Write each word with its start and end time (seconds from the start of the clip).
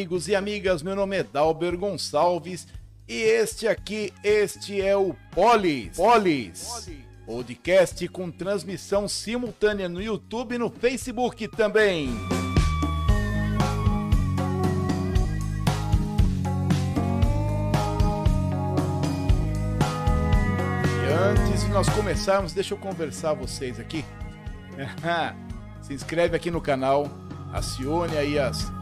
Amigos 0.00 0.28
e 0.28 0.34
amigas. 0.34 0.82
Meu 0.82 0.96
nome 0.96 1.18
é 1.18 1.22
Dalber 1.22 1.76
Gonçalves 1.76 2.66
e 3.06 3.20
este 3.20 3.68
aqui, 3.68 4.10
este 4.24 4.80
é 4.80 4.96
o 4.96 5.14
Polis. 5.30 5.94
Polis. 5.94 6.88
Podcast 7.26 8.08
com 8.08 8.30
transmissão 8.30 9.06
simultânea 9.06 9.90
no 9.90 10.00
YouTube 10.00 10.54
e 10.54 10.58
no 10.58 10.70
Facebook 10.70 11.46
também. 11.48 12.08
E 20.96 21.12
antes 21.12 21.60
de 21.62 21.68
nós 21.68 21.90
começarmos, 21.90 22.54
deixa 22.54 22.72
eu 22.72 22.78
conversar 22.78 23.34
vocês 23.34 23.78
aqui. 23.78 24.02
Se 25.82 25.92
inscreve 25.92 26.34
aqui 26.34 26.50
no 26.50 26.62
canal, 26.62 27.06
acione 27.52 28.16
aí 28.16 28.38
as 28.38 28.79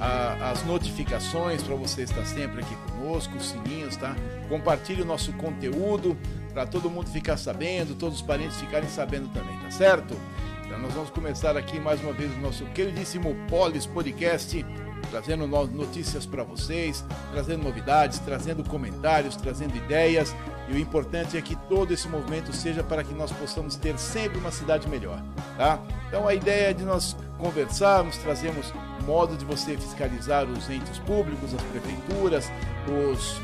a, 0.00 0.50
as 0.50 0.64
notificações 0.64 1.62
para 1.62 1.74
você 1.74 2.02
estar 2.02 2.24
sempre 2.24 2.62
aqui 2.62 2.74
conosco, 2.88 3.36
os 3.36 3.50
sininhos, 3.50 3.96
tá? 3.96 4.16
Compartilhe 4.48 5.02
o 5.02 5.04
nosso 5.04 5.32
conteúdo 5.34 6.16
para 6.54 6.66
todo 6.66 6.90
mundo 6.90 7.10
ficar 7.10 7.36
sabendo, 7.36 7.94
todos 7.94 8.16
os 8.16 8.22
parentes 8.22 8.56
ficarem 8.56 8.88
sabendo 8.88 9.28
também, 9.28 9.56
tá 9.58 9.70
certo? 9.70 10.16
Então 10.64 10.78
nós 10.78 10.94
vamos 10.94 11.10
começar 11.10 11.56
aqui 11.56 11.78
mais 11.78 12.00
uma 12.00 12.12
vez 12.12 12.32
o 12.34 12.38
nosso 12.38 12.64
queridíssimo 12.66 13.36
Polis 13.48 13.84
Podcast, 13.84 14.64
trazendo 15.10 15.46
notícias 15.46 16.24
para 16.24 16.44
vocês, 16.44 17.04
trazendo 17.32 17.62
novidades, 17.62 18.20
trazendo 18.20 18.64
comentários, 18.64 19.36
trazendo 19.36 19.76
ideias. 19.76 20.34
E 20.68 20.72
o 20.72 20.78
importante 20.78 21.36
é 21.36 21.42
que 21.42 21.56
todo 21.68 21.92
esse 21.92 22.08
movimento 22.08 22.52
seja 22.52 22.82
para 22.82 23.02
que 23.02 23.12
nós 23.12 23.32
possamos 23.32 23.76
ter 23.76 23.98
sempre 23.98 24.38
uma 24.38 24.52
cidade 24.52 24.88
melhor, 24.88 25.20
tá? 25.56 25.80
Então 26.08 26.26
a 26.26 26.34
ideia 26.34 26.70
é 26.70 26.72
de 26.72 26.84
nós 26.84 27.16
conversarmos, 27.38 28.16
trazemos 28.18 28.72
modo 29.10 29.36
de 29.36 29.44
você 29.44 29.76
fiscalizar 29.76 30.44
os 30.44 30.70
entes 30.70 31.00
públicos, 31.00 31.52
as 31.52 31.62
prefeituras, 31.62 32.48
os, 32.86 33.40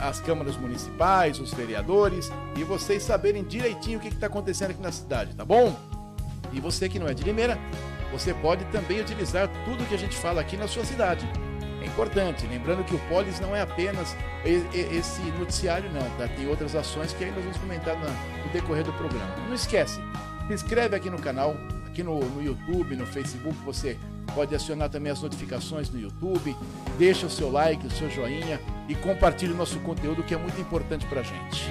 as 0.00 0.18
câmaras 0.20 0.56
municipais, 0.56 1.38
os 1.38 1.54
vereadores 1.54 2.28
e 2.56 2.64
vocês 2.64 3.04
saberem 3.04 3.44
direitinho 3.44 4.00
o 4.00 4.02
que 4.02 4.08
está 4.08 4.26
acontecendo 4.26 4.72
aqui 4.72 4.82
na 4.82 4.90
cidade, 4.90 5.32
tá 5.36 5.44
bom? 5.44 5.78
E 6.52 6.58
você 6.58 6.88
que 6.88 6.98
não 6.98 7.06
é 7.06 7.14
de 7.14 7.22
Limeira, 7.22 7.56
você 8.10 8.34
pode 8.34 8.64
também 8.66 9.00
utilizar 9.00 9.48
tudo 9.64 9.86
que 9.86 9.94
a 9.94 9.98
gente 9.98 10.16
fala 10.16 10.40
aqui 10.40 10.56
na 10.56 10.66
sua 10.66 10.84
cidade. 10.84 11.24
É 11.80 11.86
importante, 11.86 12.44
lembrando 12.48 12.82
que 12.82 12.94
o 12.96 12.98
Polis 13.08 13.38
não 13.38 13.54
é 13.54 13.60
apenas 13.60 14.16
esse 14.44 15.22
noticiário, 15.38 15.88
não, 15.92 16.10
tá? 16.18 16.26
Tem 16.34 16.48
outras 16.48 16.74
ações 16.74 17.12
que 17.12 17.22
ainda 17.22 17.40
vamos 17.40 17.56
comentar 17.58 17.96
no 17.96 18.52
decorrer 18.52 18.82
do 18.82 18.92
programa. 18.94 19.32
Não 19.46 19.54
esquece, 19.54 20.00
se 20.48 20.52
inscreve 20.52 20.96
aqui 20.96 21.08
no 21.08 21.20
canal, 21.20 21.56
aqui 21.86 22.02
no, 22.02 22.18
no 22.18 22.42
YouTube, 22.42 22.96
no 22.96 23.06
Facebook, 23.06 23.56
você 23.64 23.96
pode 24.30 24.54
acionar 24.54 24.88
também 24.88 25.12
as 25.12 25.20
notificações 25.20 25.90
no 25.90 25.98
YouTube, 25.98 26.56
deixa 26.98 27.26
o 27.26 27.30
seu 27.30 27.50
like, 27.50 27.86
o 27.86 27.90
seu 27.90 28.10
joinha 28.10 28.60
e 28.88 28.94
compartilhe 28.94 29.52
o 29.52 29.56
nosso 29.56 29.78
conteúdo 29.80 30.22
que 30.22 30.34
é 30.34 30.38
muito 30.38 30.60
importante 30.60 31.06
para 31.06 31.20
a 31.20 31.22
gente. 31.22 31.68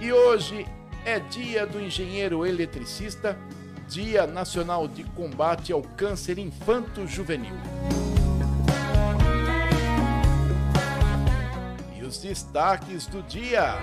E 0.00 0.12
hoje 0.12 0.66
é 1.04 1.18
dia 1.18 1.66
do 1.66 1.80
engenheiro 1.80 2.44
eletricista, 2.44 3.38
Dia 3.88 4.26
Nacional 4.26 4.88
de 4.88 5.04
Combate 5.04 5.72
ao 5.72 5.82
Câncer 5.82 6.38
Infanto-Juvenil. 6.38 7.54
E 11.96 12.02
os 12.02 12.18
destaques 12.18 13.06
do 13.06 13.22
dia. 13.22 13.74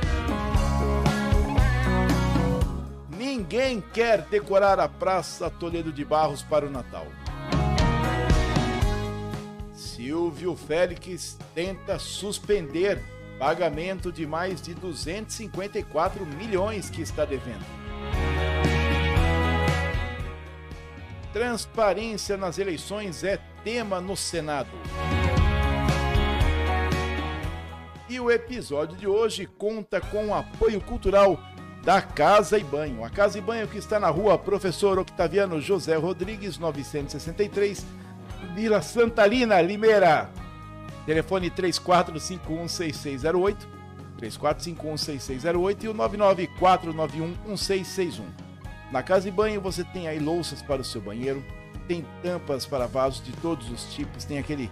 Ninguém 3.41 3.81
quer 3.81 4.21
decorar 4.21 4.79
a 4.79 4.87
Praça 4.87 5.49
Toledo 5.49 5.91
de 5.91 6.05
Barros 6.05 6.43
para 6.43 6.63
o 6.63 6.69
Natal. 6.69 7.07
Silvio 9.73 10.55
Félix 10.55 11.39
tenta 11.55 11.97
suspender 11.97 13.03
pagamento 13.39 14.11
de 14.11 14.27
mais 14.27 14.61
de 14.61 14.75
254 14.75 16.23
milhões 16.23 16.91
que 16.91 17.01
está 17.01 17.25
devendo. 17.25 17.65
Transparência 21.33 22.37
nas 22.37 22.59
eleições 22.59 23.23
é 23.23 23.39
tema 23.63 23.99
no 23.99 24.15
Senado. 24.15 24.69
E 28.07 28.19
o 28.19 28.29
episódio 28.29 28.95
de 28.97 29.07
hoje 29.07 29.47
conta 29.57 29.99
com 29.99 30.27
o 30.27 30.35
apoio 30.35 30.79
cultural 30.79 31.39
da 31.83 32.01
Casa 32.01 32.57
e 32.57 32.63
Banho. 32.63 33.03
A 33.03 33.09
Casa 33.09 33.37
e 33.37 33.41
Banho 33.41 33.67
que 33.67 33.77
está 33.77 33.99
na 33.99 34.09
rua 34.09 34.37
Professor 34.37 34.97
Octaviano 34.99 35.59
José 35.59 35.95
Rodrigues, 35.95 36.57
973, 36.57 37.85
Vila 38.53 38.81
Santalina, 38.81 39.61
Limeira. 39.61 40.29
Telefone 41.05 41.49
34516608, 41.49 43.57
34516608 44.19 45.83
e 45.83 45.87
o 45.87 45.93
994911661. 45.95 48.21
Na 48.91 49.01
Casa 49.01 49.27
e 49.27 49.31
Banho 49.31 49.59
você 49.59 49.83
tem 49.83 50.07
aí 50.07 50.19
louças 50.19 50.61
para 50.61 50.81
o 50.81 50.85
seu 50.85 51.01
banheiro, 51.01 51.43
tem 51.87 52.05
tampas 52.21 52.63
para 52.65 52.85
vasos 52.85 53.23
de 53.23 53.31
todos 53.33 53.71
os 53.71 53.91
tipos, 53.93 54.25
tem 54.25 54.37
aquele 54.37 54.69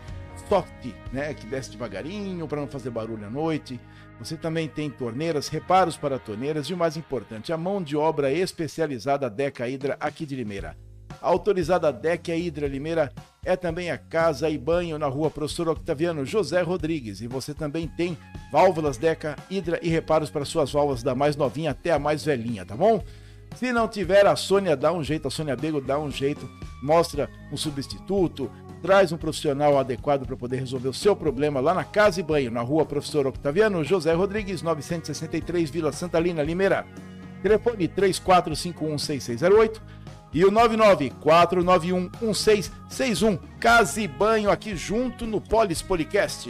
soft, 0.47 0.94
né, 1.12 1.34
que 1.34 1.47
desce 1.47 1.72
devagarinho 1.72 2.47
para 2.47 2.62
não 2.62 2.68
fazer 2.68 2.91
barulho 2.91 3.26
à 3.26 3.30
noite. 3.30 3.80
Você 4.19 4.35
também 4.35 4.68
tem 4.68 4.90
torneiras, 4.90 5.47
reparos 5.47 5.96
para 5.96 6.19
torneiras 6.19 6.68
e 6.68 6.74
o 6.74 6.78
mais 6.78 6.97
importante, 6.97 7.53
a 7.53 7.57
mão 7.57 7.81
de 7.81 7.96
obra 7.96 8.31
especializada 8.31 9.30
Deca 9.30 9.68
Hidra 9.68 9.96
aqui 10.00 10.25
de 10.25 10.35
Limeira. 10.35 10.78
A 11.22 11.28
autorizada 11.28 11.91
Deca 11.91 12.35
Hidra 12.35 12.68
Limeira 12.68 13.12
é 13.44 13.56
também 13.56 13.91
a 13.91 13.97
casa 13.97 14.50
e 14.50 14.58
banho 14.58 15.00
na 15.00 15.08
rua 15.08 15.29
Professor 15.29 15.69
Octaviano 15.69 16.25
José 16.25 16.62
Rodrigues. 16.62 17.22
E 17.22 17.28
você 17.28 17.53
também 17.53 17.88
tem 17.88 18.18
válvulas 18.52 18.97
Deca 18.97 19.35
Hidra 19.50 19.79
e 19.81 19.90
reparos 19.90 20.29
para 20.29 20.46
suas 20.46 20.72
válvulas 20.72 21.02
da 21.02 21.16
mais 21.16 21.35
novinha 21.35 21.72
até 21.72 21.91
a 21.91 22.00
mais 22.00 22.24
velhinha, 22.24 22.66
tá 22.66 22.75
bom? 22.75 23.03
Se 23.56 23.74
não 23.74 23.88
tiver, 23.88 24.25
a 24.25 24.35
Sônia 24.35 24.78
dá 24.78 24.94
um 24.94 25.03
jeito, 25.03 25.28
a 25.28 25.31
Sônia 25.31 25.56
Bego 25.56 25.81
dá 25.81 25.97
um 25.97 26.12
jeito, 26.12 26.50
mostra 26.81 27.29
um 27.52 27.58
substituto, 27.58 28.50
traz 28.81 29.12
um 29.12 29.17
profissional 29.17 29.78
adequado 29.78 30.25
para 30.25 30.38
poder 30.38 30.57
resolver 30.57 30.88
o 30.88 30.94
seu 30.94 31.16
problema 31.16 31.59
lá 31.59 31.73
na 31.73 31.84
Casa 31.84 32.19
e 32.19 32.23
Banho, 32.23 32.51
na 32.51 32.62
rua 32.62 32.85
Professor 32.85 33.25
Octaviano 33.28 33.84
José 33.84 34.13
Rodrigues, 34.13 34.62
963, 34.62 35.69
Vila 35.69 35.91
Santalina, 35.91 36.41
Limeira. 36.41 36.85
Telefone 37.41 37.88
34516608 37.88 39.81
e 40.34 40.44
o 40.45 40.51
994911661. 40.51 43.40
Casa 43.59 44.01
e 44.01 44.07
Banho 44.07 44.51
aqui 44.51 44.75
junto 44.75 45.25
no 45.25 45.41
Polis 45.41 45.81
Policast. 45.81 46.47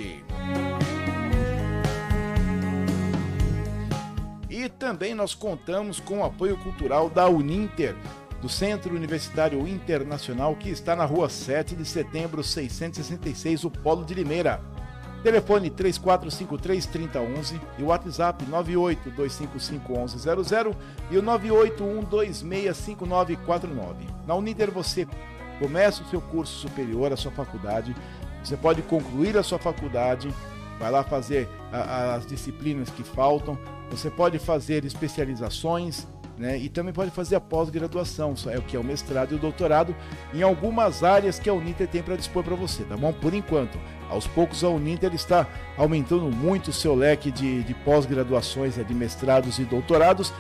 E 4.49 4.67
também 4.67 5.13
nós 5.13 5.33
contamos 5.33 5.97
com 5.99 6.19
o 6.19 6.25
apoio 6.25 6.57
cultural 6.57 7.09
da 7.09 7.29
Uninter 7.29 7.95
do 8.41 8.49
Centro 8.49 8.95
Universitário 8.95 9.67
Internacional, 9.67 10.55
que 10.55 10.69
está 10.69 10.95
na 10.95 11.03
rua 11.05 11.27
7 11.29 11.75
de 11.75 11.85
setembro, 11.85 12.43
666, 12.43 13.65
o 13.65 13.71
Polo 13.71 14.05
de 14.05 14.13
Limeira. 14.13 14.61
Telefone 15.21 15.69
3453-3011 15.69 17.59
e 17.77 17.83
o 17.83 17.87
WhatsApp 17.87 18.45
982551100 18.45 20.73
e 21.11 21.17
o 21.17 21.23
981265949. 21.23 23.95
Na 24.25 24.35
Uninter 24.35 24.71
você 24.71 25.05
começa 25.59 26.03
o 26.03 26.07
seu 26.07 26.21
curso 26.21 26.61
superior, 26.61 27.11
a 27.11 27.17
sua 27.17 27.31
faculdade, 27.31 27.93
você 28.41 28.55
pode 28.55 28.81
concluir 28.83 29.37
a 29.37 29.43
sua 29.43 29.59
faculdade, 29.59 30.33
vai 30.79 30.89
lá 30.89 31.03
fazer 31.03 31.49
a, 31.69 32.15
as 32.15 32.25
disciplinas 32.25 32.89
que 32.89 33.03
faltam, 33.03 33.59
você 33.91 34.09
pode 34.09 34.39
fazer 34.39 34.85
especializações, 34.85 36.07
né? 36.39 36.57
E 36.57 36.69
também 36.69 36.93
pode 36.93 37.11
fazer 37.11 37.35
a 37.35 37.41
pós-graduação, 37.41 38.33
é 38.47 38.57
o 38.57 38.61
que 38.61 38.77
é 38.77 38.79
o 38.79 38.83
mestrado 38.83 39.33
e 39.33 39.35
o 39.35 39.39
doutorado, 39.39 39.93
em 40.33 40.41
algumas 40.41 41.03
áreas 41.03 41.37
que 41.37 41.49
a 41.49 41.53
Uninter 41.53 41.87
tem 41.87 42.01
para 42.01 42.15
dispor 42.15 42.43
para 42.43 42.55
você, 42.55 42.83
tá 42.83 42.95
bom? 42.95 43.11
Por 43.11 43.33
enquanto, 43.33 43.77
aos 44.09 44.25
poucos 44.25 44.63
a 44.63 44.69
Uninter 44.69 45.13
está 45.13 45.45
aumentando 45.77 46.31
muito 46.31 46.69
o 46.69 46.73
seu 46.73 46.95
leque 46.95 47.29
de, 47.29 47.61
de 47.63 47.73
pós-graduações, 47.73 48.77
né? 48.77 48.85
de 48.85 48.93
mestrados 48.93 49.59
e 49.59 49.65
doutorados, 49.65 50.33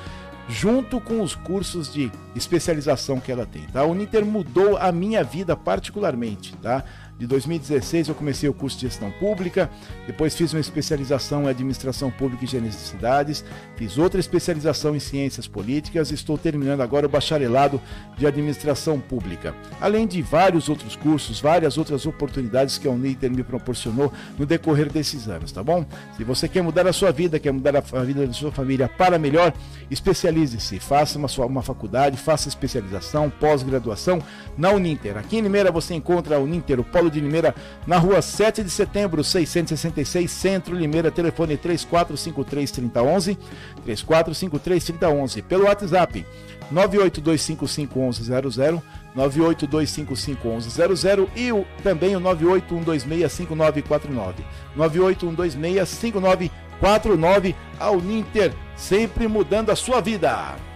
junto 0.47 1.01
com 1.01 1.21
os 1.21 1.35
cursos 1.35 1.91
de 1.93 2.09
especialização 2.33 3.19
que 3.19 3.31
ela 3.31 3.45
tem. 3.45 3.63
Tá? 3.63 3.81
A 3.81 3.85
Uninter 3.85 4.25
mudou 4.25 4.77
a 4.77 4.91
minha 4.93 5.23
vida 5.23 5.55
particularmente, 5.55 6.55
tá? 6.57 6.83
De 7.19 7.27
2016 7.27 8.07
eu 8.07 8.15
comecei 8.15 8.47
o 8.47 8.53
curso 8.53 8.77
de 8.77 8.87
gestão 8.87 9.11
pública, 9.11 9.69
depois 10.07 10.33
fiz 10.33 10.53
uma 10.53 10.61
especialização 10.61 11.43
em 11.43 11.47
administração 11.49 12.09
pública 12.09 12.45
e 12.45 12.47
gerência 12.47 12.79
de 12.79 12.85
cidades, 12.85 13.43
fiz 13.75 13.97
outra 13.97 14.21
especialização 14.21 14.95
em 14.95 14.99
ciências 15.01 15.45
políticas 15.45 16.11
e 16.11 16.13
estou 16.13 16.37
terminando 16.37 16.79
agora 16.79 17.05
o 17.05 17.09
bacharelado 17.09 17.81
de 18.17 18.25
administração 18.25 19.01
pública. 19.01 19.53
Além 19.81 20.07
de 20.07 20.21
vários 20.21 20.69
outros 20.69 20.95
cursos, 20.95 21.41
várias 21.41 21.77
outras 21.77 22.05
oportunidades 22.05 22.77
que 22.77 22.87
a 22.87 22.91
Uniter 22.91 23.29
me 23.29 23.43
proporcionou 23.43 24.13
no 24.37 24.45
decorrer 24.45 24.89
desses 24.89 25.27
anos, 25.27 25.51
tá 25.51 25.61
bom? 25.61 25.85
Se 26.15 26.23
você 26.23 26.47
quer 26.47 26.61
mudar 26.61 26.87
a 26.87 26.93
sua 26.93 27.11
vida, 27.11 27.37
quer 27.37 27.51
mudar 27.51 27.75
a 27.75 28.03
vida 28.03 28.25
da 28.25 28.31
sua 28.31 28.51
família 28.51 28.87
para 28.87 29.19
melhor, 29.19 29.51
especialize-se, 29.91 30.79
faça 30.79 31.19
uma, 31.19 31.27
uma 31.45 31.61
faculdade, 31.61 32.15
faça 32.15 32.47
especialização, 32.47 33.29
pós-graduação 33.29 34.23
na 34.57 34.71
Uninter. 34.71 35.17
Aqui 35.17 35.37
em 35.37 35.41
Limeira 35.41 35.69
você 35.69 35.93
encontra 35.93 36.37
a 36.37 36.39
Uninter, 36.39 36.79
o 36.79 36.83
Polo 36.83 37.08
de 37.09 37.19
Limeira, 37.19 37.53
na 37.85 37.97
rua 37.97 38.21
7 38.21 38.63
de 38.63 38.69
setembro, 38.69 39.21
666, 39.23 40.29
Centro 40.29 40.75
Limeira, 40.75 41.09
telefone 41.11 41.57
3453-3011, 41.57 43.37
3453-3011, 43.85 45.43
pelo 45.43 45.65
WhatsApp 45.65 46.25
982551100, 46.73 48.81
982551100 49.15 51.27
e 51.35 51.51
o, 51.51 51.65
também 51.83 52.15
o 52.15 52.21
981265949, 52.21 54.35
981265949, 54.77 57.55
a 57.79 57.91
Uninter, 57.91 58.53
sempre 58.75 59.27
mudando 59.27 59.71
a 59.71 59.75
sua 59.75 60.01
vida. 60.01 60.68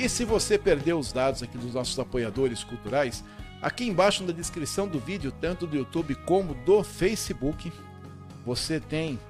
E 0.00 0.08
se 0.08 0.24
você 0.24 0.56
perdeu 0.56 0.98
os 0.98 1.12
dados 1.12 1.42
aqui 1.42 1.58
dos 1.58 1.74
nossos 1.74 1.98
apoiadores 1.98 2.64
culturais, 2.64 3.22
aqui 3.60 3.84
embaixo 3.84 4.24
na 4.24 4.32
descrição 4.32 4.88
do 4.88 4.98
vídeo, 4.98 5.30
tanto 5.30 5.66
do 5.66 5.76
YouTube 5.76 6.14
como 6.24 6.54
do 6.54 6.82
Facebook, 6.82 7.70
você 8.42 8.80
tem 8.80 9.20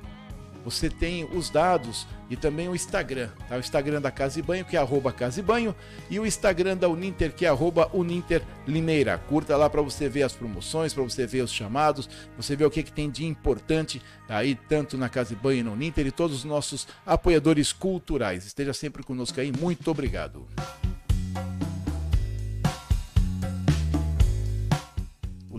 você 0.65 0.91
tem 0.91 1.25
os 1.25 1.51
dados 1.51 2.07
e 2.29 2.37
também 2.37 2.69
o 2.69 2.75
Instagram, 2.75 3.29
tá? 3.49 3.57
O 3.57 3.61
Instagram 3.61 4.01
da 4.01 4.11
Casa 4.11 4.39
e 4.39 4.43
Banho, 4.43 4.65
que 4.65 4.77
é 4.77 4.81
arroba 4.81 5.13
Casa 5.13 5.41
e 5.41 5.43
Banho, 5.43 5.75
e 6.09 6.21
o 6.21 6.27
Instagram 6.27 6.77
da 6.77 6.89
Uninter, 6.89 7.33
que 7.35 7.45
é 7.45 7.49
arroba 7.49 7.91
Uninter 7.93 8.43
Limeira. 8.67 9.19
Curta 9.19 9.57
lá 9.57 9.69
para 9.69 9.83
você 9.83 10.09
ver 10.09 10.23
as 10.23 10.33
promoções, 10.33 10.95
para 10.95 11.03
você 11.03 11.27
ver 11.27 11.43
os 11.43 11.53
chamados, 11.53 12.09
você 12.37 12.55
ver 12.55 12.67
o 12.67 12.71
que, 12.71 12.83
que 12.83 12.93
tem 12.93 13.11
de 13.11 13.25
importante 13.25 14.01
aí, 14.29 14.55
tanto 14.69 14.97
na 14.97 15.09
Casa 15.09 15.33
e 15.33 15.37
Banho 15.37 15.67
e 15.67 15.69
Uninter, 15.69 16.07
e 16.07 16.11
todos 16.11 16.37
os 16.37 16.45
nossos 16.45 16.87
apoiadores 17.05 17.73
culturais. 17.73 18.47
Esteja 18.47 18.73
sempre 18.73 19.03
conosco 19.03 19.41
aí, 19.41 19.51
muito 19.51 19.91
obrigado. 19.91 20.47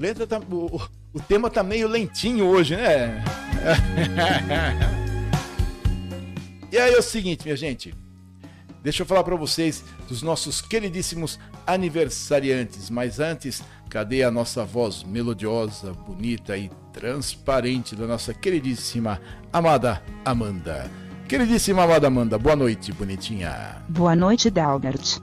Letra 0.02 0.26
tá, 0.26 0.40
o, 0.40 0.82
o 1.14 1.20
tema 1.20 1.48
tá 1.48 1.62
meio 1.62 1.88
lentinho 1.88 2.48
hoje, 2.48 2.76
né? 2.76 3.24
E 6.72 6.78
aí 6.78 6.94
é 6.94 6.98
o 6.98 7.02
seguinte, 7.02 7.44
minha 7.44 7.56
gente. 7.56 7.94
Deixa 8.84 9.04
eu 9.04 9.06
falar 9.06 9.24
para 9.24 9.36
vocês 9.36 9.84
dos 10.08 10.24
nossos 10.24 10.60
queridíssimos 10.62 11.40
aniversariantes. 11.68 12.90
Mas 12.90 13.20
antes, 13.20 13.64
cadê 13.90 14.24
a 14.24 14.32
nossa 14.32 14.66
voz 14.66 15.04
melodiosa, 15.04 15.94
bonita 15.94 16.58
e 16.58 16.72
transparente 16.92 17.96
da 17.96 18.08
nossa 18.08 18.34
queridíssima 18.34 19.22
amada 19.54 20.02
Amanda? 20.26 20.90
Queridíssima 21.28 21.84
amada 21.84 22.08
Amanda, 22.08 22.40
boa 22.40 22.56
noite, 22.56 22.92
bonitinha. 22.92 23.84
Boa 23.88 24.16
noite, 24.16 24.50
Dalbert. 24.50 25.20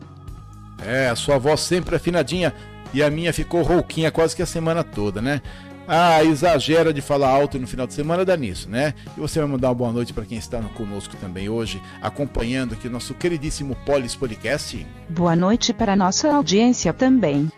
É, 0.86 1.08
a 1.08 1.16
sua 1.16 1.36
voz 1.38 1.60
sempre 1.60 1.96
afinadinha 1.96 2.54
e 2.94 3.02
a 3.02 3.10
minha 3.10 3.32
ficou 3.32 3.62
rouquinha 3.62 4.10
quase 4.10 4.34
que 4.34 4.42
a 4.42 4.46
semana 4.46 4.84
toda, 4.84 5.20
né? 5.20 5.42
Ah, 5.90 6.22
exagera 6.22 6.92
de 6.92 7.00
falar 7.00 7.30
alto 7.30 7.58
no 7.58 7.66
final 7.66 7.86
de 7.86 7.94
semana, 7.94 8.22
dá 8.22 8.36
nisso, 8.36 8.68
né? 8.68 8.92
E 9.16 9.20
você 9.20 9.40
vai 9.40 9.48
mandar 9.48 9.68
uma 9.68 9.74
boa 9.74 9.90
noite 9.90 10.12
para 10.12 10.26
quem 10.26 10.36
está 10.36 10.60
conosco 10.60 11.16
também 11.16 11.48
hoje, 11.48 11.80
acompanhando 12.02 12.74
aqui 12.74 12.88
o 12.88 12.90
nosso 12.90 13.14
queridíssimo 13.14 13.74
Polis 13.86 14.14
Podcast. 14.14 14.86
Boa 15.08 15.34
noite 15.34 15.72
para 15.72 15.94
a 15.94 15.96
nossa 15.96 16.30
audiência 16.30 16.92
também. 16.92 17.50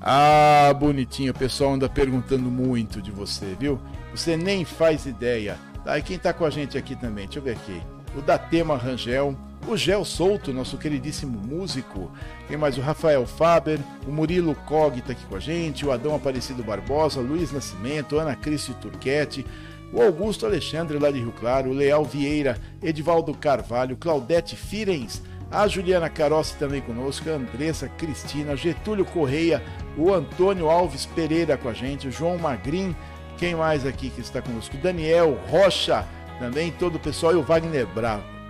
Ah, 0.00 0.72
bonitinho, 0.78 1.32
o 1.32 1.36
pessoal 1.36 1.74
anda 1.74 1.88
perguntando 1.88 2.48
muito 2.48 3.02
de 3.02 3.10
você, 3.10 3.56
viu? 3.58 3.80
Você 4.12 4.36
nem 4.36 4.64
faz 4.64 5.04
ideia. 5.04 5.58
Tá, 5.84 5.98
e 5.98 6.02
quem 6.02 6.20
tá 6.20 6.32
com 6.32 6.44
a 6.44 6.50
gente 6.50 6.78
aqui 6.78 6.94
também? 6.94 7.24
Deixa 7.24 7.40
eu 7.40 7.42
ver 7.42 7.52
aqui. 7.52 7.82
O 8.16 8.22
Datema 8.22 8.76
Rangel, 8.76 9.36
o 9.66 9.76
Gel 9.76 10.04
Souto, 10.04 10.52
nosso 10.52 10.76
queridíssimo 10.76 11.38
músico, 11.38 12.10
tem 12.48 12.56
mais 12.56 12.76
o 12.76 12.80
Rafael 12.80 13.26
Faber, 13.26 13.78
o 14.06 14.10
Murilo 14.10 14.54
Cog 14.66 14.98
está 14.98 15.12
aqui 15.12 15.24
com 15.26 15.36
a 15.36 15.40
gente, 15.40 15.86
o 15.86 15.92
Adão 15.92 16.14
Aparecido 16.14 16.64
Barbosa, 16.64 17.20
Luiz 17.20 17.52
Nascimento, 17.52 18.18
Ana 18.18 18.34
Cristi 18.34 18.74
Turquete, 18.74 19.46
o 19.92 20.02
Augusto 20.02 20.46
Alexandre 20.46 20.98
lá 20.98 21.10
de 21.10 21.20
Rio 21.20 21.32
Claro, 21.32 21.70
o 21.70 21.74
Leal 21.74 22.04
Vieira, 22.04 22.58
Edivaldo 22.82 23.34
Carvalho, 23.34 23.96
Claudete 23.96 24.56
Firens, 24.56 25.22
a 25.50 25.68
Juliana 25.68 26.08
Carossi 26.08 26.56
também 26.56 26.80
conosco, 26.80 27.28
a 27.28 27.34
Andressa 27.34 27.88
Cristina, 27.88 28.56
Getúlio 28.56 29.04
Correia, 29.04 29.62
o 29.96 30.12
Antônio 30.12 30.68
Alves 30.68 31.06
Pereira 31.06 31.56
com 31.56 31.68
a 31.68 31.74
gente, 31.74 32.08
o 32.08 32.12
João 32.12 32.38
Magrin, 32.38 32.96
quem 33.36 33.54
mais 33.54 33.86
aqui 33.86 34.08
que 34.10 34.20
está 34.20 34.40
conosco? 34.40 34.76
Daniel 34.78 35.38
Rocha, 35.48 36.06
também 36.38 36.72
todo 36.72 36.96
o 36.96 37.00
pessoal 37.00 37.34
e 37.34 37.36
o 37.36 37.42
Wagner 37.42 37.86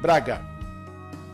Braga. 0.01 0.52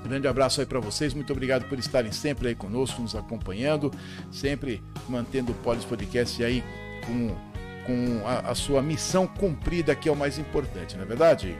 Grande 0.08 0.26
abraço 0.26 0.60
aí 0.60 0.66
para 0.66 0.80
vocês, 0.80 1.12
muito 1.12 1.30
obrigado 1.34 1.68
por 1.68 1.78
estarem 1.78 2.10
sempre 2.10 2.48
aí 2.48 2.54
conosco, 2.54 3.02
nos 3.02 3.14
acompanhando, 3.14 3.92
sempre 4.32 4.82
mantendo 5.06 5.52
o 5.52 5.54
Polis 5.56 5.84
Podcast 5.84 6.42
aí 6.42 6.64
com, 7.04 7.36
com 7.84 8.26
a, 8.26 8.50
a 8.50 8.54
sua 8.54 8.80
missão 8.80 9.26
cumprida, 9.26 9.94
que 9.94 10.08
é 10.08 10.12
o 10.12 10.16
mais 10.16 10.38
importante, 10.38 10.96
não 10.96 11.02
é 11.02 11.06
verdade? 11.06 11.54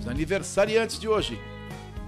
Os 0.00 0.08
aniversariantes 0.08 0.98
de 0.98 1.06
hoje: 1.06 1.38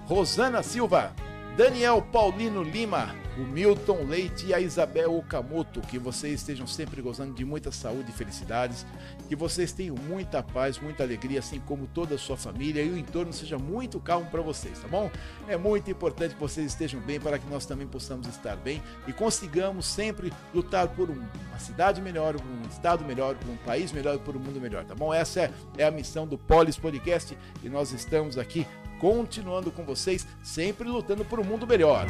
Rosana 0.07 0.63
Silva, 0.63 1.13
Daniel 1.55 2.01
Paulino 2.01 2.63
Lima, 2.63 3.15
o 3.37 3.43
Milton 3.43 4.05
Leite 4.05 4.47
e 4.47 4.55
a 4.55 4.61
Isabel 4.61 5.15
Okamoto. 5.19 5.83
Que 5.83 5.99
vocês 5.99 6.41
estejam 6.41 6.67
sempre 6.67 7.03
gozando 7.03 7.35
de 7.35 7.45
muita 7.45 7.71
saúde 7.71 8.11
e 8.11 8.13
felicidades. 8.13 8.87
Que 9.31 9.37
vocês 9.37 9.71
tenham 9.71 9.95
muita 9.95 10.43
paz, 10.43 10.81
muita 10.81 11.05
alegria, 11.05 11.39
assim 11.39 11.61
como 11.61 11.87
toda 11.87 12.17
a 12.17 12.19
sua 12.19 12.37
família 12.37 12.83
e 12.83 12.91
o 12.91 12.99
entorno 12.99 13.33
seja 13.33 13.57
muito 13.57 14.01
calmo 14.01 14.29
para 14.29 14.43
vocês, 14.43 14.77
tá 14.81 14.89
bom? 14.89 15.09
É 15.47 15.57
muito 15.57 15.89
importante 15.89 16.35
que 16.35 16.41
vocês 16.41 16.67
estejam 16.67 17.01
bem 17.01 17.21
para 17.21 17.39
que 17.39 17.49
nós 17.49 17.65
também 17.65 17.87
possamos 17.87 18.27
estar 18.27 18.57
bem 18.57 18.83
e 19.07 19.13
consigamos 19.13 19.87
sempre 19.87 20.33
lutar 20.53 20.89
por 20.89 21.09
uma 21.11 21.59
cidade 21.61 22.01
melhor, 22.01 22.35
por 22.35 22.45
um 22.45 22.69
estado 22.69 23.05
melhor, 23.05 23.37
por 23.37 23.49
um 23.49 23.57
país 23.59 23.93
melhor, 23.93 24.19
por 24.19 24.37
um 24.37 24.41
mundo 24.41 24.61
melhor, 24.61 24.85
tá 24.85 24.97
bom? 24.97 25.15
Essa 25.15 25.43
é, 25.43 25.53
é 25.79 25.85
a 25.85 25.93
missão 25.93 26.27
do 26.27 26.37
Polis 26.37 26.77
Podcast 26.77 27.39
e 27.63 27.69
nós 27.69 27.93
estamos 27.93 28.37
aqui 28.37 28.67
continuando 28.99 29.71
com 29.71 29.85
vocês, 29.85 30.27
sempre 30.43 30.89
lutando 30.89 31.25
por 31.25 31.39
um 31.39 31.45
mundo 31.45 31.69
melhor. 31.69 32.05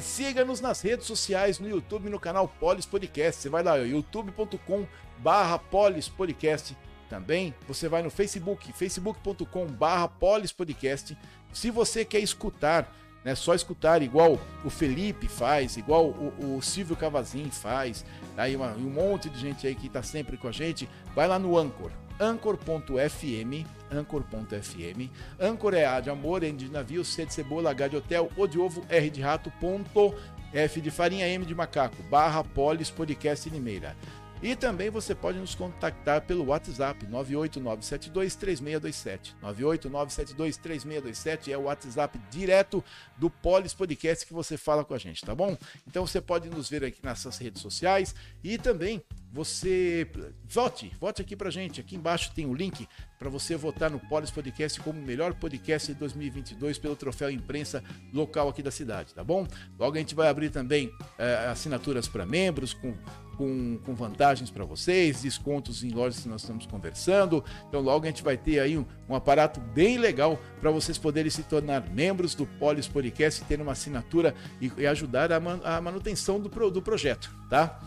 Siga-nos 0.00 0.60
nas 0.60 0.80
redes 0.80 1.06
sociais, 1.06 1.58
no 1.58 1.68
YouTube 1.68 2.06
e 2.06 2.10
no 2.10 2.20
canal 2.20 2.48
Polis 2.48 2.86
Podcast. 2.86 3.42
Você 3.42 3.48
vai 3.48 3.62
lá, 3.62 3.76
youtube.com 3.76 4.86
barra 5.18 5.58
Polis 5.58 6.08
Podcast. 6.08 6.76
Também 7.08 7.54
você 7.66 7.88
vai 7.88 8.02
no 8.02 8.10
Facebook, 8.10 8.72
facebook.com 8.72 9.66
barra 9.66 10.08
Polis 10.08 10.52
Podcast. 10.52 11.16
Se 11.52 11.70
você 11.70 12.04
quer 12.04 12.20
escutar, 12.20 12.94
né, 13.24 13.34
só 13.34 13.54
escutar 13.54 14.02
igual 14.02 14.38
o 14.64 14.70
Felipe 14.70 15.26
faz, 15.26 15.76
igual 15.76 16.06
o, 16.06 16.56
o 16.56 16.62
Silvio 16.62 16.96
Cavazin 16.96 17.50
faz, 17.50 18.04
aí 18.36 18.54
uma, 18.54 18.72
um 18.72 18.90
monte 18.90 19.30
de 19.30 19.38
gente 19.38 19.66
aí 19.66 19.74
que 19.74 19.86
está 19.86 20.02
sempre 20.02 20.36
com 20.36 20.48
a 20.48 20.52
gente, 20.52 20.88
vai 21.14 21.26
lá 21.26 21.38
no 21.38 21.56
Anchor, 21.56 21.90
anchor.fm, 22.20 23.66
anchor.fm. 23.90 25.10
Anchor 25.40 25.74
é 25.74 25.84
A 25.84 26.00
de 26.00 26.10
amor, 26.10 26.42
N 26.42 26.56
de 26.56 26.68
navio, 26.68 27.04
C 27.04 27.24
de 27.24 27.32
cebola, 27.32 27.70
H 27.70 27.88
de 27.88 27.96
hotel, 27.96 28.30
O 28.36 28.46
de 28.46 28.58
ovo, 28.58 28.84
R 28.88 29.10
de 29.10 29.20
rato, 29.20 29.52
ponto, 29.60 30.14
F 30.52 30.80
de 30.80 30.90
farinha, 30.90 31.28
M 31.28 31.44
de 31.44 31.54
macaco, 31.54 32.02
barra 32.04 32.42
Polis 32.42 32.90
Podcast 32.90 33.48
Limeira. 33.50 33.96
E 34.42 34.54
também 34.54 34.90
você 34.90 35.14
pode 35.14 35.38
nos 35.38 35.54
contactar 35.54 36.20
pelo 36.22 36.46
WhatsApp 36.46 37.06
989723627. 37.06 39.34
989723627 39.42 41.48
é 41.48 41.58
o 41.58 41.62
WhatsApp 41.62 42.20
direto 42.30 42.84
do 43.16 43.28
Polis 43.28 43.74
Podcast 43.74 44.24
que 44.26 44.32
você 44.32 44.56
fala 44.56 44.84
com 44.84 44.94
a 44.94 44.98
gente, 44.98 45.24
tá 45.24 45.34
bom? 45.34 45.56
Então 45.86 46.06
você 46.06 46.20
pode 46.20 46.48
nos 46.48 46.68
ver 46.68 46.84
aqui 46.84 47.00
nessas 47.02 47.36
redes 47.38 47.60
sociais 47.60 48.14
e 48.42 48.58
também 48.58 49.02
você 49.32 50.06
vote, 50.48 50.92
vote 51.00 51.20
aqui 51.20 51.34
pra 51.36 51.50
gente. 51.50 51.80
Aqui 51.80 51.96
embaixo 51.96 52.32
tem 52.34 52.46
o 52.46 52.54
link 52.54 52.88
para 53.18 53.28
você 53.28 53.56
votar 53.56 53.90
no 53.90 54.00
Polis 54.00 54.30
Podcast 54.30 54.80
como 54.80 55.02
melhor 55.02 55.34
podcast 55.34 55.92
de 55.92 55.98
2022 55.98 56.78
pelo 56.78 56.96
troféu 56.96 57.30
imprensa 57.30 57.82
local 58.12 58.48
aqui 58.48 58.62
da 58.62 58.70
cidade, 58.70 59.12
tá 59.12 59.24
bom? 59.24 59.46
Logo 59.78 59.96
a 59.96 59.98
gente 59.98 60.14
vai 60.14 60.28
abrir 60.28 60.50
também 60.50 60.90
é, 61.18 61.48
assinaturas 61.48 62.08
para 62.08 62.24
membros 62.24 62.72
com 62.72 62.94
com, 63.38 63.78
com 63.86 63.94
vantagens 63.94 64.50
para 64.50 64.64
vocês, 64.64 65.22
descontos 65.22 65.84
em 65.84 65.90
lojas 65.90 66.20
que 66.20 66.28
nós 66.28 66.42
estamos 66.42 66.66
conversando. 66.66 67.42
Então, 67.68 67.80
logo 67.80 68.04
a 68.04 68.08
gente 68.08 68.22
vai 68.22 68.36
ter 68.36 68.58
aí 68.58 68.76
um, 68.76 68.84
um 69.08 69.14
aparato 69.14 69.60
bem 69.60 69.96
legal 69.96 70.38
para 70.60 70.72
vocês 70.72 70.98
poderem 70.98 71.30
se 71.30 71.44
tornar 71.44 71.88
membros 71.88 72.34
do 72.34 72.44
Polis 72.44 72.88
Podcast 72.88 73.40
e 73.40 73.44
ter 73.44 73.60
uma 73.60 73.72
assinatura 73.72 74.34
e, 74.60 74.70
e 74.76 74.86
ajudar 74.86 75.32
a, 75.32 75.38
man, 75.38 75.60
a 75.62 75.80
manutenção 75.80 76.40
do, 76.40 76.48
do 76.70 76.82
projeto, 76.82 77.32
tá? 77.48 77.80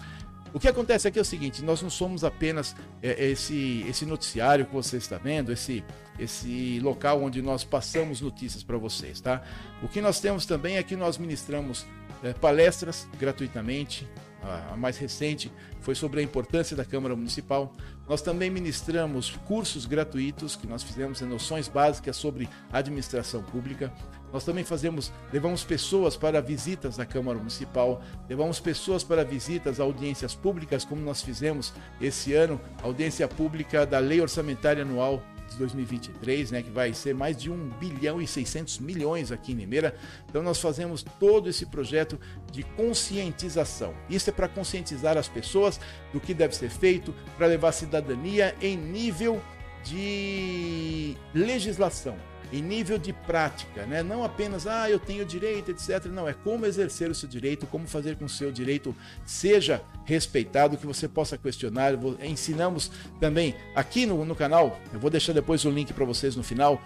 O 0.54 0.60
que 0.60 0.68
acontece 0.68 1.08
aqui 1.08 1.20
é 1.20 1.22
o 1.22 1.26
seguinte: 1.26 1.64
nós 1.64 1.82
não 1.82 1.90
somos 1.90 2.24
apenas 2.24 2.76
é, 3.02 3.30
esse, 3.30 3.86
esse 3.88 4.06
noticiário 4.06 4.66
que 4.66 4.74
você 4.74 4.98
está 4.98 5.18
vendo, 5.18 5.52
esse, 5.52 5.84
esse 6.18 6.80
local 6.82 7.22
onde 7.22 7.42
nós 7.42 7.64
passamos 7.64 8.22
notícias 8.22 8.64
para 8.64 8.78
vocês, 8.78 9.20
tá? 9.20 9.44
O 9.84 9.88
que 9.88 10.02
nós 10.02 10.20
temos 10.20 10.46
também 10.46 10.78
é 10.78 10.84
que 10.84 10.96
nós 10.96 11.18
ministramos 11.18 11.86
é, 12.24 12.34
palestras 12.34 13.08
gratuitamente, 13.20 14.08
a 14.44 14.76
mais 14.76 14.98
recente 14.98 15.52
foi 15.80 15.96
sobre 15.96 16.20
a 16.20 16.24
importância 16.24 16.76
da 16.76 16.86
Câmara 16.86 17.16
Municipal. 17.16 17.74
Nós 18.08 18.22
também 18.22 18.50
ministramos 18.50 19.32
cursos 19.46 19.86
gratuitos 19.86 20.56
que 20.56 20.68
nós 20.68 20.84
fizemos 20.84 21.22
em 21.22 21.26
noções 21.26 21.68
básicas 21.68 22.16
sobre 22.16 22.50
administração 22.72 23.44
pública. 23.44 23.92
Nós 24.34 24.44
também 24.46 24.64
fazemos, 24.64 25.12
levamos 25.32 25.64
pessoas 25.64 26.16
para 26.16 26.42
visitas 26.42 26.98
na 26.98 27.06
Câmara 27.06 27.38
Municipal, 27.38 28.02
levamos 28.30 28.60
pessoas 28.60 29.04
para 29.04 29.24
visitas 29.24 29.80
a 29.80 29.84
audiências 29.84 30.34
públicas, 30.34 30.86
como 30.86 31.02
nós 31.02 31.22
fizemos 31.22 31.74
esse 32.00 32.34
ano, 32.34 32.60
audiência 32.82 33.28
pública 33.28 33.86
da 33.86 34.00
Lei 34.00 34.22
Orçamentária 34.22 34.84
Anual 34.84 35.22
de 35.52 35.58
2023, 35.58 36.52
né, 36.52 36.62
que 36.62 36.70
vai 36.70 36.94
ser 36.94 37.14
mais 37.14 37.38
de 37.38 37.52
1 37.52 37.70
bilhão 37.80 38.22
e 38.22 38.28
600 38.28 38.80
milhões 38.80 39.32
aqui 39.32 39.52
em 39.52 39.56
Limeira. 39.56 39.96
Então 40.30 40.42
nós 40.42 40.60
fazemos 40.60 41.04
todo 41.20 41.50
esse 41.50 41.66
projeto 41.66 42.20
de 42.52 42.64
conscientização. 42.64 43.94
Isso 44.10 44.30
é 44.30 44.34
para 44.34 44.48
conscientizar 44.48 45.18
as 45.18 45.28
pessoas 45.28 45.80
do 46.14 46.20
que 46.20 46.34
deve 46.34 46.56
ser 46.56 46.70
feito 46.70 47.14
para 47.38 47.48
levar 47.48 47.70
a 47.70 47.74
cidadania 47.74 48.56
em 48.62 48.78
nível 48.78 49.42
de 49.84 51.16
legislação 51.34 52.31
em 52.52 52.62
nível 52.62 52.98
de 52.98 53.14
prática, 53.14 53.86
né? 53.86 54.04
não 54.04 54.24
apenas, 54.24 54.68
ah, 54.68 54.90
eu 54.90 55.00
tenho 55.00 55.26
direito, 55.26 55.72
etc. 55.72 56.06
Não, 56.06 56.28
é 56.28 56.34
como 56.34 56.66
exercer 56.66 57.10
o 57.10 57.16
seu 57.16 57.28
direito, 57.28 57.66
como 57.68 57.88
fazer 57.88 58.16
com 58.16 58.22
que 58.22 58.26
o 58.26 58.30
seu 58.30 58.52
direito 58.52 58.96
seja 59.26 59.82
respeitado, 60.06 60.78
que 60.78 60.86
você 60.86 61.08
possa 61.08 61.38
questionar. 61.38 61.94
Ensinamos 62.24 62.92
também 63.20 63.56
aqui 63.76 64.06
no, 64.06 64.24
no 64.26 64.36
canal, 64.36 64.80
eu 64.94 65.00
vou 65.00 65.10
deixar 65.10 65.34
depois 65.34 65.66
o 65.66 65.70
link 65.70 65.94
para 65.94 66.06
vocês 66.06 66.36
no 66.36 66.44
final. 66.44 66.82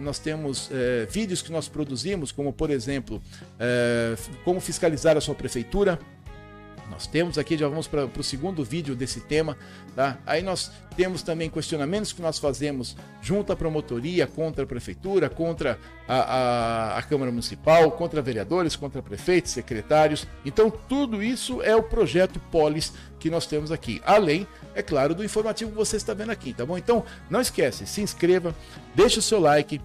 nós 0.00 0.18
temos 0.18 0.70
é, 0.72 1.06
vídeos 1.06 1.40
que 1.42 1.52
nós 1.52 1.68
produzimos, 1.68 2.32
como 2.32 2.52
por 2.52 2.70
exemplo, 2.70 3.22
é, 3.58 4.16
como 4.44 4.60
fiscalizar 4.60 5.16
a 5.16 5.20
sua 5.20 5.34
prefeitura, 5.34 5.98
nós 6.92 7.06
temos 7.06 7.38
aqui, 7.38 7.56
já 7.56 7.66
vamos 7.68 7.88
para 7.88 8.04
o 8.04 8.22
segundo 8.22 8.62
vídeo 8.62 8.94
desse 8.94 9.20
tema, 9.20 9.56
tá? 9.96 10.18
Aí 10.26 10.42
nós 10.42 10.70
temos 10.94 11.22
também 11.22 11.48
questionamentos 11.48 12.12
que 12.12 12.20
nós 12.20 12.38
fazemos 12.38 12.94
junto 13.22 13.50
à 13.50 13.56
promotoria, 13.56 14.26
contra 14.26 14.64
a 14.64 14.66
prefeitura, 14.66 15.30
contra 15.30 15.78
a, 16.06 16.16
a, 16.16 16.98
a 16.98 17.02
Câmara 17.02 17.30
Municipal, 17.30 17.90
contra 17.92 18.20
vereadores, 18.20 18.76
contra 18.76 19.00
prefeitos, 19.00 19.52
secretários. 19.52 20.26
Então, 20.44 20.70
tudo 20.70 21.22
isso 21.22 21.62
é 21.62 21.74
o 21.74 21.82
projeto 21.82 22.38
Polis 22.50 22.92
que 23.18 23.30
nós 23.30 23.46
temos 23.46 23.72
aqui. 23.72 24.02
Além, 24.04 24.46
é 24.74 24.82
claro, 24.82 25.14
do 25.14 25.24
informativo 25.24 25.70
que 25.70 25.76
você 25.76 25.96
está 25.96 26.12
vendo 26.12 26.30
aqui, 26.30 26.52
tá 26.52 26.66
bom? 26.66 26.76
Então, 26.76 27.04
não 27.30 27.40
esquece, 27.40 27.86
se 27.86 28.02
inscreva, 28.02 28.54
deixe 28.94 29.18
o 29.18 29.22
seu 29.22 29.40
like, 29.40 29.80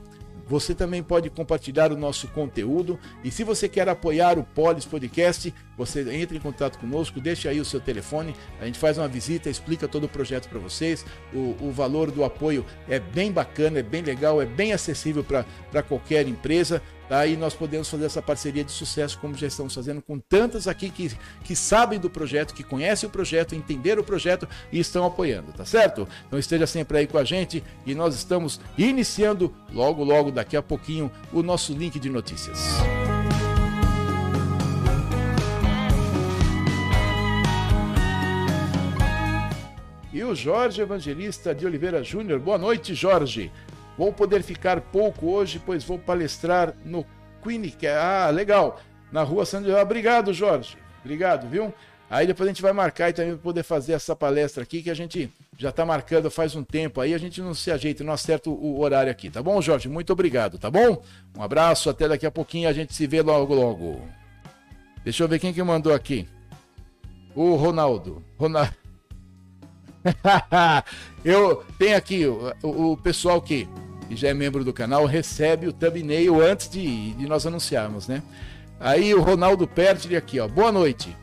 você 0.45 0.73
também 0.73 1.03
pode 1.03 1.29
compartilhar 1.29 1.91
o 1.91 1.97
nosso 1.97 2.27
conteúdo 2.29 2.97
e 3.23 3.29
se 3.29 3.43
você 3.43 3.67
quer 3.67 3.89
apoiar 3.89 4.39
o 4.39 4.43
Polis 4.43 4.85
Podcast, 4.85 5.53
você 5.77 6.01
entra 6.13 6.35
em 6.35 6.39
contato 6.39 6.79
conosco, 6.79 7.21
deixa 7.21 7.49
aí 7.49 7.59
o 7.61 7.65
seu 7.65 7.79
telefone, 7.79 8.35
a 8.59 8.65
gente 8.65 8.79
faz 8.79 8.97
uma 8.97 9.07
visita, 9.07 9.49
explica 9.49 9.87
todo 9.87 10.05
o 10.05 10.09
projeto 10.09 10.49
para 10.49 10.59
vocês. 10.59 11.05
O, 11.31 11.55
o, 11.61 11.71
valor 11.71 12.09
do 12.09 12.23
apoio 12.23 12.65
é 12.89 12.99
bem 12.99 13.31
bacana, 13.31 13.79
é 13.79 13.83
bem 13.83 14.01
legal, 14.01 14.41
é 14.41 14.45
bem 14.45 14.73
acessível 14.73 15.23
para 15.23 15.83
qualquer 15.83 16.27
empresa. 16.27 16.81
Tá? 17.07 17.25
Nós 17.37 17.53
podemos 17.53 17.89
fazer 17.89 18.05
essa 18.05 18.21
parceria 18.21 18.63
de 18.63 18.71
sucesso, 18.71 19.17
como 19.19 19.35
já 19.35 19.47
estamos 19.47 19.73
fazendo 19.73 20.01
com 20.01 20.19
tantas 20.19 20.67
aqui 20.67 20.89
que, 20.89 21.11
que 21.43 21.55
sabem 21.55 21.99
do 21.99 22.09
projeto, 22.09 22.53
que 22.53 22.63
conhecem 22.63 23.07
o 23.07 23.11
projeto, 23.11 23.55
entenderam 23.55 24.01
o 24.01 24.05
projeto 24.05 24.47
e 24.71 24.79
estão 24.79 25.05
apoiando, 25.05 25.53
tá 25.53 25.63
certo? 25.63 26.07
Então 26.27 26.37
esteja 26.37 26.67
sempre 26.67 26.97
aí 26.97 27.07
com 27.07 27.17
a 27.17 27.23
gente 27.23 27.63
e 27.85 27.95
nós 27.95 28.15
estamos 28.15 28.59
iniciando 28.77 29.53
logo, 29.71 30.03
logo, 30.03 30.31
daqui 30.31 30.57
a 30.57 30.61
pouquinho, 30.61 31.09
o 31.31 31.41
nosso 31.41 31.71
link 31.71 31.97
de 31.97 32.09
notícias. 32.09 32.59
E 33.23 33.26
o 40.27 40.35
Jorge 40.35 40.81
Evangelista 40.81 41.55
de 41.55 41.65
Oliveira 41.65 42.03
Júnior. 42.03 42.37
Boa 42.39 42.57
noite, 42.57 42.93
Jorge. 42.93 43.49
Vou 43.97 44.11
poder 44.11 44.43
ficar 44.43 44.81
pouco 44.81 45.27
hoje, 45.27 45.61
pois 45.65 45.85
vou 45.85 45.97
palestrar 45.97 46.73
no 46.83 47.05
Clinic. 47.41 47.87
Ah, 47.87 48.29
legal. 48.29 48.81
Na 49.09 49.23
rua 49.23 49.45
Sandro. 49.45 49.73
Obrigado, 49.77 50.33
Jorge. 50.33 50.77
Obrigado, 50.99 51.47
viu? 51.47 51.73
Aí 52.09 52.27
depois 52.27 52.47
a 52.47 52.51
gente 52.51 52.61
vai 52.61 52.73
marcar 52.73 53.09
e 53.09 53.13
também 53.13 53.37
poder 53.37 53.63
fazer 53.63 53.93
essa 53.93 54.15
palestra 54.15 54.63
aqui 54.63 54.83
que 54.83 54.89
a 54.89 54.93
gente 54.93 55.31
já 55.57 55.69
está 55.69 55.85
marcando 55.85 56.29
faz 56.29 56.55
um 56.55 56.63
tempo 56.63 56.99
aí, 56.99 57.13
a 57.13 57.17
gente 57.17 57.41
não 57.41 57.53
se 57.53 57.71
ajeita, 57.71 58.03
não 58.03 58.13
acerta 58.13 58.49
o 58.49 58.79
horário 58.79 59.11
aqui, 59.11 59.29
tá 59.29 59.41
bom, 59.41 59.61
Jorge? 59.61 59.89
Muito 59.89 60.13
obrigado, 60.13 60.57
tá 60.57 60.69
bom? 60.69 61.03
Um 61.37 61.41
abraço, 61.41 61.89
até 61.89 62.07
daqui 62.07 62.25
a 62.25 62.31
pouquinho 62.31 62.69
a 62.69 62.73
gente 62.73 62.93
se 62.93 63.07
vê 63.07 63.21
logo 63.21 63.53
logo. 63.53 64.01
Deixa 65.03 65.23
eu 65.23 65.27
ver 65.27 65.39
quem 65.39 65.53
que 65.53 65.63
mandou 65.63 65.93
aqui. 65.93 66.27
O 67.35 67.55
Ronaldo. 67.55 68.23
Ronaldo. 68.37 68.86
eu 71.23 71.63
tenho 71.77 71.97
aqui 71.97 72.25
o, 72.25 72.53
o, 72.63 72.97
pessoal 72.97 73.41
que 73.41 73.67
que 74.07 74.15
já 74.15 74.29
é 74.29 74.33
membro 74.33 74.63
do 74.63 74.71
canal, 74.71 75.05
recebe 75.05 75.67
o 75.67 75.73
thumbnail 75.73 76.41
antes 76.41 76.69
de, 76.69 77.13
de 77.13 77.27
nós 77.27 77.45
anunciarmos, 77.45 78.07
né? 78.07 78.23
Aí 78.79 79.13
o 79.13 79.21
Ronaldo 79.21 79.67
Pertile 79.67 80.15
aqui, 80.15 80.39
ó. 80.39 80.47
Boa 80.47 80.71
noite. 80.71 81.15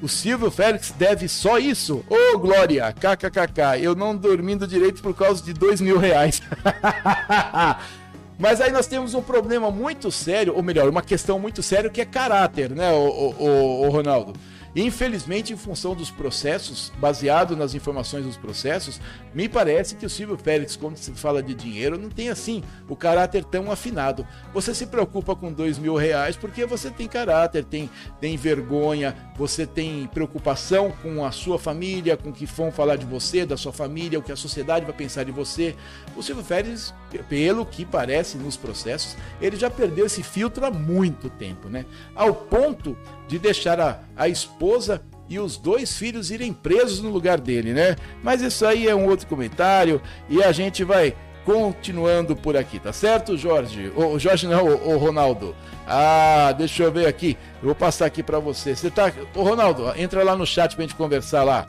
O 0.00 0.08
Silvio 0.08 0.50
Félix 0.50 0.94
deve 0.96 1.28
só 1.28 1.58
isso? 1.58 2.04
Ô, 2.08 2.14
oh, 2.34 2.38
Glória! 2.38 2.92
KKKK. 2.92 3.82
Eu 3.82 3.94
não 3.94 4.16
dormindo 4.16 4.66
direito 4.66 5.02
por 5.02 5.14
causa 5.14 5.42
de 5.42 5.52
dois 5.52 5.80
mil 5.80 5.98
reais. 5.98 6.40
Mas 8.38 8.60
aí 8.60 8.72
nós 8.72 8.86
temos 8.86 9.12
um 9.12 9.20
problema 9.20 9.70
muito 9.70 10.10
sério, 10.10 10.54
ou 10.56 10.62
melhor, 10.62 10.88
uma 10.88 11.02
questão 11.02 11.38
muito 11.38 11.62
séria 11.62 11.90
que 11.90 12.00
é 12.00 12.06
caráter, 12.06 12.70
né, 12.70 12.90
o, 12.90 13.34
o, 13.38 13.86
o 13.86 13.90
Ronaldo? 13.90 14.32
Infelizmente, 14.74 15.52
em 15.52 15.56
função 15.56 15.94
dos 15.94 16.10
processos, 16.10 16.92
baseado 16.98 17.56
nas 17.56 17.74
informações 17.74 18.24
dos 18.24 18.36
processos, 18.36 19.00
me 19.34 19.48
parece 19.48 19.96
que 19.96 20.06
o 20.06 20.10
Silvio 20.10 20.38
Félix, 20.38 20.76
quando 20.76 20.96
se 20.96 21.10
fala 21.12 21.42
de 21.42 21.54
dinheiro, 21.54 21.98
não 21.98 22.08
tem 22.08 22.28
assim 22.28 22.62
o 22.88 22.94
caráter 22.94 23.44
tão 23.44 23.70
afinado. 23.70 24.26
Você 24.54 24.74
se 24.74 24.86
preocupa 24.86 25.34
com 25.34 25.52
dois 25.52 25.78
mil 25.78 25.96
reais 25.96 26.36
porque 26.36 26.64
você 26.64 26.90
tem 26.90 27.08
caráter, 27.08 27.64
tem, 27.64 27.90
tem 28.20 28.36
vergonha, 28.36 29.16
você 29.36 29.66
tem 29.66 30.06
preocupação 30.06 30.92
com 31.02 31.24
a 31.24 31.32
sua 31.32 31.58
família, 31.58 32.16
com 32.16 32.30
o 32.30 32.32
que 32.32 32.46
vão 32.46 32.70
falar 32.70 32.96
de 32.96 33.06
você, 33.06 33.44
da 33.44 33.56
sua 33.56 33.72
família, 33.72 34.18
o 34.18 34.22
que 34.22 34.32
a 34.32 34.36
sociedade 34.36 34.84
vai 34.84 34.94
pensar 34.94 35.24
de 35.24 35.32
você. 35.32 35.74
O 36.16 36.22
Silvio 36.22 36.44
Félix, 36.44 36.94
pelo 37.28 37.66
que 37.66 37.84
parece 37.84 38.38
nos 38.38 38.56
processos, 38.56 39.16
ele 39.40 39.56
já 39.56 39.70
perdeu 39.70 40.06
esse 40.06 40.22
filtro 40.22 40.64
há 40.64 40.70
muito 40.70 41.28
tempo, 41.28 41.68
né? 41.68 41.84
Ao 42.14 42.34
ponto 42.34 42.96
de 43.30 43.38
deixar 43.38 43.80
a, 43.80 44.00
a 44.16 44.28
esposa 44.28 45.00
e 45.28 45.38
os 45.38 45.56
dois 45.56 45.96
filhos 45.96 46.32
irem 46.32 46.52
presos 46.52 47.00
no 47.00 47.08
lugar 47.08 47.40
dele, 47.40 47.72
né? 47.72 47.94
Mas 48.24 48.42
isso 48.42 48.66
aí 48.66 48.88
é 48.88 48.94
um 48.94 49.06
outro 49.06 49.28
comentário 49.28 50.02
e 50.28 50.42
a 50.42 50.50
gente 50.50 50.82
vai 50.82 51.14
continuando 51.44 52.34
por 52.34 52.56
aqui, 52.56 52.80
tá 52.80 52.92
certo, 52.92 53.36
Jorge? 53.36 53.92
O 53.94 54.18
Jorge 54.18 54.48
não, 54.48 54.66
o, 54.66 54.94
o 54.94 54.98
Ronaldo. 54.98 55.54
Ah, 55.86 56.52
deixa 56.58 56.82
eu 56.82 56.92
ver 56.92 57.06
aqui. 57.06 57.38
Eu 57.62 57.66
vou 57.66 57.74
passar 57.74 58.06
aqui 58.06 58.20
para 58.22 58.40
você. 58.40 58.74
Você 58.74 58.90
tá, 58.90 59.12
ô 59.34 59.42
Ronaldo, 59.44 59.92
entra 59.96 60.24
lá 60.24 60.36
no 60.36 60.44
chat 60.44 60.74
pra 60.74 60.82
gente 60.82 60.96
conversar 60.96 61.44
lá. 61.44 61.68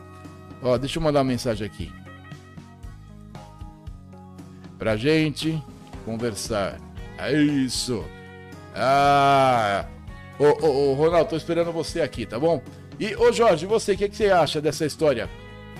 Ó, 0.63 0.77
deixa 0.79 0.97
eu 0.97 1.03
mandar 1.03 1.19
uma 1.19 1.25
mensagem 1.25 1.65
aqui. 1.65 1.91
Pra 4.79 4.97
gente 4.97 5.63
conversar. 6.03 6.79
É 7.19 7.31
isso. 7.31 8.03
Ah, 8.75 9.85
Ô, 10.41 10.57
ô, 10.65 10.89
ô, 10.89 10.93
Ronaldo, 10.95 11.29
tô 11.29 11.37
esperando 11.37 11.71
você 11.71 12.01
aqui, 12.01 12.25
tá 12.25 12.39
bom? 12.39 12.63
E, 12.99 13.15
ô 13.15 13.31
Jorge, 13.31 13.67
você, 13.67 13.91
o 13.91 13.97
que, 13.97 14.09
que 14.09 14.17
você 14.17 14.31
acha 14.31 14.59
dessa 14.59 14.87
história? 14.87 15.29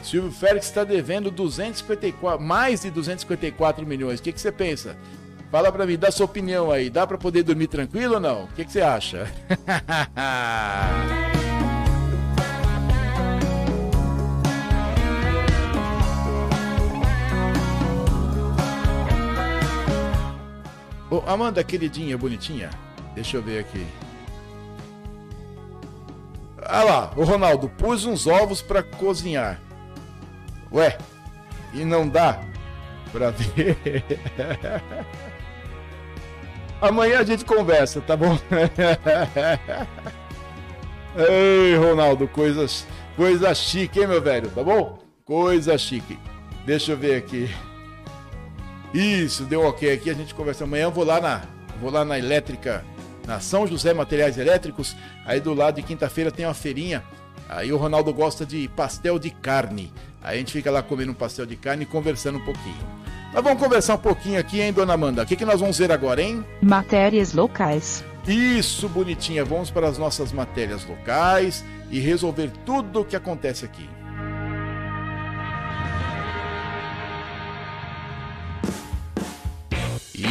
Silvio 0.04 0.32
Félix 0.32 0.68
está 0.68 0.84
devendo 0.84 1.32
254, 1.32 2.40
mais 2.40 2.82
de 2.82 2.92
254 2.92 3.84
milhões. 3.88 4.20
O 4.20 4.24
que, 4.24 4.32
que 4.32 4.40
você 4.40 4.52
pensa? 4.52 4.96
Fala 5.50 5.72
para 5.72 5.88
mim, 5.88 5.98
dá 5.98 6.12
sua 6.12 6.28
opinião 6.28 6.70
aí. 6.70 6.92
Dá 6.92 7.08
para 7.08 7.18
poder 7.18 7.42
dormir 7.42 7.70
tranquilo 7.70 8.14
ou 8.14 8.20
não? 8.20 8.44
O 8.44 8.48
que, 8.50 8.64
que 8.64 8.72
você 8.72 8.82
acha? 8.82 9.28
Ô, 21.10 21.24
Amanda, 21.26 21.64
queridinha, 21.64 22.16
bonitinha. 22.16 22.70
Deixa 23.16 23.38
eu 23.38 23.42
ver 23.42 23.62
aqui. 23.62 23.88
Ah 26.64 26.84
lá, 26.84 27.12
o 27.16 27.24
Ronaldo, 27.24 27.70
pus 27.70 28.06
uns 28.06 28.28
ovos 28.28 28.62
para 28.62 28.84
cozinhar. 28.84 29.60
Ué, 30.72 30.98
e 31.74 31.84
não 31.84 32.08
dá 32.08 32.40
pra 33.12 33.32
ver. 33.32 33.78
Amanhã 36.82 37.20
a 37.20 37.24
gente 37.24 37.46
conversa, 37.46 38.02
tá 38.02 38.16
bom? 38.16 38.38
Ei, 41.16 41.76
Ronaldo, 41.76 42.28
coisas, 42.28 42.88
coisa 43.16 43.54
chique, 43.54 44.00
hein, 44.00 44.08
meu 44.08 44.22
velho, 44.22 44.50
tá 44.50 44.64
bom? 44.64 44.98
Coisa 45.26 45.78
chique. 45.78 46.18
Deixa 46.66 46.94
eu 46.94 46.98
ver 46.98 47.18
aqui. 47.18 47.54
Isso, 48.94 49.44
deu 49.44 49.62
ok 49.64 49.92
aqui, 49.92 50.10
a 50.10 50.14
gente 50.14 50.34
conversa 50.34 50.64
amanhã. 50.64 50.84
Eu 50.84 50.92
vou 50.92 51.04
lá 51.04 51.20
na, 51.22 51.42
vou 51.80 51.92
lá 51.92 52.04
na 52.04 52.18
elétrica, 52.18 52.84
na 53.26 53.40
São 53.40 53.68
José 53.68 53.94
Materiais 53.94 54.38
Elétricos. 54.38 54.96
Aí 55.26 55.40
do 55.40 55.54
lado 55.54 55.76
de 55.76 55.84
quinta-feira 55.84 56.32
tem 56.32 56.46
uma 56.46 56.54
feirinha. 56.54 57.04
Aí 57.50 57.72
o 57.72 57.78
Ronaldo 57.78 58.14
gosta 58.14 58.46
de 58.46 58.68
pastel 58.70 59.20
de 59.20 59.30
carne. 59.30 59.92
Aí 60.24 60.36
a 60.36 60.40
gente 60.40 60.54
fica 60.54 60.72
lá 60.72 60.82
comendo 60.82 61.12
um 61.12 61.16
pastel 61.16 61.46
de 61.46 61.56
carne 61.56 61.84
e 61.84 61.86
conversando 61.86 62.38
um 62.38 62.46
pouquinho. 62.46 63.02
Mas 63.34 63.44
vamos 63.44 63.62
conversar 63.62 63.96
um 63.96 64.00
pouquinho 64.00 64.40
aqui, 64.40 64.60
hein, 64.60 64.74
dona 64.74 64.94
Amanda? 64.94 65.24
O 65.24 65.26
que, 65.26 65.36
que 65.36 65.46
nós 65.46 65.60
vamos 65.60 65.78
ver 65.78 65.92
agora, 65.92 66.22
hein? 66.22 66.46
Matérias 66.62 67.34
locais. 67.34 68.04
Isso, 68.28 68.88
bonitinha. 68.90 69.44
Vamos 69.44 69.72
para 69.72 69.88
as 69.88 69.98
nossas 69.98 70.32
matérias 70.32 70.86
locais 70.86 71.64
e 71.90 72.00
resolver 72.00 72.52
tudo 72.66 73.02
o 73.02 73.06
que 73.06 73.16
acontece 73.16 73.66
aqui. 73.66 73.90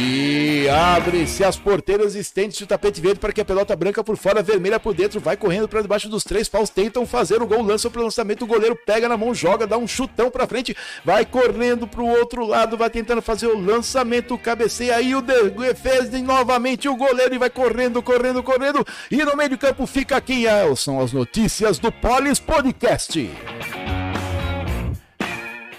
E 0.03 0.67
abre-se 0.67 1.43
as 1.43 1.57
porteiras, 1.57 2.15
estende-se 2.15 2.63
o 2.63 2.67
tapete 2.67 2.99
verde 2.99 3.19
para 3.19 3.31
que 3.31 3.39
a 3.39 3.45
pelota 3.45 3.75
branca 3.75 4.03
por 4.03 4.17
fora, 4.17 4.41
vermelha 4.41 4.79
por 4.79 4.95
dentro, 4.95 5.19
vai 5.19 5.37
correndo 5.37 5.67
para 5.67 5.83
debaixo 5.83 6.09
dos 6.09 6.23
três 6.23 6.49
paus, 6.49 6.71
tentam 6.71 7.05
fazer 7.05 7.39
o 7.39 7.45
gol, 7.45 7.61
lançam 7.61 7.91
para 7.91 8.01
o 8.01 8.03
lançamento, 8.05 8.43
o 8.43 8.47
goleiro 8.47 8.75
pega 8.75 9.07
na 9.07 9.15
mão, 9.15 9.31
joga, 9.35 9.67
dá 9.67 9.77
um 9.77 9.87
chutão 9.87 10.31
para 10.31 10.47
frente, 10.47 10.75
vai 11.05 11.23
correndo 11.23 11.85
para 11.85 12.01
o 12.01 12.09
outro 12.09 12.47
lado, 12.47 12.75
vai 12.77 12.89
tentando 12.89 13.21
fazer 13.21 13.45
o 13.45 13.59
lançamento, 13.59 14.35
cabeceia 14.39 14.95
aí 14.95 15.13
o 15.13 15.21
defesa 15.21 16.17
novamente 16.17 16.89
o 16.89 16.95
goleiro 16.95 17.35
e 17.35 17.37
vai 17.37 17.51
correndo, 17.51 18.01
correndo, 18.01 18.41
correndo, 18.41 18.83
e 19.11 19.23
no 19.23 19.37
meio 19.37 19.51
de 19.51 19.57
campo 19.57 19.85
fica 19.85 20.17
aqui, 20.17 20.45
são 20.75 20.99
as 20.99 21.13
notícias 21.13 21.77
do 21.77 21.91
Polis 21.91 22.39
Podcast. 22.39 23.29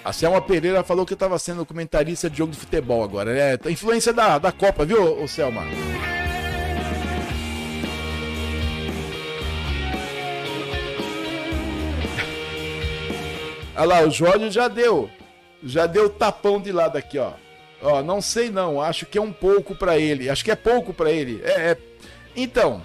A 0.05 0.13
Selma 0.13 0.43
Pereira 0.43 0.83
falou 0.83 1.07
que 1.07 1.13
eu 1.13 1.17
estava 1.17 1.39
sendo 1.39 1.65
comentarista 1.65 2.29
de 2.29 2.39
jogo 2.39 2.51
de 2.51 2.59
futebol 2.59 3.05
agora, 3.05 3.33
né? 3.33 3.59
A 3.65 3.71
influência 3.71 4.13
da, 4.13 4.37
da 4.37 4.51
Copa, 4.51 4.85
viu, 4.85 5.27
Selma? 5.29 5.63
Olha 13.77 13.85
lá, 13.87 14.03
o 14.03 14.11
Jorge 14.11 14.51
já 14.51 14.67
deu. 14.67 15.09
Já 15.63 15.87
deu 15.87 16.11
tapão 16.11 16.61
de 16.61 16.73
lado 16.73 16.99
aqui, 16.99 17.19
ó. 17.19 17.35
Ó, 17.81 18.03
não 18.03 18.21
sei 18.21 18.51
não, 18.51 18.81
acho 18.81 19.07
que 19.07 19.19
é 19.19 19.23
um 19.23 19.33
pouco 19.33 19.75
para 19.75 19.99
ele. 19.99 20.29
Acho 20.29 20.45
que 20.45 20.51
é 20.51 20.57
pouco 20.57 20.93
para 20.93 21.13
ele. 21.13 21.41
É, 21.45 21.71
é, 21.71 21.79
Então, 22.35 22.83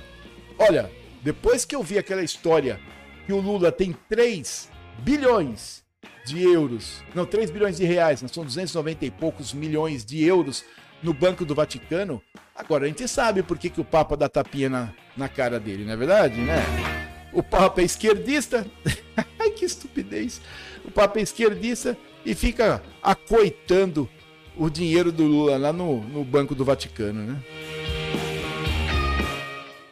olha, 0.59 0.91
depois 1.23 1.65
que 1.65 1.75
eu 1.75 1.81
vi 1.81 1.97
aquela 1.97 2.21
história 2.23 2.79
que 3.25 3.33
o 3.33 3.41
Lula 3.41 3.71
tem 3.71 3.95
3 4.07 4.69
bilhões 4.99 5.86
de 6.27 6.43
euros, 6.43 7.03
não, 7.15 7.25
3 7.25 7.49
bilhões 7.49 7.77
de 7.77 7.85
reais, 7.85 8.21
não, 8.21 8.29
são 8.29 8.43
290 8.43 9.05
e 9.05 9.11
poucos 9.11 9.53
milhões 9.53 10.05
de 10.05 10.23
euros 10.23 10.65
no 11.01 11.13
Banco 11.13 11.45
do 11.45 11.55
Vaticano. 11.55 12.21
Agora 12.55 12.85
a 12.85 12.87
gente 12.87 13.07
sabe 13.07 13.41
por 13.43 13.57
que, 13.57 13.69
que 13.69 13.81
o 13.81 13.85
Papa 13.85 14.17
dá 14.17 14.27
tapinha 14.27 14.69
na, 14.69 14.93
na 15.15 15.29
cara 15.29 15.59
dele, 15.59 15.85
não 15.85 15.93
é 15.93 15.95
verdade, 15.95 16.41
né? 16.41 16.57
O 17.31 17.41
Papa 17.41 17.81
é 17.81 17.85
esquerdista, 17.85 18.65
ai 19.39 19.51
que 19.51 19.65
estupidez! 19.65 20.41
O 20.83 20.91
Papa 20.91 21.19
é 21.19 21.21
esquerdista 21.21 21.97
e 22.25 22.35
fica 22.35 22.81
acoitando 23.01 24.09
o 24.57 24.69
dinheiro 24.69 25.11
do 25.11 25.23
Lula 25.23 25.57
lá 25.57 25.71
no, 25.71 26.01
no 26.01 26.23
Banco 26.23 26.55
do 26.55 26.65
Vaticano, 26.65 27.21
né? 27.21 27.43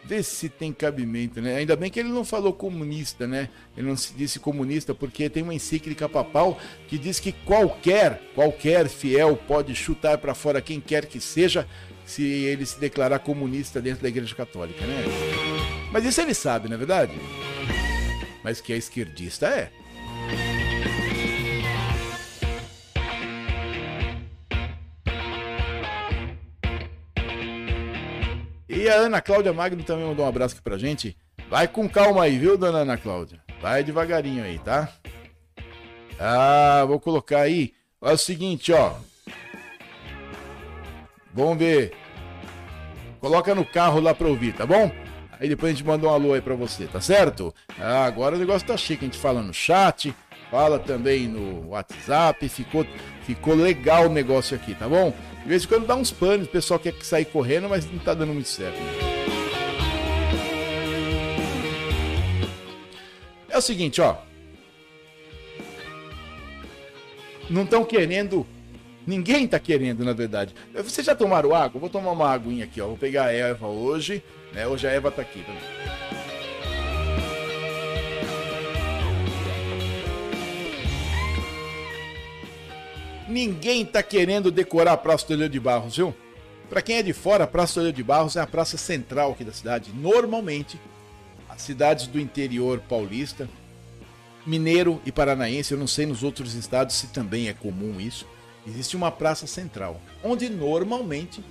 Vê 0.07 0.21
se 0.21 0.49
tem 0.49 0.71
cabimento, 0.71 1.41
né? 1.41 1.55
Ainda 1.57 1.75
bem 1.75 1.89
que 1.89 1.99
ele 1.99 2.09
não 2.09 2.23
falou 2.23 2.53
comunista, 2.53 3.25
né? 3.25 3.49
Ele 3.75 3.87
não 3.87 3.97
se 3.97 4.13
disse 4.13 4.39
comunista 4.39 4.93
porque 4.93 5.29
tem 5.29 5.41
uma 5.41 5.53
encíclica 5.53 6.07
papal 6.07 6.59
que 6.87 6.97
diz 6.97 7.19
que 7.19 7.31
qualquer, 7.31 8.21
qualquer 8.35 8.87
fiel 8.87 9.35
pode 9.35 9.73
chutar 9.73 10.19
para 10.19 10.35
fora 10.35 10.61
quem 10.61 10.79
quer 10.79 11.07
que 11.07 11.19
seja 11.19 11.67
se 12.05 12.23
ele 12.23 12.65
se 12.67 12.79
declarar 12.79 13.17
comunista 13.17 13.81
dentro 13.81 14.03
da 14.03 14.09
Igreja 14.09 14.35
Católica, 14.35 14.85
né? 14.85 15.03
Mas 15.91 16.05
isso 16.05 16.21
ele 16.21 16.35
sabe, 16.35 16.67
não 16.67 16.75
é 16.75 16.77
verdade? 16.77 17.13
Mas 18.43 18.61
que 18.61 18.73
é 18.73 18.77
esquerdista 18.77 19.47
é. 19.47 20.64
E 28.67 28.89
a 28.89 28.95
Ana 28.95 29.21
Cláudia 29.21 29.53
Magno 29.53 29.83
também 29.83 30.05
mandou 30.05 30.25
um 30.25 30.29
abraço 30.29 30.55
aqui 30.55 30.63
pra 30.63 30.77
gente. 30.77 31.15
Vai 31.49 31.67
com 31.67 31.87
calma 31.87 32.23
aí, 32.23 32.37
viu, 32.37 32.57
dona 32.57 32.79
Ana 32.79 32.97
Cláudia? 32.97 33.39
Vai 33.61 33.83
devagarinho 33.83 34.43
aí, 34.43 34.57
tá? 34.59 34.89
Ah, 36.19 36.83
vou 36.87 36.99
colocar 36.99 37.41
aí. 37.41 37.73
Olha 38.01 38.15
o 38.15 38.17
seguinte, 38.17 38.73
ó. 38.73 38.93
Vamos 41.33 41.57
ver. 41.57 41.93
Coloca 43.19 43.53
no 43.53 43.65
carro 43.65 43.99
lá 43.99 44.13
pra 44.13 44.27
ouvir, 44.27 44.53
tá 44.53 44.65
bom? 44.65 44.91
Aí 45.39 45.49
depois 45.49 45.71
a 45.71 45.75
gente 45.75 45.85
manda 45.85 46.07
um 46.07 46.09
alô 46.09 46.33
aí 46.33 46.41
pra 46.41 46.55
você, 46.55 46.85
tá 46.87 47.01
certo? 47.01 47.53
Ah, 47.79 48.05
agora 48.05 48.35
o 48.35 48.39
negócio 48.39 48.67
tá 48.67 48.77
chique. 48.77 49.03
A 49.03 49.07
gente 49.07 49.17
fala 49.17 49.41
no 49.41 49.53
chat, 49.53 50.15
fala 50.49 50.79
também 50.79 51.27
no 51.27 51.69
WhatsApp. 51.69 52.47
Ficou, 52.47 52.85
ficou 53.23 53.53
legal 53.53 54.05
o 54.05 54.13
negócio 54.13 54.55
aqui, 54.55 54.73
tá 54.73 54.87
bom? 54.87 55.13
De 55.45 55.49
vez 55.49 55.63
em 55.63 55.67
quando 55.67 55.85
dá 55.85 55.95
uns 55.95 56.09
panos, 56.09 56.47
o 56.47 56.49
pessoal 56.49 56.79
quer 56.79 56.95
sair 57.03 57.25
correndo, 57.25 57.69
mas 57.69 57.85
não 57.85 57.99
tá 57.99 58.15
dando 58.15 58.33
muito 58.33 58.49
certo. 58.49 58.79
É 63.47 63.55
o 63.55 63.61
seguinte, 63.61 64.01
ó. 64.01 64.17
Não 67.47 67.61
estão 67.61 67.85
querendo. 67.85 68.43
Ninguém 69.05 69.47
tá 69.47 69.59
querendo, 69.59 70.03
na 70.03 70.13
verdade. 70.13 70.55
Vocês 70.73 71.05
já 71.05 71.15
tomaram 71.15 71.53
água? 71.53 71.79
Vou 71.79 71.91
tomar 71.91 72.13
uma 72.13 72.31
aguinha 72.31 72.65
aqui, 72.65 72.81
ó. 72.81 72.87
Vou 72.87 72.97
pegar 72.97 73.25
a 73.25 73.31
Eva 73.31 73.67
hoje. 73.67 74.23
Né? 74.51 74.65
Hoje 74.65 74.87
a 74.87 74.91
Eva 74.91 75.11
tá 75.11 75.21
aqui 75.21 75.43
também. 75.43 76.14
Ninguém 83.27 83.81
está 83.81 84.03
querendo 84.03 84.51
decorar 84.51 84.93
a 84.93 84.97
Praça 84.97 85.25
do 85.27 85.33
Olho 85.33 85.49
de 85.49 85.59
Barros, 85.59 85.97
viu? 85.97 86.15
Para 86.69 86.81
quem 86.81 86.97
é 86.97 87.03
de 87.03 87.13
fora, 87.13 87.43
a 87.45 87.47
Praça 87.47 87.79
do 87.79 87.85
Olho 87.85 87.93
de 87.93 88.03
Barros 88.03 88.35
é 88.35 88.39
a 88.39 88.47
praça 88.47 88.77
central 88.77 89.31
aqui 89.31 89.43
da 89.43 89.51
cidade. 89.51 89.91
Normalmente, 89.93 90.79
as 91.49 91.61
cidades 91.61 92.05
do 92.05 92.19
interior 92.19 92.79
paulista, 92.87 93.49
mineiro 94.45 95.01
e 95.05 95.11
paranaense, 95.11 95.71
eu 95.71 95.77
não 95.77 95.87
sei 95.87 96.05
nos 96.05 96.21
outros 96.21 96.53
estados 96.53 96.95
se 96.95 97.07
também 97.07 97.47
é 97.47 97.53
comum 97.53 97.99
isso, 97.99 98.27
existe 98.67 98.95
uma 98.95 99.11
praça 99.11 99.47
central, 99.47 99.99
onde 100.23 100.49
normalmente 100.49 101.43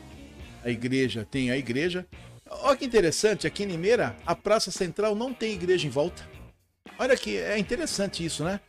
a 0.65 0.71
igreja 0.71 1.27
tem 1.29 1.51
a 1.51 1.57
igreja. 1.57 2.07
Olha 2.49 2.77
que 2.77 2.85
interessante, 2.85 3.47
aqui 3.47 3.65
em 3.65 3.67
Limeira, 3.67 4.15
a 4.25 4.35
praça 4.37 4.71
central 4.71 5.15
não 5.15 5.35
tem 5.35 5.55
igreja 5.55 5.87
em 5.87 5.91
volta. 5.91 6.23
Olha 6.99 7.17
que 7.17 7.37
é 7.37 7.59
interessante 7.59 8.25
isso, 8.25 8.45
né? 8.45 8.61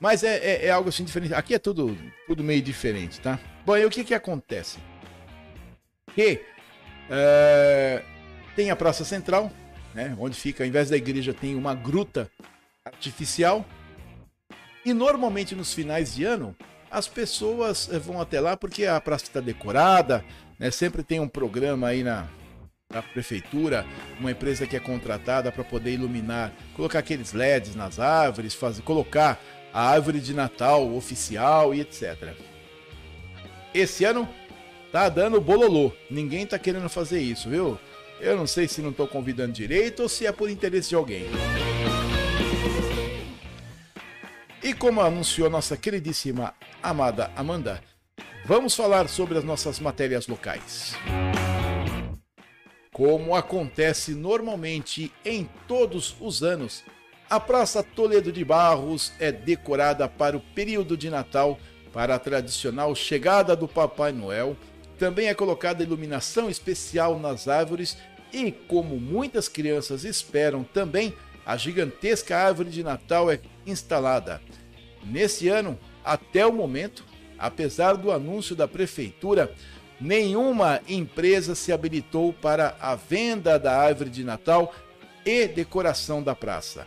Mas 0.00 0.22
é, 0.22 0.36
é, 0.36 0.66
é, 0.66 0.70
algo 0.70 0.88
assim 0.88 1.04
diferente. 1.04 1.34
Aqui 1.34 1.54
é 1.54 1.58
tudo, 1.58 1.96
tudo 2.26 2.42
meio 2.42 2.60
diferente, 2.60 3.20
tá? 3.20 3.38
Bom, 3.64 3.76
e 3.76 3.84
o 3.84 3.90
que 3.90 4.04
que 4.04 4.14
acontece? 4.14 4.78
Que 6.14 6.42
é, 7.10 8.02
tem 8.54 8.70
a 8.70 8.76
Praça 8.76 9.04
Central, 9.04 9.50
né? 9.94 10.14
Onde 10.18 10.36
fica, 10.36 10.64
ao 10.64 10.68
invés 10.68 10.90
da 10.90 10.96
igreja, 10.96 11.32
tem 11.32 11.54
uma 11.54 11.74
gruta 11.74 12.30
artificial. 12.84 13.64
E 14.84 14.92
normalmente 14.92 15.54
nos 15.54 15.72
finais 15.72 16.14
de 16.14 16.24
ano, 16.24 16.54
as 16.90 17.08
pessoas 17.08 17.88
eh, 17.90 17.98
vão 17.98 18.20
até 18.20 18.40
lá 18.40 18.56
porque 18.56 18.84
a 18.86 19.00
praça 19.00 19.24
está 19.24 19.40
decorada, 19.40 20.24
né? 20.58 20.70
Sempre 20.70 21.02
tem 21.02 21.18
um 21.18 21.28
programa 21.28 21.88
aí 21.88 22.02
na, 22.02 22.28
na 22.90 23.02
prefeitura, 23.02 23.84
uma 24.20 24.30
empresa 24.30 24.66
que 24.66 24.76
é 24.76 24.80
contratada 24.80 25.50
para 25.50 25.64
poder 25.64 25.92
iluminar, 25.92 26.52
colocar 26.76 27.00
aqueles 27.00 27.32
LEDs 27.32 27.74
nas 27.74 27.98
árvores, 27.98 28.54
fazer, 28.54 28.82
colocar 28.82 29.40
a 29.74 29.90
árvore 29.90 30.20
de 30.20 30.32
Natal 30.32 30.94
oficial 30.94 31.74
e 31.74 31.80
etc. 31.80 32.32
Esse 33.74 34.04
ano 34.04 34.28
tá 34.92 35.08
dando 35.08 35.40
bololô. 35.40 35.90
Ninguém 36.08 36.46
tá 36.46 36.56
querendo 36.56 36.88
fazer 36.88 37.20
isso, 37.20 37.50
viu? 37.50 37.76
Eu 38.20 38.36
não 38.36 38.46
sei 38.46 38.68
se 38.68 38.80
não 38.80 38.90
estou 38.90 39.08
convidando 39.08 39.52
direito 39.52 40.04
ou 40.04 40.08
se 40.08 40.24
é 40.24 40.30
por 40.30 40.48
interesse 40.48 40.90
de 40.90 40.94
alguém. 40.94 41.24
E 44.62 44.72
como 44.72 45.00
anunciou 45.00 45.50
nossa 45.50 45.76
queridíssima 45.76 46.54
amada 46.80 47.32
Amanda, 47.34 47.82
vamos 48.46 48.76
falar 48.76 49.08
sobre 49.08 49.36
as 49.36 49.44
nossas 49.44 49.80
matérias 49.80 50.28
locais. 50.28 50.94
Como 52.92 53.34
acontece 53.34 54.14
normalmente 54.14 55.12
em 55.24 55.48
todos 55.66 56.14
os 56.20 56.44
anos, 56.44 56.84
A 57.34 57.40
Praça 57.40 57.82
Toledo 57.82 58.30
de 58.30 58.44
Barros 58.44 59.12
é 59.18 59.32
decorada 59.32 60.08
para 60.08 60.36
o 60.36 60.40
período 60.40 60.96
de 60.96 61.10
Natal, 61.10 61.58
para 61.92 62.14
a 62.14 62.18
tradicional 62.20 62.94
chegada 62.94 63.56
do 63.56 63.66
Papai 63.66 64.12
Noel. 64.12 64.56
Também 65.00 65.26
é 65.26 65.34
colocada 65.34 65.82
iluminação 65.82 66.48
especial 66.48 67.18
nas 67.18 67.48
árvores 67.48 67.98
e, 68.32 68.52
como 68.52 69.00
muitas 69.00 69.48
crianças 69.48 70.04
esperam 70.04 70.62
também, 70.62 71.12
a 71.44 71.56
gigantesca 71.56 72.36
árvore 72.36 72.70
de 72.70 72.84
Natal 72.84 73.28
é 73.28 73.40
instalada. 73.66 74.40
Nesse 75.04 75.48
ano, 75.48 75.76
até 76.04 76.46
o 76.46 76.52
momento, 76.52 77.04
apesar 77.36 77.94
do 77.94 78.12
anúncio 78.12 78.54
da 78.54 78.68
prefeitura, 78.68 79.52
nenhuma 80.00 80.80
empresa 80.88 81.56
se 81.56 81.72
habilitou 81.72 82.32
para 82.32 82.76
a 82.80 82.94
venda 82.94 83.58
da 83.58 83.76
árvore 83.76 84.10
de 84.10 84.22
Natal 84.22 84.72
e 85.26 85.48
decoração 85.48 86.22
da 86.22 86.36
praça. 86.36 86.86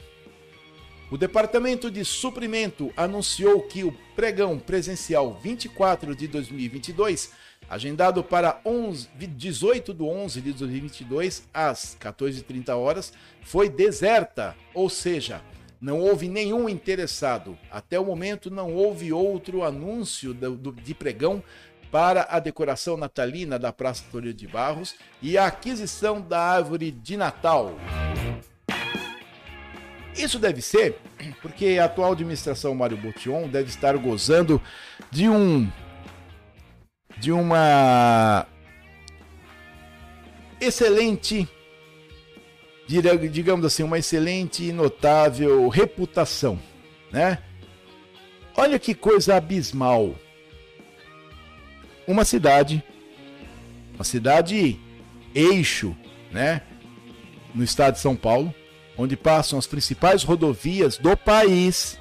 O 1.10 1.18
Departamento 1.18 1.90
de 1.90 2.04
Suprimento 2.04 2.92
anunciou 2.98 3.62
que 3.62 3.82
o 3.82 3.94
pregão 4.14 4.60
presencial 4.60 5.40
24 5.42 6.14
de 6.14 6.28
2022, 6.28 7.32
agendado 7.70 8.22
para 8.22 8.60
11, 8.66 9.08
18 9.16 9.94
de 9.94 10.04
11 10.04 10.42
de 10.42 10.52
2022 10.52 11.48
às 11.54 11.96
14h30 11.98 12.76
horas, 12.76 13.14
foi 13.42 13.70
deserta, 13.70 14.54
ou 14.74 14.90
seja, 14.90 15.42
não 15.80 16.02
houve 16.02 16.28
nenhum 16.28 16.68
interessado. 16.68 17.58
Até 17.72 17.98
o 17.98 18.04
momento 18.04 18.52
não 18.52 18.74
houve 18.74 19.14
outro 19.14 19.64
anúncio 19.64 20.36
de 20.84 20.94
pregão 20.94 21.42
para 21.90 22.28
a 22.30 22.38
decoração 22.38 22.98
natalina 22.98 23.58
da 23.58 23.72
Praça 23.72 24.04
Torre 24.12 24.34
de 24.34 24.46
Barros 24.46 24.94
e 25.22 25.38
a 25.38 25.46
aquisição 25.46 26.20
da 26.20 26.42
árvore 26.42 26.92
de 26.92 27.16
Natal. 27.16 27.78
Isso 30.18 30.40
deve 30.40 30.62
ser 30.62 30.98
porque 31.42 31.78
a 31.80 31.86
atual 31.86 32.12
administração 32.12 32.74
Mário 32.74 32.98
Botion 32.98 33.48
deve 33.48 33.70
estar 33.70 33.96
gozando 33.98 34.62
de 35.12 35.30
um 35.30 35.70
de 37.20 37.32
uma 37.32 38.46
excelente 40.60 41.48
digamos 43.32 43.66
assim, 43.66 43.84
uma 43.84 44.00
excelente 44.00 44.64
e 44.64 44.72
notável 44.72 45.68
reputação, 45.68 46.58
né? 47.12 47.40
Olha 48.56 48.80
que 48.80 48.96
coisa 48.96 49.36
abismal. 49.36 50.16
Uma 52.08 52.24
cidade, 52.24 52.82
uma 53.94 54.06
cidade 54.06 54.80
eixo, 55.36 55.96
né? 56.32 56.62
No 57.54 57.64
estado 57.64 57.96
de 57.96 58.00
São 58.00 58.16
Paulo, 58.16 58.54
onde 58.98 59.16
passam 59.16 59.60
as 59.60 59.68
principais 59.68 60.24
rodovias 60.24 60.98
do 60.98 61.16
país. 61.16 62.00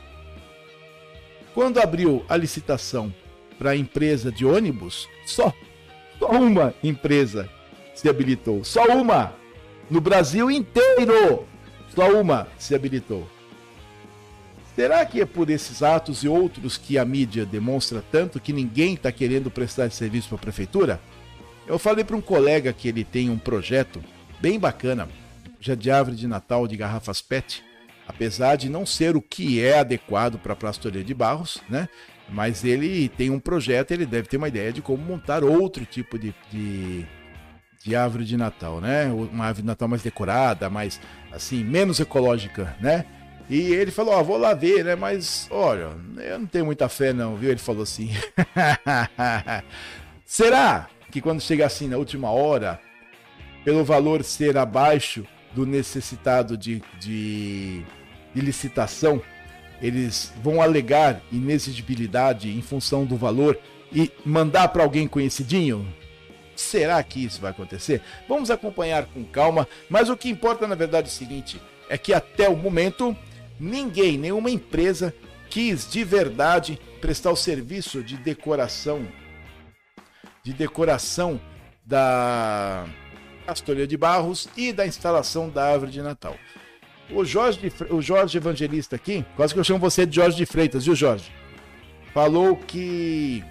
Quando 1.55 1.79
abriu 1.79 2.25
a 2.29 2.37
licitação 2.37 3.15
para 3.59 3.71
a 3.71 3.77
empresa 3.77 4.33
de 4.33 4.45
ônibus, 4.45 5.09
só, 5.27 5.53
só 6.19 6.31
uma 6.31 6.75
empresa 6.83 7.49
se 7.95 8.09
habilitou. 8.09 8.65
Só 8.65 8.85
uma! 8.87 9.35
No 9.91 10.01
Brasil 10.01 10.51
inteiro, 10.51 11.47
só 11.95 12.11
uma 12.21 12.49
se 12.59 12.75
habilitou. 12.75 13.27
Será 14.75 15.07
que 15.07 15.23
é 15.23 15.25
por 15.25 15.49
esses 15.49 15.83
atos 15.83 16.23
e 16.23 16.29
outros 16.29 16.77
que 16.77 16.99
a 16.99 17.05
mídia 17.05 17.47
demonstra 17.47 18.05
tanto 18.13 18.41
que 18.41 18.53
ninguém 18.53 18.95
está 18.95 19.11
querendo 19.11 19.51
prestar 19.51 19.91
serviço 19.91 20.29
para 20.29 20.37
a 20.37 20.41
prefeitura? 20.41 21.01
Eu 21.67 21.79
falei 21.79 22.05
para 22.05 22.17
um 22.17 22.21
colega 22.21 22.73
que 22.73 22.89
ele 22.89 23.03
tem 23.03 23.31
um 23.31 23.39
projeto 23.39 24.05
bem 24.41 24.59
bacana 24.59 25.09
já 25.61 25.75
de 25.75 25.91
árvore 25.91 26.17
de 26.17 26.27
Natal 26.27 26.67
de 26.67 26.77
garrafas 26.77 27.21
PET, 27.21 27.65
apesar 28.07 28.57
de 28.57 28.69
não 28.69 28.87
ser 28.87 29.17
o 29.17 29.23
que 29.23 29.63
é 29.63 29.79
adequado 29.79 30.39
para 30.39 30.53
a 30.53 30.57
Prastoria 30.57 31.03
de 31.03 31.15
Barros, 31.15 31.63
né? 31.69 31.89
Mas 32.29 32.65
ele 32.65 33.09
tem 33.09 33.31
um 33.31 33.39
projeto, 33.39 33.93
ele 33.93 34.05
deve 34.05 34.29
ter 34.29 34.37
uma 34.37 34.49
ideia 34.49 34.73
de 34.73 34.83
como 34.83 35.03
montar 35.03 35.45
outro 35.45 35.85
tipo 35.85 36.19
de, 36.19 36.35
de, 36.51 37.07
de 37.85 37.95
árvore 37.95 38.25
de 38.25 38.37
Natal, 38.37 38.81
né? 38.81 39.07
Uma 39.07 39.47
árvore 39.47 39.63
de 39.63 39.67
Natal 39.67 39.89
mais 39.89 40.03
decorada, 40.03 40.69
mais 40.69 41.01
assim, 41.31 41.63
menos 41.63 42.01
ecológica, 42.01 42.77
né? 42.81 43.05
E 43.49 43.73
ele 43.73 43.93
falou, 43.93 44.15
ó, 44.15 44.21
oh, 44.21 44.25
vou 44.25 44.39
lá 44.39 44.55
ver, 44.55 44.85
né? 44.85 44.97
Mas, 44.97 45.47
olha, 45.53 45.91
eu 46.17 46.39
não 46.39 46.47
tenho 46.47 46.67
muita 46.67 46.89
fé 46.89 47.13
não, 47.13 47.37
viu? 47.37 47.51
Ele 47.51 47.61
falou 47.61 47.85
assim. 47.85 48.11
Será 50.27 50.89
que 51.13 51.21
quando 51.21 51.41
chega 51.41 51.65
assim 51.65 51.87
na 51.87 51.97
última 51.97 52.29
hora, 52.31 52.81
pelo 53.65 53.85
valor 53.85 54.25
ser 54.25 54.57
abaixo 54.57 55.25
do 55.57 55.65
necessitado 55.65 56.55
de, 56.55 56.83
de, 57.01 57.83
de 58.35 58.41
licitação, 58.43 59.23
eles 59.81 60.31
vão 60.43 60.61
alegar 60.61 61.23
inexigibilidade 61.33 62.55
em 62.55 62.61
função 62.61 63.07
do 63.07 63.17
valor 63.17 63.59
e 63.91 64.13
mandar 64.23 64.69
para 64.69 64.83
alguém 64.83 65.09
conhecidinho? 65.09 65.91
Será 66.55 67.03
que 67.03 67.25
isso 67.25 67.41
vai 67.41 67.53
acontecer? 67.53 68.03
Vamos 68.29 68.51
acompanhar 68.51 69.07
com 69.07 69.25
calma, 69.25 69.67
mas 69.89 70.11
o 70.11 70.17
que 70.17 70.29
importa 70.29 70.67
na 70.67 70.75
verdade 70.75 71.09
é 71.09 71.11
o 71.11 71.15
seguinte: 71.15 71.61
é 71.89 71.97
que 71.97 72.13
até 72.13 72.51
o 72.51 72.57
momento 72.57 73.17
ninguém, 73.59 74.19
nenhuma 74.19 74.51
empresa 74.51 75.15
quis 75.49 75.91
de 75.91 76.05
verdade 76.05 76.79
prestar 77.01 77.31
o 77.31 77.37
serviço 77.37 78.03
de 78.03 78.19
decoração 78.19 79.07
de 80.43 80.53
decoração 80.53 81.41
da 81.85 82.87
Astoria 83.47 83.87
de 83.87 83.97
Barros 83.97 84.49
e 84.57 84.73
da 84.73 84.87
instalação 84.87 85.49
da 85.49 85.65
árvore 85.65 85.93
de 85.93 86.03
Natal. 86.03 86.37
O 87.11 87.25
Jorge, 87.25 87.73
o 87.91 88.03
Jorge 88.03 88.37
Evangelista 88.37 88.97
aqui, 88.97 89.25
quase 89.37 89.55
que 89.55 89.61
eu 89.61 89.65
chamo 89.65 89.79
você 89.79 90.05
de 90.05 90.17
Jorge 90.17 90.37
de 90.37 90.45
Freitas, 90.45 90.85
viu, 90.85 90.95
Jorge? 90.95 91.31
Falou 92.13 92.57
que 92.57 93.45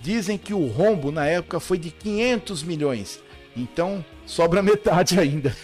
dizem 0.00 0.38
que 0.38 0.54
o 0.54 0.66
rombo 0.66 1.10
na 1.10 1.26
época 1.26 1.58
foi 1.58 1.78
de 1.78 1.90
500 1.90 2.62
milhões. 2.62 3.20
Então, 3.56 4.04
sobra 4.24 4.62
metade 4.62 5.18
ainda. 5.18 5.54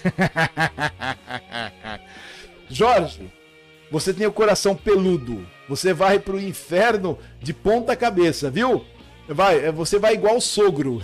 Jorge, 2.69 3.31
você 3.91 4.13
tem 4.13 4.27
o 4.27 4.33
coração 4.33 4.75
peludo. 4.75 5.47
Você 5.69 5.93
vai 5.93 6.19
pro 6.19 6.41
inferno 6.41 7.19
de 7.41 7.53
ponta 7.53 7.95
cabeça, 7.95 8.51
viu? 8.51 8.85
Vai, 9.29 9.67
é, 9.67 9.73
você 9.73 9.99
vai 9.99 10.15
igual 10.15 10.37
o 10.37 10.41
sogro. 10.41 11.01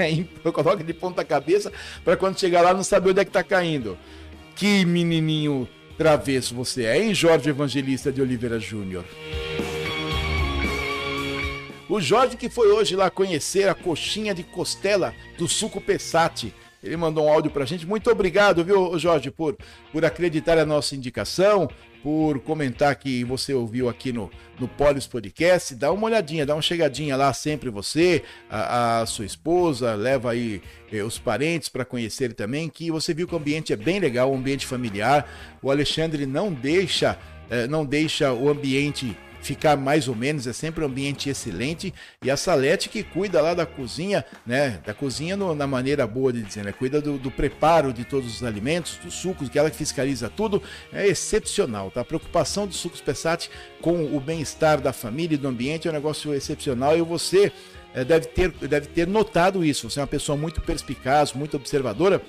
Coloca 0.52 0.84
de 0.84 0.92
ponta 0.92 1.24
cabeça 1.24 1.72
para 2.04 2.16
quando 2.16 2.38
chegar 2.38 2.60
lá 2.62 2.74
não 2.74 2.84
saber 2.84 3.10
onde 3.10 3.20
é 3.20 3.24
que 3.24 3.30
tá 3.30 3.42
caindo. 3.42 3.96
Que 4.54 4.84
menininho 4.84 5.68
travesso 5.96 6.54
você 6.54 6.84
é, 6.84 7.02
hein, 7.02 7.14
Jorge 7.14 7.48
Evangelista 7.48 8.12
de 8.12 8.20
Oliveira 8.20 8.58
Júnior? 8.58 9.04
O 11.88 12.00
Jorge 12.00 12.36
que 12.36 12.48
foi 12.48 12.68
hoje 12.68 12.96
lá 12.96 13.10
conhecer 13.10 13.68
a 13.68 13.74
coxinha 13.74 14.34
de 14.34 14.42
costela 14.42 15.14
do 15.36 15.48
Suco 15.48 15.80
Pessati. 15.80 16.54
Ele 16.82 16.96
mandou 16.96 17.26
um 17.26 17.28
áudio 17.28 17.50
pra 17.50 17.64
gente. 17.64 17.86
Muito 17.86 18.10
obrigado, 18.10 18.64
viu, 18.64 18.98
Jorge, 18.98 19.30
por, 19.30 19.56
por 19.92 20.04
acreditar 20.04 20.58
a 20.58 20.66
nossa 20.66 20.96
indicação, 20.96 21.68
por 22.02 22.40
comentar 22.40 22.96
que 22.96 23.22
você 23.22 23.54
ouviu 23.54 23.88
aqui 23.88 24.12
no, 24.12 24.30
no 24.58 24.66
Polis 24.66 25.06
Podcast. 25.06 25.74
Dá 25.74 25.92
uma 25.92 26.06
olhadinha, 26.06 26.44
dá 26.44 26.54
uma 26.54 26.62
chegadinha 26.62 27.16
lá 27.16 27.32
sempre 27.32 27.70
você, 27.70 28.22
a, 28.50 29.00
a 29.00 29.06
sua 29.06 29.24
esposa, 29.24 29.94
leva 29.94 30.32
aí 30.32 30.60
eh, 30.92 31.02
os 31.02 31.18
parentes 31.18 31.68
para 31.68 31.84
conhecer 31.84 32.32
também, 32.32 32.68
que 32.68 32.90
você 32.90 33.14
viu 33.14 33.28
que 33.28 33.34
o 33.34 33.38
ambiente 33.38 33.72
é 33.72 33.76
bem 33.76 34.00
legal, 34.00 34.32
um 34.32 34.36
ambiente 34.36 34.66
familiar. 34.66 35.28
O 35.62 35.70
Alexandre 35.70 36.26
não 36.26 36.52
deixa, 36.52 37.16
eh, 37.48 37.68
não 37.68 37.84
deixa 37.84 38.32
o 38.32 38.48
ambiente 38.48 39.16
ficar 39.42 39.76
mais 39.76 40.08
ou 40.08 40.14
menos, 40.14 40.46
é 40.46 40.52
sempre 40.52 40.84
um 40.84 40.86
ambiente 40.86 41.28
excelente. 41.28 41.92
E 42.22 42.30
a 42.30 42.36
Salete 42.36 42.88
que 42.88 43.02
cuida 43.02 43.42
lá 43.42 43.52
da 43.52 43.66
cozinha, 43.66 44.24
né? 44.46 44.80
Da 44.86 44.94
cozinha 44.94 45.36
no, 45.36 45.54
na 45.54 45.66
maneira 45.66 46.06
boa 46.06 46.32
de 46.32 46.42
dizer, 46.42 46.64
né? 46.64 46.72
Cuida 46.72 47.00
do, 47.00 47.18
do, 47.18 47.30
preparo 47.30 47.92
de 47.92 48.04
todos 48.04 48.32
os 48.36 48.44
alimentos, 48.44 48.96
dos 48.96 49.14
sucos, 49.14 49.48
que 49.48 49.58
ela 49.58 49.70
que 49.70 49.76
fiscaliza 49.76 50.30
tudo, 50.30 50.62
é 50.92 51.06
excepcional, 51.06 51.90
tá? 51.90 52.00
A 52.00 52.04
preocupação 52.04 52.66
do 52.66 52.74
Sucos 52.74 53.00
Pessati 53.00 53.50
com 53.80 54.16
o 54.16 54.20
bem-estar 54.20 54.80
da 54.80 54.92
família 54.92 55.34
e 55.34 55.38
do 55.38 55.48
ambiente 55.48 55.88
é 55.88 55.90
um 55.90 55.94
negócio 55.94 56.32
excepcional 56.32 56.96
e 56.96 57.02
você 57.02 57.52
é, 57.94 58.04
deve, 58.04 58.26
ter, 58.26 58.50
deve 58.50 58.86
ter 58.86 59.06
notado 59.06 59.64
isso. 59.64 59.90
Você 59.90 59.98
é 59.98 60.02
uma 60.02 60.06
pessoa 60.06 60.38
muito 60.38 60.60
perspicaz, 60.60 61.32
muito 61.32 61.56
observadora. 61.56 62.22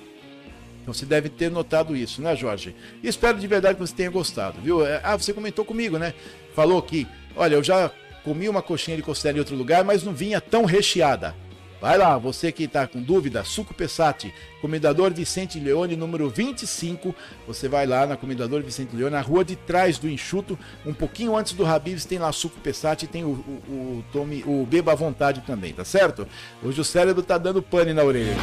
Então 0.82 0.92
você 0.92 1.06
deve 1.06 1.30
ter 1.30 1.50
notado 1.50 1.96
isso, 1.96 2.20
né, 2.20 2.36
Jorge? 2.36 2.76
Espero 3.02 3.38
de 3.38 3.46
verdade 3.46 3.76
que 3.76 3.80
você 3.80 3.94
tenha 3.94 4.10
gostado, 4.10 4.60
viu? 4.60 4.86
É, 4.86 5.00
ah, 5.02 5.16
você 5.16 5.32
comentou 5.32 5.64
comigo, 5.64 5.96
né? 5.96 6.12
Falou 6.54 6.80
que, 6.80 7.06
olha, 7.36 7.54
eu 7.54 7.62
já 7.62 7.90
comi 8.22 8.48
uma 8.48 8.62
coxinha 8.62 8.96
de 8.96 9.02
costela 9.02 9.36
em 9.36 9.40
outro 9.40 9.56
lugar, 9.56 9.84
mas 9.84 10.02
não 10.02 10.12
vinha 10.12 10.40
tão 10.40 10.64
recheada. 10.64 11.34
Vai 11.84 11.98
lá, 11.98 12.16
você 12.16 12.50
que 12.50 12.64
está 12.64 12.86
com 12.86 13.02
dúvida, 13.02 13.44
Suco 13.44 13.74
Pessati, 13.74 14.32
Comendador 14.62 15.12
Vicente 15.12 15.60
Leone, 15.60 15.96
número 15.96 16.30
25. 16.30 17.14
Você 17.46 17.68
vai 17.68 17.86
lá 17.86 18.06
na 18.06 18.16
Comendador 18.16 18.62
Vicente 18.62 18.96
Leone, 18.96 19.12
na 19.12 19.20
rua 19.20 19.44
de 19.44 19.54
trás 19.54 19.98
do 19.98 20.08
Enxuto, 20.08 20.58
um 20.86 20.94
pouquinho 20.94 21.36
antes 21.36 21.52
do 21.52 21.66
Habibs, 21.66 22.06
tem 22.06 22.18
lá 22.18 22.32
Suco 22.32 22.58
Pessati 22.60 23.06
tem 23.06 23.22
o, 23.22 23.28
o, 23.28 23.72
o, 23.72 24.04
tome, 24.10 24.42
o 24.46 24.64
Beba 24.64 24.92
à 24.92 24.94
Vontade 24.94 25.42
também, 25.42 25.74
tá 25.74 25.84
certo? 25.84 26.26
Hoje 26.62 26.80
o 26.80 26.84
cérebro 26.84 27.22
tá 27.22 27.36
dando 27.36 27.60
pane 27.60 27.92
na 27.92 28.02
orelha. 28.02 28.34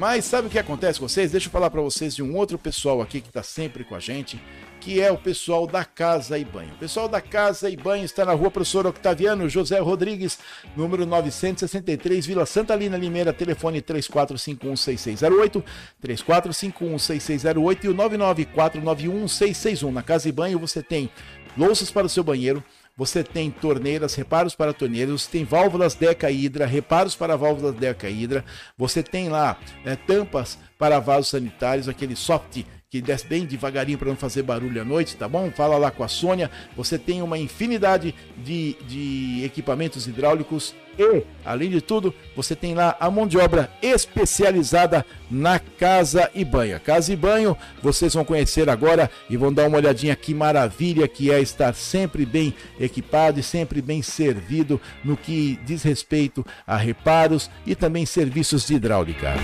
Mas 0.00 0.24
sabe 0.24 0.48
o 0.48 0.50
que 0.50 0.58
acontece 0.58 0.98
com 0.98 1.06
vocês? 1.06 1.30
Deixa 1.30 1.48
eu 1.48 1.52
falar 1.52 1.68
para 1.68 1.82
vocês 1.82 2.16
de 2.16 2.22
um 2.22 2.34
outro 2.34 2.58
pessoal 2.58 3.02
aqui 3.02 3.20
que 3.20 3.28
está 3.28 3.42
sempre 3.42 3.84
com 3.84 3.94
a 3.94 4.00
gente, 4.00 4.42
que 4.80 4.98
é 4.98 5.12
o 5.12 5.18
pessoal 5.18 5.66
da 5.66 5.84
Casa 5.84 6.38
e 6.38 6.44
Banho. 6.44 6.72
O 6.72 6.78
pessoal 6.78 7.06
da 7.06 7.20
Casa 7.20 7.68
e 7.68 7.76
Banho 7.76 8.02
está 8.02 8.24
na 8.24 8.32
rua 8.32 8.50
Professor 8.50 8.86
Octaviano 8.86 9.46
José 9.46 9.78
Rodrigues, 9.78 10.38
número 10.74 11.04
963, 11.04 12.24
Vila 12.24 12.46
Santa 12.46 12.74
Lina 12.74 12.96
Limeira, 12.96 13.30
telefone 13.30 13.82
34516608, 13.82 15.62
34516608 16.02 17.84
e 17.84 17.88
o 17.88 17.94
994916661. 17.94 19.92
Na 19.92 20.02
Casa 20.02 20.30
e 20.30 20.32
Banho 20.32 20.58
você 20.58 20.82
tem 20.82 21.10
louças 21.58 21.90
para 21.90 22.06
o 22.06 22.08
seu 22.08 22.24
banheiro, 22.24 22.64
você 22.96 23.24
tem 23.24 23.50
torneiras, 23.50 24.14
reparos 24.14 24.54
para 24.54 24.72
torneiras, 24.72 25.22
você 25.22 25.30
tem 25.30 25.44
válvulas 25.44 25.94
Deca 25.94 26.30
Hidra, 26.30 26.66
reparos 26.66 27.16
para 27.16 27.36
válvulas 27.36 27.74
Deca 27.74 28.08
Hidra, 28.08 28.44
você 28.76 29.02
tem 29.02 29.28
lá 29.28 29.58
é, 29.84 29.96
tampas 29.96 30.58
para 30.78 30.98
vasos 30.98 31.28
sanitários, 31.28 31.88
aquele 31.88 32.16
soft 32.16 32.64
que 32.90 33.00
desce 33.00 33.24
bem 33.24 33.46
devagarinho 33.46 33.96
para 33.96 34.08
não 34.08 34.16
fazer 34.16 34.42
barulho 34.42 34.82
à 34.82 34.84
noite, 34.84 35.16
tá 35.16 35.28
bom? 35.28 35.48
Fala 35.52 35.78
lá 35.78 35.92
com 35.92 36.02
a 36.02 36.08
Sônia. 36.08 36.50
Você 36.76 36.98
tem 36.98 37.22
uma 37.22 37.38
infinidade 37.38 38.12
de, 38.36 38.76
de 38.88 39.44
equipamentos 39.44 40.08
hidráulicos 40.08 40.74
e, 40.98 41.22
além 41.44 41.70
de 41.70 41.80
tudo, 41.80 42.12
você 42.34 42.56
tem 42.56 42.74
lá 42.74 42.96
a 42.98 43.08
mão 43.08 43.28
de 43.28 43.38
obra 43.38 43.70
especializada 43.80 45.06
na 45.30 45.60
Casa 45.60 46.28
e 46.34 46.44
Banho. 46.44 46.80
Casa 46.80 47.12
e 47.12 47.16
Banho, 47.16 47.56
vocês 47.80 48.12
vão 48.12 48.24
conhecer 48.24 48.68
agora 48.68 49.08
e 49.30 49.36
vão 49.36 49.52
dar 49.52 49.68
uma 49.68 49.78
olhadinha 49.78 50.16
que 50.16 50.34
maravilha 50.34 51.06
que 51.06 51.30
é 51.30 51.40
estar 51.40 51.72
sempre 51.74 52.26
bem 52.26 52.52
equipado 52.78 53.38
e 53.38 53.42
sempre 53.42 53.80
bem 53.80 54.02
servido 54.02 54.80
no 55.04 55.16
que 55.16 55.60
diz 55.64 55.84
respeito 55.84 56.44
a 56.66 56.76
reparos 56.76 57.48
e 57.64 57.76
também 57.76 58.04
serviços 58.04 58.66
de 58.66 58.74
hidráulica. 58.74 59.34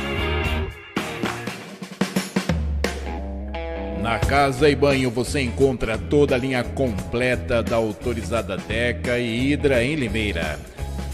Na 4.06 4.20
Casa 4.20 4.68
e 4.68 4.76
Banho 4.76 5.10
você 5.10 5.40
encontra 5.40 5.98
toda 5.98 6.36
a 6.36 6.38
linha 6.38 6.62
completa 6.62 7.60
da 7.60 7.74
autorizada 7.74 8.56
Deca 8.56 9.18
e 9.18 9.50
Hidra 9.50 9.82
em 9.82 9.96
Limeira. 9.96 10.60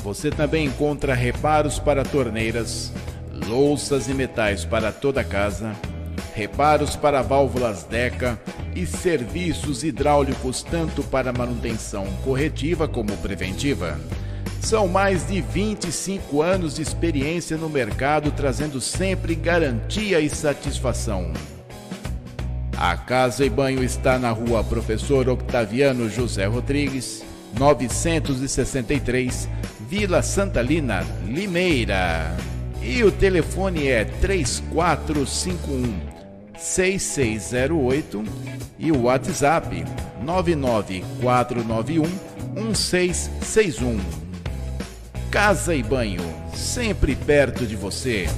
Você 0.05 0.31
também 0.31 0.67
encontra 0.67 1.15
reparos 1.15 1.79
para 1.79 2.05
torneiras, 2.05 2.93
louças 3.49 4.09
e 4.09 4.13
metais 4.13 4.67
para 4.67 4.93
toda 4.93 5.23
a 5.23 5.25
casa, 5.25 5.73
reparos 6.35 6.95
para 6.95 7.23
válvulas 7.23 7.85
Deca 7.85 8.39
e 8.77 8.85
serviços 8.85 9.83
hidráulicos 9.83 10.63
tanto 10.63 11.03
para 11.03 11.33
manutenção 11.33 12.05
corretiva 12.23 12.87
como 12.87 13.17
preventiva. 13.17 13.99
São 14.61 14.87
mais 14.87 15.27
de 15.27 15.41
25 15.41 16.43
anos 16.43 16.75
de 16.75 16.83
experiência 16.83 17.57
no 17.57 17.71
mercado, 17.71 18.31
trazendo 18.33 18.83
sempre 18.83 19.35
garantia 19.35 20.21
e 20.21 20.29
satisfação. 20.29 21.33
A 22.77 22.97
Casa 22.97 23.45
e 23.45 23.51
Banho 23.51 23.85
está 23.85 24.19
na 24.19 24.31
rua 24.31 24.65
Professor 24.65 25.29
Octaviano 25.29 26.09
José 26.09 26.47
Rodrigues, 26.47 27.23
963, 27.59 29.47
Vila 29.89 30.23
Santalina, 30.23 31.05
Limeira. 31.27 32.35
E 32.83 33.05
o 33.05 33.13
telefone 33.13 33.89
é 33.89 34.05
3451 34.05 36.01
6608 36.59 38.25
e 38.79 38.91
o 38.91 39.03
WhatsApp 39.03 39.85
99491 40.23 42.05
1661. 42.55 44.01
Casa 45.31 45.75
e 45.75 45.83
Banho, 45.83 46.23
sempre 46.55 47.15
perto 47.17 47.67
de 47.67 47.77
você. 47.77 48.29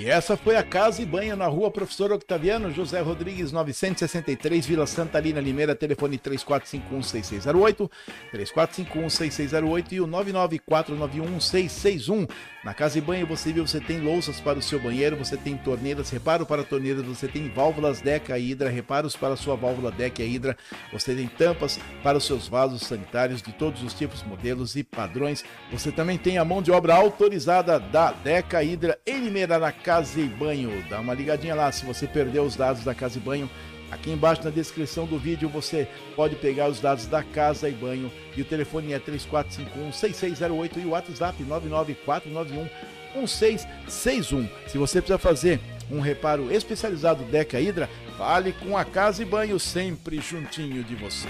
E 0.00 0.08
essa 0.08 0.34
foi 0.34 0.56
a 0.56 0.62
Casa 0.62 1.02
e 1.02 1.04
Banho 1.04 1.36
na 1.36 1.46
rua 1.46 1.70
Professor 1.70 2.10
Octaviano 2.10 2.72
José 2.72 3.02
Rodrigues 3.02 3.52
963, 3.52 4.64
Vila 4.64 4.86
Santa 4.86 5.20
Lina 5.20 5.42
Limeira, 5.42 5.76
telefone 5.76 6.18
34516608, 6.18 7.90
34516608 8.32 9.92
e 9.92 10.00
o 10.00 10.08
994911661. 10.08 12.26
Na 12.64 12.72
Casa 12.72 12.96
e 12.96 13.02
Banho 13.02 13.26
você 13.26 13.52
viu, 13.52 13.66
você 13.66 13.78
tem 13.78 14.00
louças 14.00 14.40
para 14.40 14.58
o 14.58 14.62
seu 14.62 14.80
banheiro, 14.80 15.16
você 15.16 15.36
tem 15.36 15.58
torneiras, 15.58 16.08
reparo 16.08 16.46
para 16.46 16.64
torneiras, 16.64 17.04
você 17.04 17.28
tem 17.28 17.50
válvulas 17.50 18.00
Deca 18.00 18.38
e 18.38 18.50
Hidra, 18.50 18.70
reparos 18.70 19.14
para 19.14 19.34
a 19.34 19.36
sua 19.36 19.54
válvula 19.54 19.90
Deca 19.90 20.22
e 20.22 20.34
Hidra, 20.34 20.56
você 20.90 21.14
tem 21.14 21.26
tampas 21.26 21.78
para 22.02 22.16
os 22.16 22.24
seus 22.24 22.48
vasos 22.48 22.80
sanitários 22.82 23.42
de 23.42 23.52
todos 23.52 23.82
os 23.82 23.92
tipos, 23.92 24.22
modelos 24.22 24.76
e 24.76 24.84
padrões. 24.84 25.44
Você 25.70 25.92
também 25.92 26.16
tem 26.16 26.38
a 26.38 26.44
mão 26.44 26.62
de 26.62 26.70
obra 26.70 26.94
autorizada 26.94 27.78
da 27.78 28.12
Deca 28.12 28.62
Hidra 28.62 28.98
em 29.06 29.24
Limeira 29.24 29.58
na 29.58 29.72
Casa 29.72 29.90
e 30.16 30.24
Banho. 30.24 30.84
Dá 30.88 31.00
uma 31.00 31.14
ligadinha 31.14 31.54
lá 31.54 31.70
se 31.70 31.84
você 31.84 32.06
perdeu 32.06 32.44
os 32.44 32.56
dados 32.56 32.82
da 32.84 32.94
Casa 32.94 33.18
e 33.18 33.20
Banho. 33.20 33.50
Aqui 33.90 34.10
embaixo 34.10 34.42
na 34.44 34.50
descrição 34.50 35.04
do 35.04 35.18
vídeo 35.18 35.48
você 35.48 35.88
pode 36.14 36.36
pegar 36.36 36.68
os 36.68 36.80
dados 36.80 37.06
da 37.06 37.22
Casa 37.22 37.68
e 37.68 37.72
Banho 37.72 38.10
e 38.36 38.40
o 38.40 38.44
telefone 38.44 38.92
é 38.92 39.00
3451-6608 39.00 40.76
e 40.76 40.86
o 40.86 40.90
WhatsApp 40.90 41.44
99491-1661. 43.14 44.48
Se 44.68 44.78
você 44.78 45.00
precisa 45.00 45.18
fazer 45.18 45.60
um 45.90 46.00
reparo 46.00 46.52
especializado 46.52 47.24
Deca 47.24 47.60
Hidra, 47.60 47.90
fale 48.16 48.52
com 48.52 48.78
a 48.78 48.84
Casa 48.84 49.22
e 49.22 49.24
Banho 49.24 49.58
sempre 49.58 50.20
juntinho 50.20 50.84
de 50.84 50.94
você. 50.94 51.26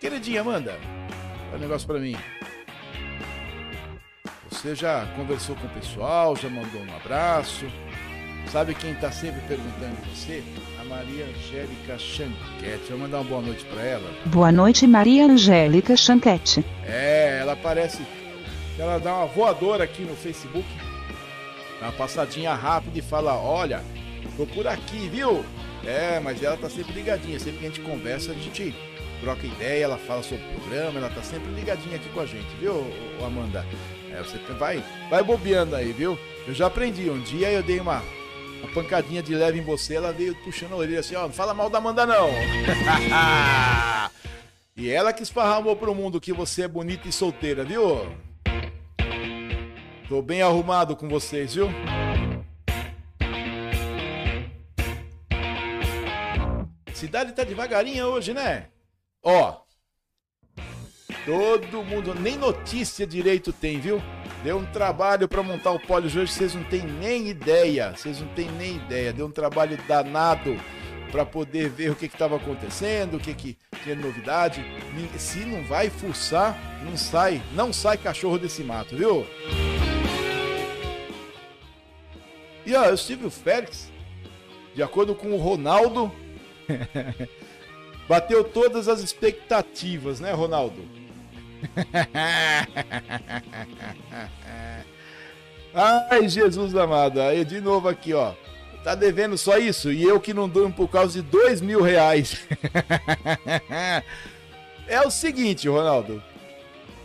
Queridinha 0.00 0.40
Amanda, 0.40 0.78
dá 1.50 1.56
um 1.56 1.60
negócio 1.60 1.86
para 1.86 1.98
mim. 1.98 2.16
Você 4.54 4.74
já 4.74 5.04
conversou 5.16 5.56
com 5.56 5.66
o 5.66 5.70
pessoal, 5.70 6.36
já 6.36 6.48
mandou 6.48 6.80
um 6.80 6.96
abraço. 6.96 7.66
Sabe 8.50 8.72
quem 8.72 8.92
está 8.92 9.10
sempre 9.10 9.40
perguntando 9.42 9.96
você? 10.08 10.42
A 10.80 10.84
Maria 10.84 11.26
Angélica 11.26 11.98
Chanquete. 11.98 12.88
Vou 12.90 12.98
mandar 13.00 13.18
uma 13.18 13.28
boa 13.28 13.42
noite 13.42 13.64
para 13.64 13.82
ela. 13.82 14.10
Boa 14.26 14.52
noite, 14.52 14.86
Maria 14.86 15.26
Angélica 15.26 15.96
Chanquete. 15.96 16.64
É, 16.86 17.38
ela 17.40 17.56
parece. 17.56 18.06
Ela 18.78 18.98
dá 18.98 19.16
uma 19.16 19.26
voadora 19.26 19.84
aqui 19.84 20.02
no 20.02 20.14
Facebook. 20.14 20.66
Dá 21.80 21.86
uma 21.86 21.92
passadinha 21.92 22.54
rápida 22.54 22.98
e 22.98 23.02
fala: 23.02 23.34
Olha, 23.34 23.82
tô 24.36 24.46
por 24.46 24.68
aqui, 24.68 25.08
viu? 25.08 25.44
É, 25.84 26.20
mas 26.20 26.42
ela 26.42 26.56
tá 26.56 26.70
sempre 26.70 26.92
ligadinha. 26.92 27.40
Sempre 27.40 27.58
que 27.58 27.66
a 27.66 27.68
gente 27.70 27.80
conversa, 27.80 28.30
a 28.30 28.34
gente 28.34 28.74
troca 29.20 29.46
ideia, 29.46 29.84
ela 29.84 29.98
fala 29.98 30.22
sobre 30.22 30.44
o 30.44 30.60
programa, 30.60 31.00
ela 31.00 31.10
tá 31.10 31.22
sempre 31.22 31.50
ligadinha 31.52 31.96
aqui 31.96 32.08
com 32.10 32.20
a 32.20 32.26
gente, 32.26 32.54
viu, 32.60 32.86
Amanda? 33.24 33.64
É, 34.14 34.22
você 34.22 34.38
vai, 34.54 34.80
vai 35.10 35.24
bobeando 35.24 35.74
aí, 35.74 35.92
viu? 35.92 36.16
Eu 36.46 36.54
já 36.54 36.68
aprendi. 36.68 37.10
Um 37.10 37.20
dia 37.20 37.50
eu 37.50 37.64
dei 37.64 37.80
uma, 37.80 38.00
uma 38.60 38.72
pancadinha 38.72 39.20
de 39.20 39.34
leve 39.34 39.58
em 39.58 39.64
você, 39.64 39.96
ela 39.96 40.12
veio 40.12 40.36
puxando 40.44 40.72
a 40.72 40.76
orelha 40.76 41.00
assim, 41.00 41.16
ó, 41.16 41.22
não 41.22 41.32
fala 41.32 41.52
mal 41.52 41.68
da 41.68 41.78
Amanda 41.78 42.06
não. 42.06 42.28
e 44.76 44.88
ela 44.88 45.12
que 45.12 45.24
esparramou 45.24 45.74
pro 45.74 45.92
mundo 45.96 46.20
que 46.20 46.32
você 46.32 46.62
é 46.62 46.68
bonita 46.68 47.08
e 47.08 47.12
solteira, 47.12 47.64
viu? 47.64 48.06
Tô 50.08 50.22
bem 50.22 50.42
arrumado 50.42 50.94
com 50.94 51.08
vocês, 51.08 51.54
viu? 51.56 51.68
Cidade 56.94 57.32
tá 57.32 57.42
devagarinha 57.42 58.06
hoje, 58.06 58.32
né? 58.32 58.68
Ó, 59.20 59.63
Todo 61.24 61.82
mundo, 61.82 62.14
nem 62.14 62.36
notícia 62.36 63.06
direito 63.06 63.52
tem, 63.52 63.80
viu? 63.80 64.02
Deu 64.42 64.58
um 64.58 64.66
trabalho 64.66 65.26
para 65.26 65.42
montar 65.42 65.70
o 65.70 65.80
Poli 65.80 66.06
hoje, 66.06 66.26
vocês 66.26 66.54
não 66.54 66.62
têm 66.64 66.82
nem 66.82 67.28
ideia. 67.28 67.94
Vocês 67.96 68.20
não 68.20 68.28
têm 68.28 68.50
nem 68.52 68.76
ideia. 68.76 69.10
Deu 69.10 69.26
um 69.26 69.30
trabalho 69.30 69.78
danado 69.88 70.54
para 71.10 71.24
poder 71.24 71.70
ver 71.70 71.92
o 71.92 71.96
que 71.96 72.04
estava 72.04 72.36
acontecendo, 72.36 73.16
o 73.16 73.20
que, 73.20 73.32
que 73.32 73.56
tinha 73.82 73.96
novidade. 73.96 74.62
Se 75.16 75.38
não 75.46 75.64
vai 75.64 75.88
fuçar, 75.88 76.58
não 76.84 76.94
sai, 76.94 77.40
não 77.54 77.72
sai 77.72 77.96
cachorro 77.96 78.38
desse 78.38 78.62
mato, 78.62 78.94
viu? 78.94 79.26
E 82.66 82.74
ó, 82.74 82.92
o 82.92 82.98
Silvio 82.98 83.30
Félix, 83.30 83.90
de 84.74 84.82
acordo 84.82 85.14
com 85.14 85.32
o 85.32 85.38
Ronaldo, 85.38 86.12
bateu 88.06 88.44
todas 88.44 88.88
as 88.88 89.00
expectativas, 89.00 90.20
né, 90.20 90.32
Ronaldo? 90.32 91.03
Ai, 95.74 96.28
Jesus 96.28 96.76
amado. 96.76 97.20
Aí 97.20 97.44
de 97.44 97.60
novo 97.60 97.88
aqui, 97.88 98.14
ó. 98.14 98.32
Tá 98.84 98.94
devendo 98.94 99.36
só 99.38 99.56
isso? 99.56 99.90
E 99.90 100.02
eu 100.02 100.20
que 100.20 100.34
não 100.34 100.48
durmo 100.48 100.74
por 100.74 100.88
causa 100.88 101.14
de 101.14 101.28
dois 101.28 101.60
mil 101.60 101.80
reais. 101.80 102.46
é 104.86 105.00
o 105.00 105.10
seguinte, 105.10 105.68
Ronaldo. 105.68 106.22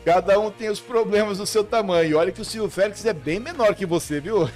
Cada 0.05 0.39
um 0.39 0.51
tem 0.51 0.69
os 0.69 0.79
problemas 0.79 1.37
do 1.37 1.45
seu 1.45 1.63
tamanho. 1.63 2.17
Olha 2.17 2.31
que 2.31 2.41
o 2.41 2.45
Silvio 2.45 2.69
Félix 2.69 3.05
é 3.05 3.13
bem 3.13 3.39
menor 3.39 3.75
que 3.75 3.85
você, 3.85 4.19
viu? 4.19 4.43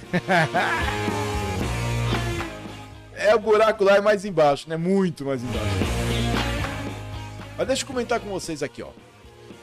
é 3.16 3.34
o 3.34 3.38
buraco 3.38 3.84
lá 3.84 3.96
é 3.96 4.00
mais 4.00 4.24
embaixo, 4.24 4.68
né? 4.68 4.76
Muito 4.76 5.24
mais 5.24 5.42
embaixo. 5.42 5.94
Mas 7.56 7.66
deixa 7.66 7.82
eu 7.82 7.86
comentar 7.86 8.20
com 8.20 8.28
vocês 8.28 8.62
aqui, 8.62 8.82
ó. 8.82 8.88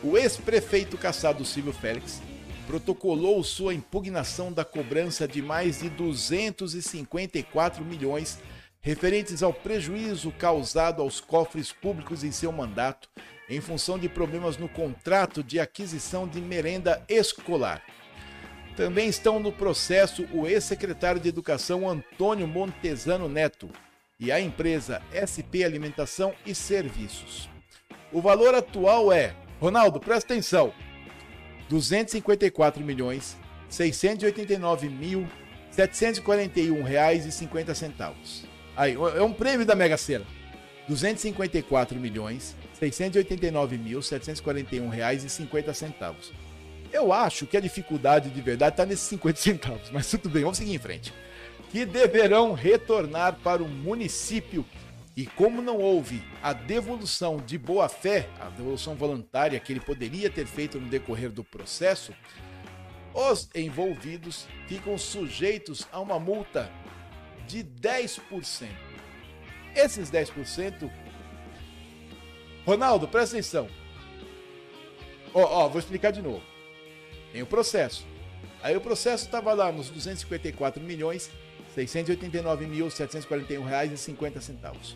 O 0.03 0.17
ex-prefeito 0.17 0.97
caçado 0.97 1.45
Silvio 1.45 1.73
Félix 1.73 2.19
protocolou 2.65 3.43
sua 3.43 3.73
impugnação 3.73 4.51
da 4.51 4.65
cobrança 4.65 5.27
de 5.27 5.43
mais 5.43 5.81
de 5.81 5.89
254 5.89 7.85
milhões 7.85 8.39
referentes 8.79 9.43
ao 9.43 9.53
prejuízo 9.53 10.31
causado 10.31 11.03
aos 11.03 11.19
cofres 11.19 11.71
públicos 11.71 12.23
em 12.23 12.31
seu 12.31 12.51
mandato 12.51 13.07
em 13.47 13.61
função 13.61 13.99
de 13.99 14.09
problemas 14.09 14.57
no 14.57 14.67
contrato 14.67 15.43
de 15.43 15.59
aquisição 15.59 16.27
de 16.27 16.41
merenda 16.41 17.03
escolar. 17.07 17.83
Também 18.75 19.07
estão 19.07 19.39
no 19.39 19.51
processo 19.51 20.25
o 20.33 20.47
ex-secretário 20.47 21.21
de 21.21 21.29
Educação 21.29 21.87
Antônio 21.87 22.47
Montesano 22.47 23.29
Neto 23.29 23.69
e 24.19 24.31
a 24.31 24.39
empresa 24.39 25.01
SP 25.11 25.63
Alimentação 25.63 26.33
e 26.45 26.55
Serviços. 26.55 27.49
O 28.11 28.21
valor 28.21 28.55
atual 28.55 29.11
é, 29.11 29.35
Ronaldo, 29.61 29.99
presta 29.99 30.33
atenção, 30.33 30.73
254 31.69 32.83
milhões 32.83 33.37
689 33.69 34.89
mil 34.89 35.27
741 35.69 36.81
reais 36.81 37.27
e 37.27 37.31
50 37.31 37.75
centavos. 37.75 38.43
Aí, 38.75 38.95
é 38.95 39.21
um 39.21 39.31
prêmio 39.31 39.63
da 39.63 39.75
Mega 39.75 39.97
Sena. 39.97 40.25
254 40.87 41.99
milhões 41.99 42.55
689 42.73 43.77
mil 43.77 44.01
741 44.01 44.89
reais 44.89 45.23
e 45.23 45.29
50 45.29 45.75
centavos. 45.75 46.33
Eu 46.91 47.13
acho 47.13 47.45
que 47.45 47.55
a 47.55 47.61
dificuldade 47.61 48.31
de 48.31 48.41
verdade 48.41 48.73
está 48.73 48.85
nesses 48.85 49.05
50 49.09 49.39
centavos, 49.39 49.91
mas 49.91 50.09
tudo 50.09 50.27
bem, 50.27 50.41
vamos 50.41 50.57
seguir 50.57 50.73
em 50.73 50.79
frente. 50.79 51.13
Que 51.69 51.85
deverão 51.85 52.53
retornar 52.53 53.37
para 53.43 53.61
o 53.61 53.69
município 53.69 54.65
e 55.15 55.25
como 55.25 55.61
não 55.61 55.77
houve 55.77 56.23
a 56.41 56.53
devolução 56.53 57.37
de 57.37 57.57
boa-fé, 57.57 58.29
a 58.39 58.49
devolução 58.49 58.95
voluntária 58.95 59.59
que 59.59 59.73
ele 59.73 59.81
poderia 59.81 60.29
ter 60.29 60.45
feito 60.45 60.79
no 60.79 60.87
decorrer 60.87 61.29
do 61.29 61.43
processo, 61.43 62.13
os 63.13 63.49
envolvidos 63.53 64.47
ficam 64.67 64.97
sujeitos 64.97 65.87
a 65.91 65.99
uma 65.99 66.17
multa 66.19 66.71
de 67.45 67.63
10%. 67.63 68.21
Esses 69.75 70.09
10%. 70.09 70.89
Ronaldo, 72.65 73.07
presta 73.07 73.35
atenção. 73.35 73.67
Ó, 75.33 75.41
ó, 75.41 75.67
vou 75.67 75.79
explicar 75.79 76.11
de 76.11 76.21
novo. 76.21 76.43
Tem 77.33 77.41
o 77.41 77.47
processo. 77.47 78.05
Aí 78.61 78.75
o 78.77 78.81
processo 78.81 79.25
estava 79.25 79.53
lá 79.53 79.71
nos 79.71 79.89
254 79.89 80.81
milhões 80.81 81.31
689.741 81.75 83.65
reais 83.65 83.91
e 83.91 83.97
50 83.97 84.41
centavos. 84.41 84.95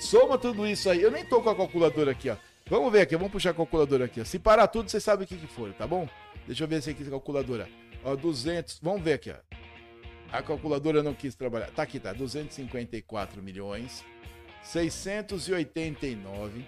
soma 0.00 0.36
tudo 0.36 0.66
isso 0.66 0.90
aí. 0.90 1.00
Eu 1.00 1.12
nem 1.12 1.24
tô 1.24 1.40
com 1.40 1.50
a 1.50 1.56
calculadora 1.56 2.10
aqui, 2.10 2.28
ó. 2.28 2.34
Vamos 2.68 2.90
ver 2.92 3.02
aqui, 3.02 3.16
vamos 3.16 3.30
puxar 3.32 3.50
a 3.50 3.54
calculadora 3.54 4.06
aqui. 4.06 4.24
Se 4.24 4.36
parar 4.38 4.66
tudo, 4.66 4.90
você 4.90 4.98
sabe 5.00 5.24
o 5.24 5.26
que, 5.26 5.36
que 5.36 5.46
foi, 5.46 5.72
tá 5.72 5.86
bom? 5.86 6.08
Deixa 6.46 6.64
eu 6.64 6.68
ver 6.68 6.82
se 6.82 6.90
aqui 6.90 7.04
a 7.04 7.10
calculadora. 7.10 7.66
Ó, 8.04 8.16
200, 8.16 8.80
vamos 8.80 9.02
ver 9.02 9.14
aqui, 9.14 9.30
ó. 9.30 9.36
A 10.30 10.42
calculadora 10.42 11.02
não 11.02 11.14
quis 11.14 11.34
trabalhar. 11.34 11.70
Tá 11.70 11.82
aqui, 11.82 11.98
tá. 11.98 12.12
254 12.12 13.42
milhões 13.42 14.04
689 14.62 16.64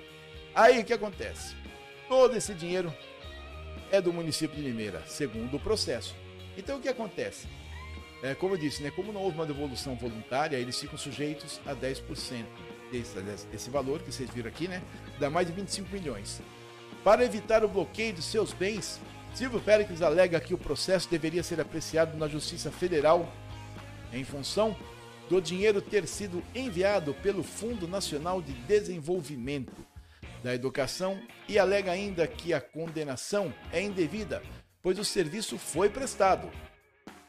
Aí 0.54 0.82
o 0.82 0.86
que 0.86 0.94
acontece? 0.94 1.56
Todo 2.08 2.36
esse 2.36 2.54
dinheiro 2.54 2.94
é 3.92 4.00
do 4.02 4.14
município 4.14 4.56
de 4.56 4.62
Limeira 4.62 5.02
segundo 5.08 5.58
o 5.58 5.60
processo. 5.60 6.16
Então 6.58 6.78
o 6.78 6.82
que 6.82 6.90
acontece? 6.90 7.48
É, 8.22 8.36
como 8.36 8.54
eu 8.54 8.58
disse, 8.58 8.82
né, 8.82 8.90
como 8.90 9.12
não 9.12 9.22
houve 9.22 9.36
uma 9.36 9.46
devolução 9.46 9.96
voluntária, 9.96 10.56
eles 10.56 10.80
ficam 10.80 10.98
sujeitos 10.98 11.60
a 11.66 11.76
10% 11.76 12.46
desse, 13.02 13.48
desse 13.48 13.70
valor 13.70 14.00
que 14.02 14.12
vocês 14.12 14.30
viram 14.30 14.50
aqui, 14.50 14.68
né? 14.68 14.82
Dá 15.20 15.30
mais 15.30 15.48
de 15.48 15.54
25 15.54 15.90
milhões. 15.92 16.42
Para 17.04 17.26
evitar 17.26 17.64
o 17.64 17.68
bloqueio 17.68 18.14
de 18.14 18.22
seus 18.22 18.54
bens, 18.54 19.00
Silvio 19.34 19.60
Félix 19.60 20.02
alega 20.02 20.40
que 20.40 20.54
o 20.54 20.58
processo 20.58 21.10
deveria 21.10 21.42
ser 21.42 21.60
apreciado 21.60 22.16
na 22.18 22.28
Justiça 22.28 22.72
Federal 22.72 23.32
em 24.14 24.24
função 24.24 24.76
do 25.28 25.42
dinheiro 25.42 25.82
ter 25.82 26.08
sido 26.08 26.44
enviado 26.54 27.14
pelo 27.16 27.44
Fundo 27.44 27.88
Nacional 27.88 28.42
de 28.42 28.54
Desenvolvimento 28.54 29.74
da 30.44 30.54
Educação 30.54 31.20
e 31.48 31.58
alega 31.58 31.92
ainda 31.92 32.28
que 32.28 32.54
a 32.54 32.62
condenação 32.62 33.52
é 33.72 33.82
indevida, 33.82 34.44
pois 34.82 35.00
o 35.00 35.06
serviço 35.06 35.58
foi 35.58 35.90
prestado. 35.90 36.50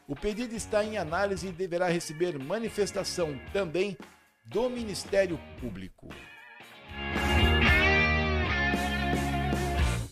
O 0.07 0.15
pedido 0.15 0.53
está 0.53 0.83
em 0.83 0.97
análise 0.97 1.47
e 1.47 1.51
deverá 1.51 1.87
receber 1.87 2.37
manifestação 2.37 3.39
também 3.51 3.97
do 4.45 4.69
Ministério 4.69 5.39
Público. 5.59 6.07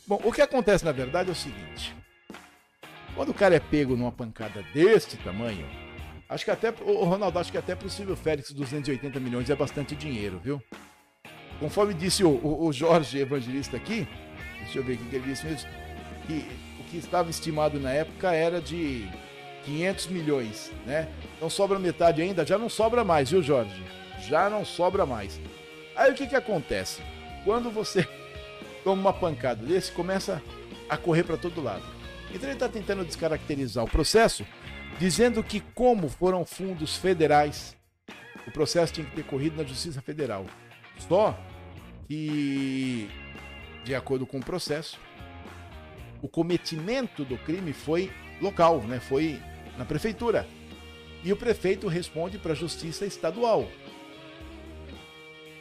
Bom, 0.08 0.20
o 0.24 0.32
que 0.32 0.42
acontece 0.42 0.84
na 0.84 0.92
verdade 0.92 1.30
é 1.30 1.32
o 1.32 1.36
seguinte: 1.36 1.96
quando 3.16 3.30
o 3.30 3.34
cara 3.34 3.56
é 3.56 3.60
pego 3.60 3.96
numa 3.96 4.12
pancada 4.12 4.64
deste 4.74 5.18
tamanho, 5.18 5.68
acho 6.28 6.44
que 6.44 6.52
até, 6.52 6.74
o 6.82 7.04
Ronaldo, 7.04 7.38
acho 7.38 7.52
que 7.52 7.58
até 7.58 7.78
Silvio 7.88 8.16
Félix 8.16 8.52
280 8.52 9.20
milhões 9.20 9.50
é 9.50 9.56
bastante 9.56 9.96
dinheiro, 9.96 10.40
viu? 10.44 10.62
Conforme 11.60 11.94
disse 11.94 12.24
o, 12.24 12.30
o, 12.30 12.66
o 12.66 12.74
Jorge 12.74 13.20
Evangelista 13.20 13.78
aqui, 13.78 14.08
deixa 14.60 14.80
eu 14.80 14.84
ver 14.84 14.94
o 14.94 14.98
que 14.98 15.16
ele 15.16 15.26
disse 15.28 15.46
mesmo, 15.46 15.70
que 16.26 16.46
o 16.80 16.84
que 16.86 16.98
estava 16.98 17.30
estimado 17.30 17.80
na 17.80 17.92
época 17.92 18.34
era 18.34 18.60
de 18.60 19.08
500 19.64 20.08
milhões, 20.08 20.72
né? 20.86 21.08
Então 21.38 21.50
sobra 21.50 21.78
metade 21.78 22.22
ainda, 22.22 22.46
já 22.46 22.58
não 22.58 22.68
sobra 22.68 23.04
mais, 23.04 23.30
viu, 23.30 23.42
Jorge? 23.42 24.03
Já 24.28 24.50
não 24.50 24.66
sobra 24.66 25.06
mais. 25.06 25.40
Aí 25.96 26.12
o 26.12 26.16
que 26.16 26.28
que 26.28 26.36
acontece? 26.36 27.02
Quando 27.44 27.70
você 27.70 28.08
toma 28.84 29.02
uma 29.02 29.14
pancada 29.14 29.66
desse, 29.66 29.92
começa 29.92 30.42
a 30.90 30.98
correr 30.98 31.24
para 31.24 31.38
todo 31.38 31.62
lado. 31.62 31.84
Então 32.30 32.50
ele 32.50 32.54
está 32.54 32.68
tentando 32.68 33.06
descaracterizar 33.06 33.84
o 33.84 33.90
processo, 33.90 34.46
dizendo 35.00 35.44
que 35.44 35.60
como 35.60 36.10
foram 36.10 36.46
fundos 36.46 36.96
federais, 36.98 37.76
o 38.48 38.52
processo 38.52 38.94
tinha 38.94 39.06
que 39.06 39.16
ter 39.16 39.24
corrido 39.24 39.58
na 39.58 39.64
Justiça 39.64 40.02
Federal. 40.02 40.46
Só 40.98 41.38
que, 42.08 43.10
de 43.84 43.96
acordo 43.96 44.26
com 44.26 44.38
o 44.38 44.44
processo, 44.44 45.00
o 46.22 46.28
cometimento 46.28 47.24
do 47.24 47.38
crime 47.38 47.74
foi 47.74 48.12
local, 48.42 48.82
né? 48.82 49.00
Foi 49.00 49.40
na 49.78 49.86
prefeitura. 49.86 50.48
E 51.24 51.32
o 51.32 51.38
prefeito 51.38 51.88
responde 51.88 52.38
para 52.38 52.52
a 52.52 52.56
justiça 52.56 53.06
estadual. 53.06 53.68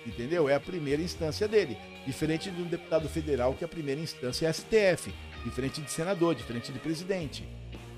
Entendeu? 0.07 0.49
É 0.49 0.55
a 0.55 0.61
primeira 0.61 1.01
instância 1.01 1.47
dele. 1.47 1.77
Diferente 2.07 2.51
de 2.51 2.61
um 2.61 2.67
deputado 2.67 3.09
federal, 3.09 3.55
que 3.55 3.65
a 3.65 3.69
primeira 3.69 4.01
instância 4.01 4.47
é 4.47 4.53
STF. 4.53 5.13
Diferente 5.45 5.81
de 5.81 5.91
senador, 5.91 6.35
diferente 6.35 6.73
de 6.73 6.79
presidente. 6.79 7.45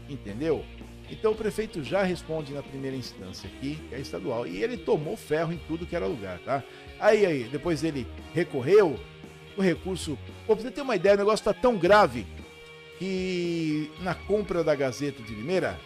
Entendeu? 0.08 0.64
Então 1.10 1.32
o 1.32 1.34
prefeito 1.34 1.82
já 1.82 2.02
responde 2.02 2.52
na 2.52 2.62
primeira 2.62 2.96
instância 2.96 3.48
aqui, 3.48 3.78
que 3.88 3.94
é 3.94 4.00
estadual. 4.00 4.46
E 4.46 4.62
ele 4.62 4.76
tomou 4.76 5.16
ferro 5.16 5.52
em 5.52 5.58
tudo 5.68 5.86
que 5.86 5.96
era 5.96 6.06
lugar, 6.06 6.38
tá? 6.40 6.62
Aí, 6.98 7.24
aí, 7.26 7.44
depois 7.44 7.84
ele 7.84 8.06
recorreu, 8.34 8.98
o 9.56 9.62
recurso. 9.62 10.18
Pô, 10.46 10.54
pra 10.54 10.64
você 10.64 10.70
ter 10.70 10.82
uma 10.82 10.96
ideia, 10.96 11.14
o 11.14 11.18
negócio 11.18 11.44
tá 11.44 11.52
tão 11.52 11.76
grave 11.76 12.26
que 12.98 13.90
na 14.00 14.14
compra 14.14 14.62
da 14.62 14.74
Gazeta 14.74 15.22
de 15.22 15.34
Limeira, 15.34 15.78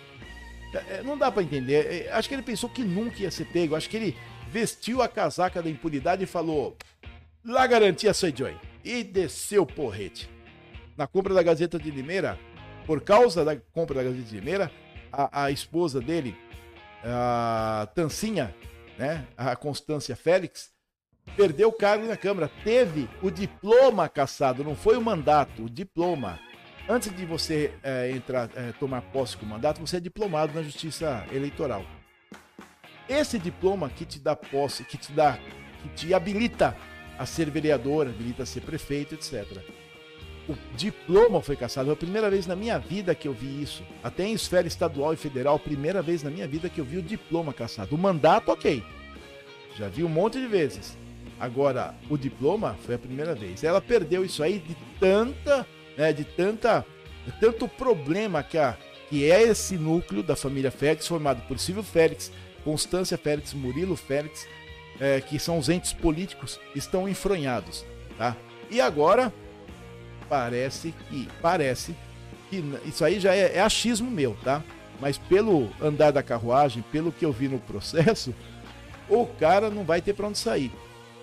é, 0.89 1.03
não 1.03 1.17
dá 1.17 1.31
para 1.31 1.43
entender. 1.43 2.07
É, 2.07 2.13
acho 2.13 2.29
que 2.29 2.35
ele 2.35 2.43
pensou 2.43 2.69
que 2.69 2.83
nunca 2.83 3.23
ia 3.23 3.31
ser 3.31 3.47
pego. 3.47 3.75
Acho 3.75 3.89
que 3.89 3.97
ele 3.97 4.17
vestiu 4.51 5.03
a 5.03 5.09
casaca 5.09 5.63
da 5.63 5.71
impunidade 5.71 6.25
e 6.25 6.27
falou: 6.27 6.77
lá 7.45 7.67
garantia 7.67 8.15
sou 8.15 8.35
Joy. 8.35 8.57
e 8.85 9.05
desceu 9.05 9.63
o 9.63 9.67
porrete. 9.67 10.29
Na 10.97 11.07
compra 11.07 11.33
da 11.33 11.43
Gazeta 11.43 11.79
de 11.79 11.91
Limeira, 11.91 12.39
por 12.87 13.01
causa 13.01 13.45
da 13.45 13.57
compra 13.57 13.97
da 13.97 14.03
Gazeta 14.03 14.23
de 14.23 14.35
Limeira, 14.37 14.71
a, 15.13 15.45
a 15.45 15.51
esposa 15.51 16.01
dele, 16.01 16.37
a 17.05 17.89
Tancinha, 17.95 18.55
né, 18.99 19.25
a 19.37 19.55
Constância 19.55 20.17
Félix, 20.17 20.71
perdeu 21.37 21.69
o 21.69 21.73
cargo 21.73 22.07
na 22.07 22.17
Câmara. 22.17 22.51
Teve 22.65 23.09
o 23.23 23.31
diploma 23.31 24.09
cassado, 24.09 24.65
não 24.65 24.75
foi 24.75 24.97
o 24.97 25.03
mandato, 25.03 25.65
o 25.65 25.71
diploma. 25.71 26.41
Antes 26.89 27.15
de 27.15 27.27
você 27.27 27.73
é, 27.83 28.11
entrar, 28.11 28.49
é, 28.57 28.73
tomar 28.73 29.03
posse 29.03 29.37
com 29.37 29.45
o 29.45 29.49
mandato, 29.49 29.81
você 29.81 29.99
é 29.99 30.01
diplomado 30.01 30.55
na 30.55 30.63
Justiça 30.63 31.25
Eleitoral. 31.31 31.85
Esse 33.09 33.39
diploma 33.39 33.89
que 33.89 34.05
te 34.05 34.19
dá 34.19 34.37
posse, 34.37 34.85
que 34.85 34.97
te 34.97 35.13
dá, 35.13 35.39
que 35.83 35.89
te 35.91 36.15
habilita 36.15 36.77
a 37.19 37.25
ser 37.25 37.51
vereador, 37.51 38.07
habilita 38.07 38.43
a 38.43 38.47
ser 38.47 38.61
prefeito, 38.61 39.15
etc. 39.15 39.45
O 40.49 40.55
diploma 40.77 41.43
foi 41.43 41.57
cassado. 41.57 41.91
É 41.91 41.93
a 41.93 41.97
primeira 41.97 42.31
vez 42.31 42.47
na 42.47 42.55
minha 42.55 42.79
vida 42.79 43.15
que 43.15 43.29
eu 43.29 43.33
vi 43.33 43.63
isso. 43.63 43.83
Até 44.03 44.25
em 44.25 44.33
esfera 44.33 44.67
estadual 44.67 45.13
e 45.13 45.17
federal, 45.17 45.59
primeira 45.59 46.01
vez 46.01 46.23
na 46.23 46.31
minha 46.31 46.47
vida 46.47 46.69
que 46.69 46.81
eu 46.81 46.85
vi 46.85 46.99
o 46.99 47.03
diploma 47.03 47.53
cassado. 47.53 47.95
O 47.95 47.99
mandato, 47.99 48.51
ok. 48.51 48.83
Já 49.77 49.89
vi 49.89 50.05
um 50.05 50.09
monte 50.09 50.41
de 50.41 50.47
vezes. 50.47 50.97
Agora, 51.39 51.95
o 52.11 52.17
diploma 52.17 52.77
foi 52.85 52.95
a 52.95 52.99
primeira 52.99 53.35
vez. 53.35 53.63
Ela 53.63 53.81
perdeu 53.81 54.25
isso 54.25 54.43
aí 54.43 54.59
de 54.59 54.77
tanta, 54.99 55.67
né, 55.97 56.13
de 56.13 56.25
tanta, 56.25 56.85
de 57.25 57.33
tanto 57.39 57.69
problema 57.69 58.43
que, 58.43 58.59
a, 58.59 58.77
que 59.09 59.31
é 59.31 59.43
esse 59.43 59.77
núcleo 59.77 60.23
da 60.23 60.35
família 60.35 60.71
Félix, 60.71 61.07
formado 61.07 61.43
por 61.47 61.59
Silvio 61.59 61.83
Félix, 61.83 62.33
Constância 62.69 63.17
Félix, 63.17 63.55
Murilo 63.55 63.97
Félix, 63.97 64.47
é, 65.01 65.23
que 65.23 65.39
são 65.39 65.59
os 65.59 65.71
entes 65.71 65.95
políticos, 65.95 66.61
estão 66.77 67.09
enfronhados, 67.09 67.83
tá? 68.19 68.37
E 68.71 68.79
agora 68.79 69.33
parece 70.29 70.95
que 71.09 71.27
parece 71.41 71.97
que 72.51 72.63
isso 72.85 73.03
aí 73.07 73.19
já 73.19 73.35
é, 73.35 73.57
é 73.57 73.63
achismo 73.63 74.11
meu, 74.11 74.37
tá? 74.45 74.63
Mas 75.01 75.17
pelo 75.17 75.71
andar 75.81 76.11
da 76.11 76.23
carruagem, 76.23 76.85
pelo 76.93 77.11
que 77.11 77.25
eu 77.25 77.33
vi 77.33 77.49
no 77.49 77.59
processo, 77.59 78.35
o 79.09 79.25
cara 79.25 79.71
não 79.71 79.83
vai 79.83 80.03
ter 80.03 80.13
para 80.13 80.29
onde 80.29 80.37
sair. 80.37 80.71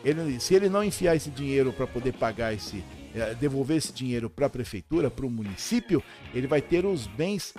Ele, 0.03 0.39
se 0.39 0.55
ele 0.55 0.67
não 0.67 0.83
enfiar 0.83 1.15
esse 1.15 1.29
dinheiro 1.29 1.71
para 1.71 1.85
poder 1.85 2.13
pagar 2.13 2.55
esse, 2.55 2.83
é, 3.13 3.35
devolver 3.35 3.77
esse 3.77 3.93
dinheiro 3.93 4.31
para 4.31 4.47
a 4.47 4.49
prefeitura, 4.49 5.11
para 5.11 5.27
o 5.27 5.29
município, 5.29 6.01
ele 6.33 6.47
vai 6.47 6.59
ter 6.59 6.87
os 6.87 7.05
bens 7.05 7.53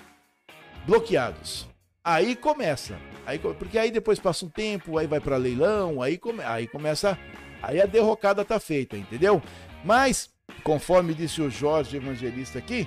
bloqueados. 0.85 1.69
Aí 2.07 2.37
começa, 2.37 2.97
aí, 3.27 3.37
porque 3.37 3.77
aí 3.77 3.91
depois 3.91 4.21
passa 4.21 4.47
um 4.47 4.49
tempo, 4.49 4.97
aí 4.97 5.09
vai 5.09 5.19
para 5.19 5.37
leilão, 5.37 6.01
aí, 6.01 6.17
come, 6.17 6.41
aí 6.45 6.69
começa, 6.69 7.19
aí 7.61 7.81
a 7.81 7.85
derrocada 7.85 8.45
tá 8.45 8.61
feita, 8.61 8.97
entendeu? 8.97 9.43
Mas, 9.85 10.31
conforme 10.63 11.13
disse 11.13 11.43
o 11.43 11.51
Jorge 11.51 11.97
Evangelista 11.97 12.61
aqui, 12.61 12.87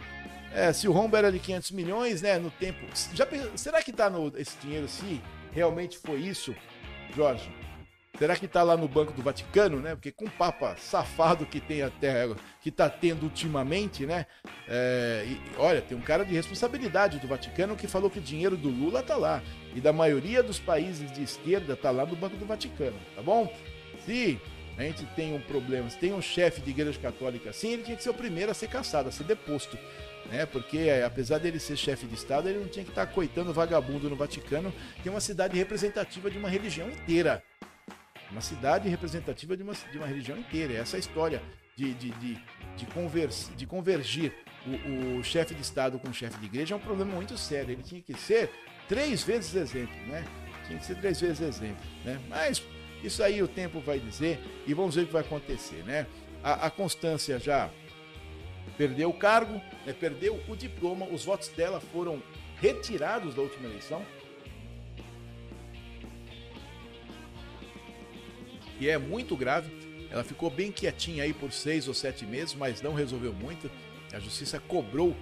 é, 0.53 0.71
se 0.71 0.87
o 0.87 0.93
rombo 0.93 1.17
era 1.17 1.33
de 1.33 1.37
500 1.37 1.71
milhões, 1.71 2.21
né, 2.21 2.39
no 2.39 2.49
tempo, 2.49 2.79
já 3.13 3.27
será 3.57 3.83
que 3.83 3.91
tá 3.91 4.09
no 4.09 4.31
esse 4.37 4.57
dinheiro 4.61 4.87
se 4.87 5.21
realmente 5.51 5.97
foi 5.97 6.19
isso, 6.19 6.55
Jorge? 7.13 7.51
Será 8.19 8.35
que 8.35 8.47
está 8.47 8.63
lá 8.63 8.75
no 8.75 8.85
Banco 8.85 9.13
do 9.13 9.21
Vaticano, 9.21 9.79
né? 9.79 9.95
Porque 9.95 10.11
com 10.11 10.25
o 10.25 10.29
Papa 10.29 10.75
safado 10.75 11.45
que 11.45 11.61
tem 11.61 11.81
até 11.81 12.27
que 12.61 12.67
está 12.67 12.89
tendo 12.89 13.23
ultimamente, 13.23 14.05
né? 14.05 14.25
É, 14.67 15.25
e, 15.25 15.39
olha, 15.57 15.81
tem 15.81 15.97
um 15.97 16.01
cara 16.01 16.25
de 16.25 16.33
responsabilidade 16.33 17.17
do 17.17 17.29
Vaticano 17.29 17.77
que 17.77 17.87
falou 17.87 18.09
que 18.09 18.19
o 18.19 18.21
dinheiro 18.21 18.57
do 18.57 18.67
Lula 18.67 19.01
tá 19.01 19.15
lá 19.15 19.41
e 19.73 19.79
da 19.79 19.93
maioria 19.93 20.43
dos 20.43 20.59
países 20.59 21.09
de 21.13 21.23
esquerda 21.23 21.77
tá 21.77 21.91
lá 21.91 22.05
no 22.05 22.13
Banco 22.13 22.35
do 22.35 22.45
Vaticano, 22.45 22.97
tá 23.15 23.21
bom? 23.21 23.49
Se 24.05 24.37
a 24.77 24.83
gente 24.83 25.05
tem 25.15 25.33
um 25.33 25.39
problema, 25.39 25.89
se 25.89 25.97
tem 25.97 26.13
um 26.13 26.21
chefe 26.21 26.59
de 26.59 26.71
igreja 26.71 26.99
católica 26.99 27.51
assim, 27.51 27.71
ele 27.71 27.83
tinha 27.83 27.95
que 27.95 28.03
ser 28.03 28.09
o 28.09 28.13
primeiro 28.13 28.51
a 28.51 28.53
ser 28.53 28.67
caçado, 28.67 29.07
a 29.07 29.13
ser 29.13 29.23
deposto, 29.23 29.77
né? 30.29 30.45
Porque 30.45 30.89
apesar 31.05 31.37
dele 31.37 31.57
ser 31.57 31.77
chefe 31.77 32.05
de 32.05 32.15
estado, 32.15 32.49
ele 32.49 32.59
não 32.59 32.67
tinha 32.67 32.83
que 32.83 32.91
estar 32.91 33.05
tá 33.05 33.13
coitando 33.13 33.53
vagabundo 33.53 34.09
no 34.09 34.17
Vaticano, 34.17 34.73
que 35.01 35.07
é 35.07 35.11
uma 35.11 35.21
cidade 35.21 35.57
representativa 35.57 36.29
de 36.29 36.37
uma 36.37 36.49
religião 36.49 36.89
inteira. 36.89 37.41
Uma 38.31 38.41
cidade 38.41 38.87
representativa 38.87 39.57
de 39.57 39.63
uma, 39.63 39.73
de 39.73 39.97
uma 39.97 40.07
religião 40.07 40.37
inteira. 40.37 40.73
Essa 40.73 40.97
é 40.97 40.99
história 40.99 41.41
de, 41.75 41.93
de, 41.93 42.11
de, 42.11 42.37
de, 42.75 42.85
convers, 42.87 43.51
de 43.55 43.65
convergir 43.65 44.33
o, 44.65 45.19
o 45.19 45.23
chefe 45.23 45.55
de 45.55 45.61
Estado 45.61 45.97
com 45.97 46.09
o 46.09 46.13
chefe 46.13 46.37
de 46.37 46.45
igreja 46.45 46.75
é 46.75 46.77
um 46.77 46.81
problema 46.81 47.13
muito 47.13 47.37
sério. 47.37 47.71
Ele 47.71 47.83
tinha 47.83 48.01
que 48.01 48.13
ser 48.13 48.51
três 48.87 49.23
vezes 49.23 49.55
exemplo, 49.55 49.95
né? 50.07 50.25
Tinha 50.67 50.77
que 50.77 50.85
ser 50.85 50.95
três 50.95 51.19
vezes 51.19 51.41
exemplo, 51.41 51.83
né? 52.03 52.19
Mas 52.27 52.61
isso 53.03 53.23
aí 53.23 53.41
o 53.41 53.47
tempo 53.47 53.79
vai 53.79 53.99
dizer 53.99 54.39
e 54.67 54.73
vamos 54.73 54.95
ver 54.95 55.03
o 55.03 55.07
que 55.07 55.13
vai 55.13 55.21
acontecer, 55.21 55.83
né? 55.83 56.05
A, 56.43 56.67
a 56.67 56.69
Constância 56.69 57.39
já 57.39 57.69
perdeu 58.77 59.09
o 59.09 59.13
cargo, 59.13 59.61
né? 59.85 59.93
perdeu 59.93 60.39
o 60.47 60.55
diploma, 60.55 61.05
os 61.05 61.25
votos 61.25 61.49
dela 61.49 61.79
foram 61.79 62.21
retirados 62.61 63.35
da 63.35 63.41
última 63.41 63.67
eleição. 63.67 64.05
E 68.79 68.89
é 68.89 68.97
muito 68.97 69.35
grave. 69.35 69.71
Ela 70.11 70.23
ficou 70.23 70.49
bem 70.49 70.71
quietinha 70.71 71.23
aí 71.23 71.33
por 71.33 71.51
seis 71.51 71.87
ou 71.87 71.93
sete 71.93 72.25
meses, 72.25 72.55
mas 72.55 72.81
não 72.81 72.93
resolveu 72.93 73.33
muito. 73.33 73.69
A 74.11 74.19
justiça 74.19 74.59
cobrou 74.59 75.15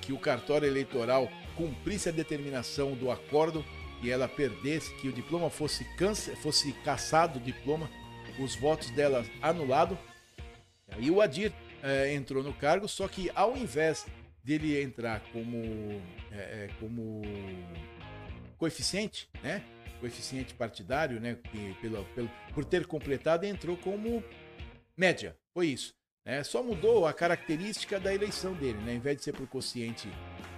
que 0.00 0.12
o 0.12 0.18
cartório 0.18 0.66
eleitoral 0.66 1.30
cumprisse 1.56 2.08
a 2.08 2.12
determinação 2.12 2.92
do 2.92 3.10
acordo 3.10 3.64
e 4.02 4.10
ela 4.10 4.28
perdesse, 4.28 4.94
que 4.96 5.08
o 5.08 5.12
diploma 5.12 5.48
fosse, 5.48 5.84
cance, 5.96 6.36
fosse 6.36 6.72
caçado, 6.84 7.38
o 7.38 7.42
diploma, 7.42 7.88
os 8.38 8.54
votos 8.54 8.90
dela 8.90 9.24
anulado. 9.40 9.96
Aí 10.90 11.10
o 11.10 11.22
Adir 11.22 11.52
é, 11.82 12.12
entrou 12.12 12.42
no 12.42 12.52
cargo, 12.52 12.86
só 12.86 13.08
que 13.08 13.30
ao 13.34 13.56
invés 13.56 14.06
dele 14.42 14.80
entrar 14.82 15.20
como, 15.32 16.02
é, 16.30 16.68
como 16.78 17.22
coeficiente, 18.58 19.28
né? 19.42 19.62
Coeficiente 20.04 20.52
partidário, 20.52 21.18
né, 21.18 21.38
que, 21.50 21.74
pelo, 21.80 22.04
pelo, 22.14 22.30
por 22.52 22.62
ter 22.62 22.86
completado, 22.86 23.46
entrou 23.46 23.74
como 23.74 24.22
média. 24.94 25.34
Foi 25.54 25.68
isso. 25.68 25.94
Né? 26.26 26.42
Só 26.44 26.62
mudou 26.62 27.06
a 27.06 27.12
característica 27.12 27.98
da 27.98 28.14
eleição 28.14 28.52
dele, 28.52 28.78
né? 28.82 28.94
Em 28.94 28.98
vez 28.98 29.16
de 29.16 29.24
ser 29.24 29.32
por 29.32 29.46
quociente 29.46 30.08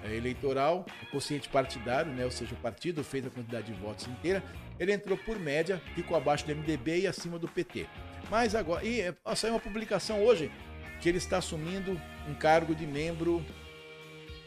é, 0.02 0.14
eleitoral, 0.14 0.84
quociente 1.12 1.48
partidário, 1.48 2.12
né? 2.12 2.24
Ou 2.24 2.30
seja, 2.30 2.54
o 2.54 2.58
partido 2.58 3.04
fez 3.04 3.24
a 3.24 3.30
quantidade 3.30 3.72
de 3.72 3.80
votos 3.80 4.06
inteira, 4.08 4.42
ele 4.80 4.92
entrou 4.92 5.16
por 5.16 5.38
média, 5.38 5.80
ficou 5.94 6.16
abaixo 6.16 6.44
do 6.44 6.54
MDB 6.54 7.00
e 7.00 7.06
acima 7.06 7.38
do 7.38 7.46
PT. 7.46 7.86
Mas 8.28 8.54
agora, 8.54 8.84
e 8.84 9.14
ó, 9.24 9.34
saiu 9.34 9.54
uma 9.54 9.60
publicação 9.60 10.24
hoje 10.24 10.50
que 11.00 11.08
ele 11.08 11.18
está 11.18 11.38
assumindo 11.38 12.00
um 12.28 12.34
cargo 12.34 12.74
de 12.74 12.86
membro 12.86 13.44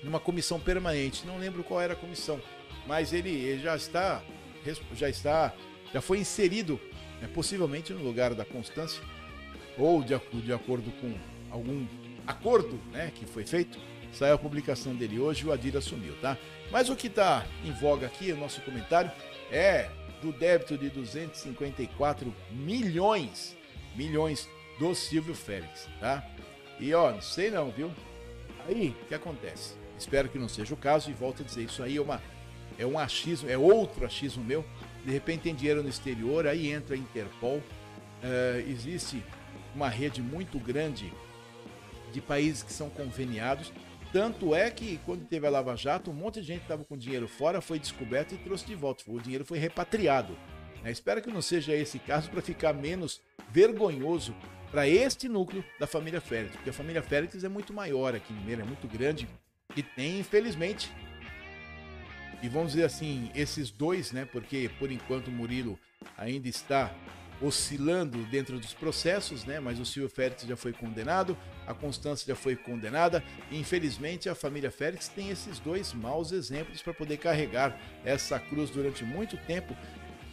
numa 0.03 0.19
comissão 0.19 0.59
permanente. 0.59 1.25
Não 1.25 1.37
lembro 1.37 1.63
qual 1.63 1.79
era 1.79 1.93
a 1.93 1.97
comissão, 1.97 2.41
mas 2.85 3.13
ele, 3.13 3.29
ele 3.29 3.61
já 3.61 3.75
está 3.75 4.23
já 4.93 5.09
está, 5.09 5.53
já 5.93 6.01
foi 6.01 6.19
inserido, 6.19 6.79
né, 7.21 7.29
possivelmente 7.33 7.93
no 7.93 8.03
lugar 8.03 8.33
da 8.33 8.45
Constância, 8.45 9.01
ou 9.77 10.03
de, 10.03 10.17
de 10.41 10.53
acordo 10.53 10.91
com 10.99 11.13
algum 11.49 11.85
acordo 12.27 12.79
né, 12.91 13.11
que 13.13 13.25
foi 13.25 13.45
feito, 13.45 13.79
saiu 14.11 14.35
a 14.35 14.37
publicação 14.37 14.95
dele 14.95 15.19
hoje 15.19 15.45
o 15.45 15.51
Adir 15.51 15.75
assumiu, 15.77 16.15
tá? 16.21 16.37
Mas 16.71 16.89
o 16.89 16.95
que 16.95 17.07
está 17.07 17.45
em 17.63 17.71
voga 17.71 18.07
aqui, 18.07 18.31
o 18.31 18.37
nosso 18.37 18.61
comentário, 18.61 19.11
é 19.51 19.89
do 20.21 20.31
débito 20.31 20.77
de 20.77 20.89
254 20.89 22.33
milhões, 22.51 23.55
milhões 23.95 24.47
do 24.77 24.93
Silvio 24.93 25.33
Félix, 25.33 25.87
tá? 25.99 26.23
E 26.79 26.93
ó, 26.93 27.11
não 27.11 27.21
sei 27.21 27.49
não, 27.49 27.71
viu? 27.71 27.91
Aí, 28.67 28.95
o 29.01 29.05
que 29.05 29.15
acontece? 29.15 29.73
Espero 29.97 30.29
que 30.29 30.37
não 30.37 30.47
seja 30.47 30.73
o 30.73 30.77
caso 30.77 31.09
e 31.09 31.13
volto 31.13 31.41
a 31.41 31.45
dizer, 31.45 31.63
isso 31.63 31.83
aí 31.83 31.97
é 31.97 32.01
uma 32.01 32.21
é 32.79 32.85
um 32.85 32.97
achismo, 32.97 33.49
é 33.49 33.57
outro 33.57 34.05
achismo 34.05 34.43
meu. 34.43 34.65
De 35.05 35.11
repente 35.11 35.41
tem 35.41 35.53
dinheiro 35.53 35.83
no 35.83 35.89
exterior, 35.89 36.47
aí 36.47 36.71
entra 36.71 36.95
a 36.95 36.97
Interpol. 36.97 37.57
Uh, 37.57 38.59
existe 38.67 39.21
uma 39.75 39.89
rede 39.89 40.21
muito 40.21 40.57
grande 40.57 41.13
de 42.11 42.21
países 42.21 42.63
que 42.63 42.73
são 42.73 42.89
conveniados. 42.89 43.71
Tanto 44.11 44.55
é 44.55 44.71
que 44.71 44.99
quando 45.05 45.25
teve 45.25 45.45
a 45.45 45.49
Lava 45.49 45.75
Jato, 45.75 46.09
um 46.09 46.13
monte 46.13 46.41
de 46.41 46.47
gente 46.47 46.63
estava 46.63 46.83
com 46.83 46.97
dinheiro 46.97 47.27
fora, 47.27 47.61
foi 47.61 47.77
descoberto 47.77 48.33
e 48.33 48.37
trouxe 48.37 48.65
de 48.65 48.73
volta. 48.73 49.03
O 49.07 49.19
dinheiro 49.19 49.45
foi 49.45 49.59
repatriado. 49.59 50.35
É, 50.83 50.89
espero 50.89 51.21
que 51.21 51.29
não 51.29 51.41
seja 51.41 51.75
esse 51.75 51.99
caso 51.99 52.29
para 52.29 52.41
ficar 52.41 52.73
menos 52.73 53.21
vergonhoso 53.51 54.33
para 54.71 54.87
este 54.87 55.27
núcleo 55.27 55.63
da 55.79 55.85
família 55.85 56.21
Félix, 56.21 56.55
porque 56.55 56.69
a 56.69 56.73
família 56.73 57.01
Félix 57.01 57.43
é 57.43 57.49
muito 57.49 57.73
maior 57.73 58.15
aqui 58.15 58.31
no 58.31 58.41
Meira, 58.41 58.61
é 58.61 58.65
muito 58.65 58.87
grande 58.87 59.27
e 59.75 59.83
tem, 59.83 60.19
infelizmente, 60.19 60.91
e 62.41 62.47
vamos 62.47 62.71
dizer 62.71 62.85
assim, 62.85 63.29
esses 63.35 63.69
dois, 63.69 64.11
né? 64.11 64.25
Porque 64.25 64.69
por 64.79 64.91
enquanto 64.91 65.27
o 65.27 65.31
Murilo 65.31 65.77
ainda 66.17 66.47
está 66.47 66.93
oscilando 67.41 68.17
dentro 68.25 68.59
dos 68.59 68.73
processos, 68.73 69.45
né? 69.45 69.59
Mas 69.59 69.79
o 69.79 69.85
Silvio 69.85 70.09
Félix 70.09 70.43
já 70.43 70.55
foi 70.55 70.73
condenado, 70.73 71.37
a 71.65 71.73
Constância 71.73 72.25
já 72.27 72.35
foi 72.35 72.55
condenada, 72.55 73.23
e 73.49 73.57
infelizmente 73.57 74.27
a 74.27 74.35
família 74.35 74.71
Félix 74.71 75.07
tem 75.07 75.29
esses 75.29 75.59
dois 75.59 75.93
maus 75.93 76.31
exemplos 76.31 76.81
para 76.81 76.93
poder 76.93 77.17
carregar 77.17 77.79
essa 78.03 78.39
cruz 78.39 78.69
durante 78.69 79.03
muito 79.03 79.37
tempo, 79.37 79.75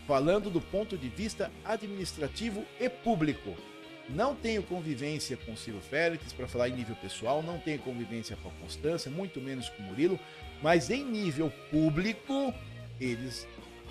falando 0.06 0.50
do 0.50 0.60
ponto 0.60 0.96
de 0.96 1.08
vista 1.08 1.50
administrativo 1.64 2.64
e 2.80 2.88
público. 2.88 3.54
Não 4.08 4.36
tenho 4.36 4.62
convivência 4.62 5.36
com 5.36 5.52
o 5.52 5.56
Ciro 5.56 5.80
Félix, 5.80 6.32
para 6.32 6.46
falar 6.46 6.68
em 6.68 6.76
nível 6.76 6.94
pessoal, 6.96 7.42
não 7.42 7.58
tenho 7.58 7.80
convivência 7.80 8.36
com 8.36 8.48
a 8.48 8.52
Constância, 8.52 9.10
muito 9.10 9.40
menos 9.40 9.68
com 9.68 9.82
o 9.82 9.86
Murilo, 9.86 10.18
mas 10.62 10.90
em 10.90 11.04
nível 11.04 11.52
público, 11.70 12.52
eles 13.00 13.46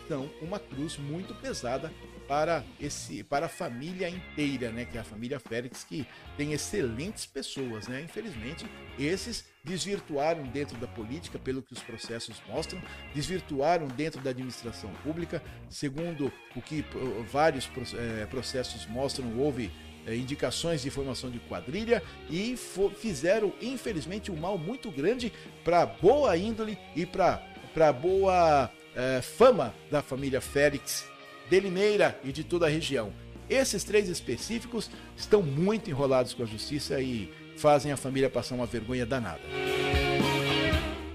são 0.07 0.30
uma 0.41 0.59
cruz 0.59 0.97
muito 0.97 1.34
pesada 1.36 1.91
para 2.28 2.63
esse 2.80 3.24
para 3.24 3.45
a 3.45 3.49
família 3.49 4.09
inteira, 4.09 4.72
né, 4.72 4.86
que 4.86 4.97
é 4.97 5.01
a 5.01 5.03
família 5.03 5.39
Félix 5.39 5.84
que 5.84 6.07
tem 6.38 6.53
excelentes 6.53 7.26
pessoas, 7.26 7.88
né? 7.88 8.01
Infelizmente, 8.01 8.66
esses 8.97 9.45
desvirtuaram 9.63 10.43
dentro 10.43 10.78
da 10.78 10.88
política, 10.88 11.39
pelo 11.39 11.61
que 11.61 11.74
os 11.74 11.82
processos 11.82 12.41
mostram, 12.47 12.82
desvirtuaram 13.13 13.88
dentro 13.88 14.22
da 14.22 14.30
administração 14.30 14.91
pública, 15.03 15.41
segundo 15.70 16.32
o 16.55 16.61
que 16.61 16.86
vários 17.32 17.70
eh, 17.93 18.28
processos 18.30 18.86
mostram, 18.86 19.38
houve 19.39 19.66
eh, 19.66 19.95
indicações 20.08 20.82
de 20.82 20.89
formação 20.89 21.30
de 21.30 21.39
quadrilha 21.39 22.03
e 22.30 22.58
fizeram, 22.99 23.53
infelizmente, 23.62 24.32
um 24.32 24.36
mal 24.36 24.58
muito 24.58 24.91
grande 24.91 25.32
para 25.64 25.86
boa 25.86 26.36
índole 26.38 26.78
e 26.95 27.06
para 27.06 27.93
boa 27.93 28.70
é, 28.95 29.22
fama 29.22 29.74
da 29.89 30.01
família 30.01 30.41
Félix, 30.41 31.06
de 31.49 31.60
Limeira 31.60 32.20
e 32.24 32.32
de 32.32 32.43
toda 32.43 32.66
a 32.66 32.70
região. 32.70 33.12
Esses 33.49 33.84
três 33.84 34.10
específicos 34.10 34.89
estão 35.16 35.41
muito 35.41 35.89
enrolados 35.89 36.34
com 36.34 36.43
a 36.43 36.47
justiça 36.47 36.99
e 36.99 37.32
fazem 37.58 37.91
a 37.91 37.97
família 37.97 38.30
passar 38.30 38.56
uma 38.56 38.66
vergonha 38.66 39.06
danada. 39.06 39.41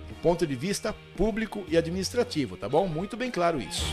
Do 0.08 0.14
ponto 0.22 0.46
de 0.46 0.54
vista 0.54 0.94
público 1.16 1.64
e 1.68 1.76
administrativo, 1.76 2.56
tá 2.56 2.68
bom? 2.68 2.86
Muito 2.86 3.16
bem 3.16 3.30
claro 3.30 3.60
isso. 3.60 3.84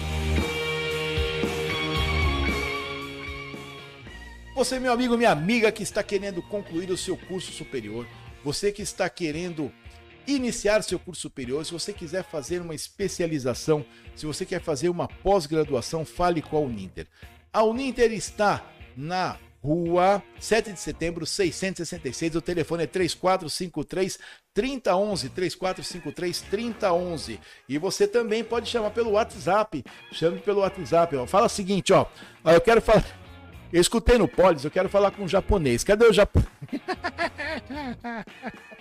Você, 4.57 4.79
meu 4.79 4.91
amigo, 4.91 5.15
minha 5.15 5.29
amiga 5.29 5.71
que 5.71 5.83
está 5.83 6.01
querendo 6.01 6.41
concluir 6.41 6.89
o 6.89 6.97
seu 6.97 7.15
curso 7.15 7.51
superior, 7.51 8.07
você 8.43 8.71
que 8.71 8.81
está 8.81 9.07
querendo 9.07 9.71
iniciar 10.25 10.81
seu 10.81 10.97
curso 10.97 11.21
superior, 11.21 11.63
se 11.63 11.71
você 11.71 11.93
quiser 11.93 12.23
fazer 12.23 12.59
uma 12.59 12.73
especialização, 12.73 13.85
se 14.15 14.25
você 14.25 14.47
quer 14.47 14.59
fazer 14.59 14.89
uma 14.89 15.07
pós-graduação, 15.07 16.03
fale 16.03 16.41
com 16.41 16.57
a 16.57 16.61
Uninter. 16.61 17.05
A 17.53 17.61
Uninter 17.61 18.11
está 18.11 18.65
na 18.95 19.37
Rua 19.63 20.23
7 20.39 20.73
de 20.73 20.79
setembro, 20.79 21.23
666. 21.23 22.35
O 22.35 22.41
telefone 22.41 22.85
é 22.85 22.87
3453 22.87 24.17
3011. 24.55 25.29
3453 25.29 26.41
3011. 26.41 27.39
E 27.69 27.77
você 27.77 28.07
também 28.07 28.43
pode 28.43 28.67
chamar 28.67 28.89
pelo 28.89 29.11
WhatsApp. 29.11 29.85
Chame 30.11 30.39
pelo 30.39 30.61
WhatsApp. 30.61 31.15
Ó. 31.15 31.27
Fala 31.27 31.45
o 31.45 31.49
seguinte, 31.49 31.93
ó. 31.93 32.07
eu 32.43 32.59
quero 32.59 32.81
falar. 32.81 33.26
Eu 33.71 33.81
escutei 33.81 34.17
no 34.17 34.27
Polis, 34.27 34.63
eu 34.63 34.71
quero 34.71 34.89
falar 34.89 35.11
com 35.11 35.23
um 35.23 35.27
japonês. 35.27 35.83
Cadê 35.83 36.05
o 36.05 36.13
japonês? 36.13 36.47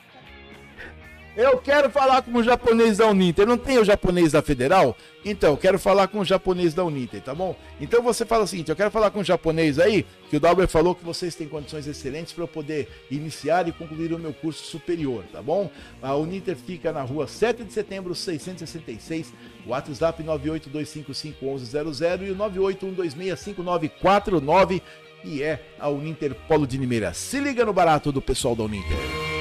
Eu 1.36 1.58
quero 1.58 1.90
falar 1.90 2.22
com 2.22 2.38
o 2.38 2.42
japonês 2.42 2.96
da 2.96 3.06
Uninter. 3.08 3.46
Não 3.46 3.58
tem 3.58 3.76
o 3.76 3.84
japonês 3.84 4.32
da 4.32 4.40
Federal? 4.40 4.96
Então, 5.22 5.50
eu 5.50 5.56
quero 5.58 5.78
falar 5.78 6.08
com 6.08 6.20
o 6.20 6.24
japonês 6.24 6.72
da 6.72 6.82
Uninter, 6.82 7.20
tá 7.20 7.34
bom? 7.34 7.54
Então 7.78 8.02
você 8.02 8.24
fala 8.24 8.44
o 8.44 8.46
seguinte: 8.46 8.70
eu 8.70 8.76
quero 8.76 8.90
falar 8.90 9.10
com 9.10 9.20
o 9.20 9.24
japonês 9.24 9.78
aí, 9.78 10.06
que 10.30 10.38
o 10.38 10.40
Dauber 10.40 10.66
falou 10.66 10.94
que 10.94 11.04
vocês 11.04 11.34
têm 11.34 11.46
condições 11.46 11.86
excelentes 11.86 12.32
para 12.32 12.44
eu 12.44 12.48
poder 12.48 12.88
iniciar 13.10 13.68
e 13.68 13.72
concluir 13.72 14.14
o 14.14 14.18
meu 14.18 14.32
curso 14.32 14.64
superior, 14.64 15.24
tá 15.30 15.42
bom? 15.42 15.70
A 16.00 16.16
Uninter 16.16 16.56
fica 16.56 16.90
na 16.90 17.02
rua 17.02 17.26
7 17.26 17.64
de 17.64 17.72
setembro, 17.72 18.14
666, 18.14 19.34
WhatsApp 19.66 20.22
982551100 20.22 22.22
e 22.22 22.30
o 22.30 22.36
981265949 22.36 24.80
e 25.22 25.42
é 25.42 25.62
a 25.78 25.90
Uninter 25.90 26.34
Polo 26.48 26.66
de 26.66 26.78
Limeira. 26.78 27.12
Se 27.12 27.38
liga 27.40 27.62
no 27.62 27.74
barato 27.74 28.10
do 28.10 28.22
pessoal 28.22 28.56
da 28.56 28.64
Uninter. 28.64 29.35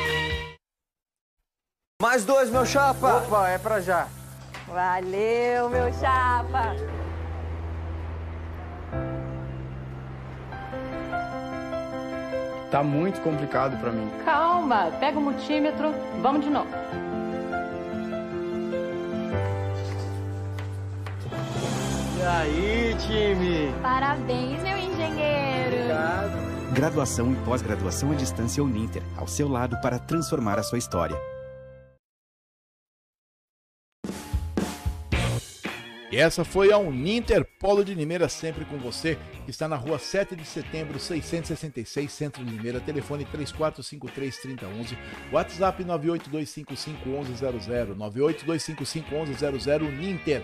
Mais 2.01 2.25
dois, 2.25 2.49
meu 2.49 2.65
chapa. 2.65 3.19
Opa, 3.19 3.47
é 3.47 3.57
pra 3.57 3.79
já. 3.79 4.07
Valeu, 4.67 5.69
meu 5.69 5.93
chapa. 5.93 6.75
Tá 12.69 12.83
muito 12.83 13.21
complicado 13.21 13.79
pra 13.79 13.93
mim. 13.93 14.11
Calma, 14.25 14.91
pega 14.99 15.17
o 15.17 15.21
multímetro, 15.21 15.93
vamos 16.21 16.43
de 16.43 16.49
novo. 16.49 16.67
E 22.19 22.23
aí, 22.23 22.95
time? 22.99 23.73
Parabéns, 23.81 24.61
meu 24.61 24.77
engenheiro. 24.77 25.75
Obrigado. 25.77 26.73
Graduação 26.73 27.31
e 27.31 27.35
pós-graduação 27.37 28.11
à 28.11 28.15
distância 28.15 28.61
Uninter, 28.61 29.01
ao 29.15 29.29
seu 29.29 29.47
lado 29.47 29.79
para 29.79 29.97
transformar 29.97 30.59
a 30.59 30.63
sua 30.63 30.77
história. 30.77 31.15
E 36.16 36.18
essa 36.18 36.45
foi 36.45 36.72
a 36.72 36.78
Uninter 36.78 37.45
Polo 37.59 37.84
de 37.84 37.93
Limeira, 37.93 38.30
sempre 38.30 38.63
com 38.63 38.78
você, 38.78 39.18
que 39.43 39.51
está 39.51 39.68
na 39.68 39.76
rua 39.76 39.99
7 39.99 40.34
de 40.34 40.45
setembro, 40.45 40.97
666, 40.97 42.09
Centro 42.09 42.41
de 42.41 42.51
Limeira, 42.51 42.80
telefone 42.80 43.26
3453-3011, 43.26 44.97
WhatsApp 45.30 45.84
982551100, 45.84 47.97
982551100, 47.97 49.82
Uninter. 49.82 50.41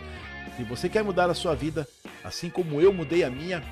Se 0.57 0.63
você 0.65 0.89
quer 0.89 1.05
mudar 1.05 1.29
a 1.29 1.33
sua 1.33 1.55
vida, 1.55 1.87
assim 2.21 2.49
como 2.49 2.81
eu 2.81 2.91
mudei 2.91 3.23
a 3.23 3.29
minha, 3.29 3.63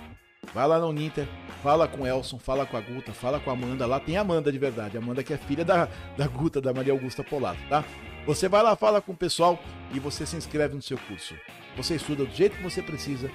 Vai 0.53 0.65
lá 0.67 0.79
na 0.79 0.85
Uninter, 0.87 1.27
fala 1.61 1.87
com 1.87 2.03
o 2.03 2.07
Elson, 2.07 2.39
fala 2.39 2.65
com 2.65 2.75
a 2.75 2.81
Guta, 2.81 3.13
fala 3.13 3.39
com 3.39 3.51
a 3.51 3.53
Amanda. 3.53 3.85
Lá 3.85 3.99
tem 3.99 4.17
a 4.17 4.21
Amanda 4.21 4.51
de 4.51 4.57
verdade. 4.57 4.97
A 4.97 5.01
Amanda 5.01 5.21
que 5.21 5.31
é 5.31 5.37
filha 5.37 5.63
da, 5.63 5.87
da 6.17 6.27
Guta, 6.27 6.59
da 6.59 6.73
Maria 6.73 6.91
Augusta 6.91 7.23
Polato, 7.23 7.59
tá? 7.69 7.85
Você 8.25 8.49
vai 8.49 8.63
lá, 8.63 8.75
fala 8.75 8.99
com 8.99 9.11
o 9.11 9.15
pessoal 9.15 9.59
e 9.93 9.99
você 9.99 10.25
se 10.25 10.35
inscreve 10.35 10.73
no 10.73 10.81
seu 10.81 10.97
curso. 10.97 11.35
Você 11.79 11.95
estuda 11.95 12.25
do 12.25 12.35
jeito 12.35 12.57
que 12.57 12.63
você 12.63 12.81
precisa. 12.81 13.31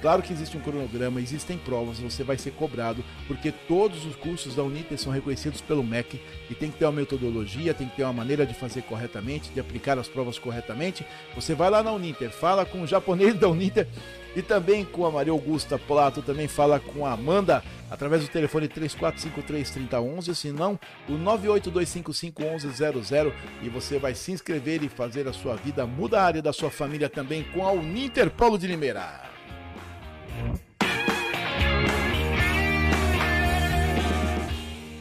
Claro 0.00 0.22
que 0.22 0.32
existe 0.32 0.56
um 0.56 0.60
cronograma, 0.60 1.20
existem 1.20 1.58
provas, 1.58 1.98
você 1.98 2.22
vai 2.22 2.36
ser 2.36 2.52
cobrado, 2.52 3.02
porque 3.26 3.50
todos 3.50 4.04
os 4.04 4.14
cursos 4.14 4.54
da 4.54 4.62
Uninter 4.62 4.98
são 4.98 5.12
reconhecidos 5.12 5.60
pelo 5.60 5.82
MEC 5.82 6.20
e 6.50 6.54
tem 6.54 6.70
que 6.70 6.78
ter 6.78 6.84
uma 6.84 6.92
metodologia, 6.92 7.74
tem 7.74 7.88
que 7.88 7.96
ter 7.96 8.04
uma 8.04 8.12
maneira 8.12 8.46
de 8.46 8.54
fazer 8.54 8.82
corretamente, 8.82 9.50
de 9.50 9.58
aplicar 9.58 9.98
as 9.98 10.06
provas 10.06 10.38
corretamente. 10.38 11.04
Você 11.34 11.54
vai 11.54 11.70
lá 11.70 11.82
na 11.82 11.92
Uninter, 11.92 12.30
fala 12.30 12.64
com 12.64 12.82
o 12.82 12.86
japonês 12.86 13.34
da 13.34 13.48
Uninter 13.48 13.88
e 14.36 14.42
também 14.42 14.84
com 14.84 15.04
a 15.06 15.10
Maria 15.10 15.32
Augusta 15.32 15.78
Plato, 15.78 16.20
também 16.20 16.46
fala 16.46 16.78
com 16.78 17.06
a 17.06 17.12
Amanda 17.12 17.64
através 17.90 18.20
do 18.22 18.28
telefone 18.28 18.68
34533011, 18.68 20.34
se 20.34 20.52
não 20.52 20.78
o 21.08 21.14
982551100 21.14 23.32
e 23.62 23.70
você 23.70 23.98
vai 23.98 24.14
se 24.14 24.30
inscrever 24.30 24.84
e 24.84 24.90
fazer 24.90 25.26
a 25.26 25.32
sua 25.32 25.56
vida 25.56 25.86
mudar 25.86 26.26
área 26.26 26.42
da 26.42 26.52
sua 26.52 26.70
família 26.70 27.08
também 27.08 27.44
com 27.44 27.66
a 27.66 27.72
Uninter 27.72 28.30
Paulo 28.30 28.58
de 28.58 28.66
Limeira. 28.66 29.25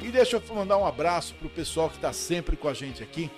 E 0.03 0.11
deixa 0.11 0.38
eu 0.38 0.55
mandar 0.55 0.77
um 0.77 0.86
abraço 0.86 1.33
pro 1.36 1.49
pessoal 1.49 1.89
que 1.89 1.95
está 1.95 2.13
sempre 2.13 2.55
com 2.55 2.67
a 2.67 2.73
gente 2.73 3.01
aqui. 3.01 3.29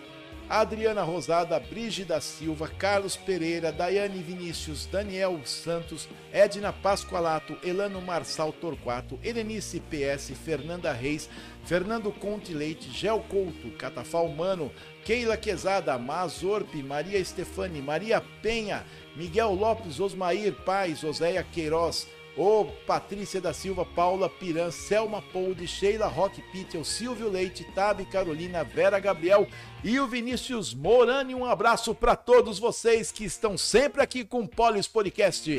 Adriana 0.50 1.04
Rosada, 1.04 1.60
Brígida 1.60 2.22
Silva, 2.22 2.70
Carlos 2.70 3.18
Pereira, 3.18 3.70
Daiane 3.70 4.24
Vinícius, 4.24 4.86
Daniel 4.86 5.42
Santos, 5.44 6.08
Edna 6.32 6.72
Pascoalato, 6.72 7.58
Elano 7.62 8.02
Marçal 8.02 8.54
Torquato, 8.54 9.20
Helenice 9.22 9.82
PS, 9.82 10.32
Fernanda 10.38 10.94
Reis, 10.94 11.30
Fernando 11.66 12.14
Conte 12.14 12.54
Leite, 12.54 12.90
Gel 12.90 13.20
Couto, 13.28 13.72
Catafal 13.72 14.30
Mano, 14.30 14.72
Keila 15.08 15.38
Quezada, 15.38 15.98
Mazorpe, 15.98 16.84
Maria 16.84 17.24
Stefani, 17.24 17.82
Maria 17.82 18.22
Penha, 18.42 18.86
Miguel 19.16 19.54
Lopes, 19.54 20.02
Osmair 20.02 20.54
Paz, 20.66 21.02
Oséia 21.02 21.42
Queiroz, 21.50 22.06
Ô 22.36 22.66
Patrícia 22.86 23.40
da 23.40 23.54
Silva, 23.54 23.86
Paula 23.86 24.30
Piran, 24.30 24.70
Selma 24.70 25.22
Poldi, 25.22 25.66
Sheila 25.66 26.08
Rock 26.08 26.42
Pittel, 26.52 26.84
Silvio 26.84 27.30
Leite, 27.30 27.64
Tabi 27.74 28.04
Carolina, 28.04 28.66
Vera 28.66 29.00
Gabriel 29.00 29.48
e 29.82 29.98
o 29.98 30.06
Vinícius 30.08 30.74
Morani. 30.74 31.34
Um 31.34 31.46
abraço 31.46 31.96
para 31.96 32.18
todos 32.18 32.60
vocês 32.60 33.10
que 33.10 33.24
estão 33.24 33.58
sempre 33.58 34.02
aqui 34.02 34.26
com 34.26 34.42
o 34.42 34.48
Polis 34.48 34.90
Podcast. 34.90 35.50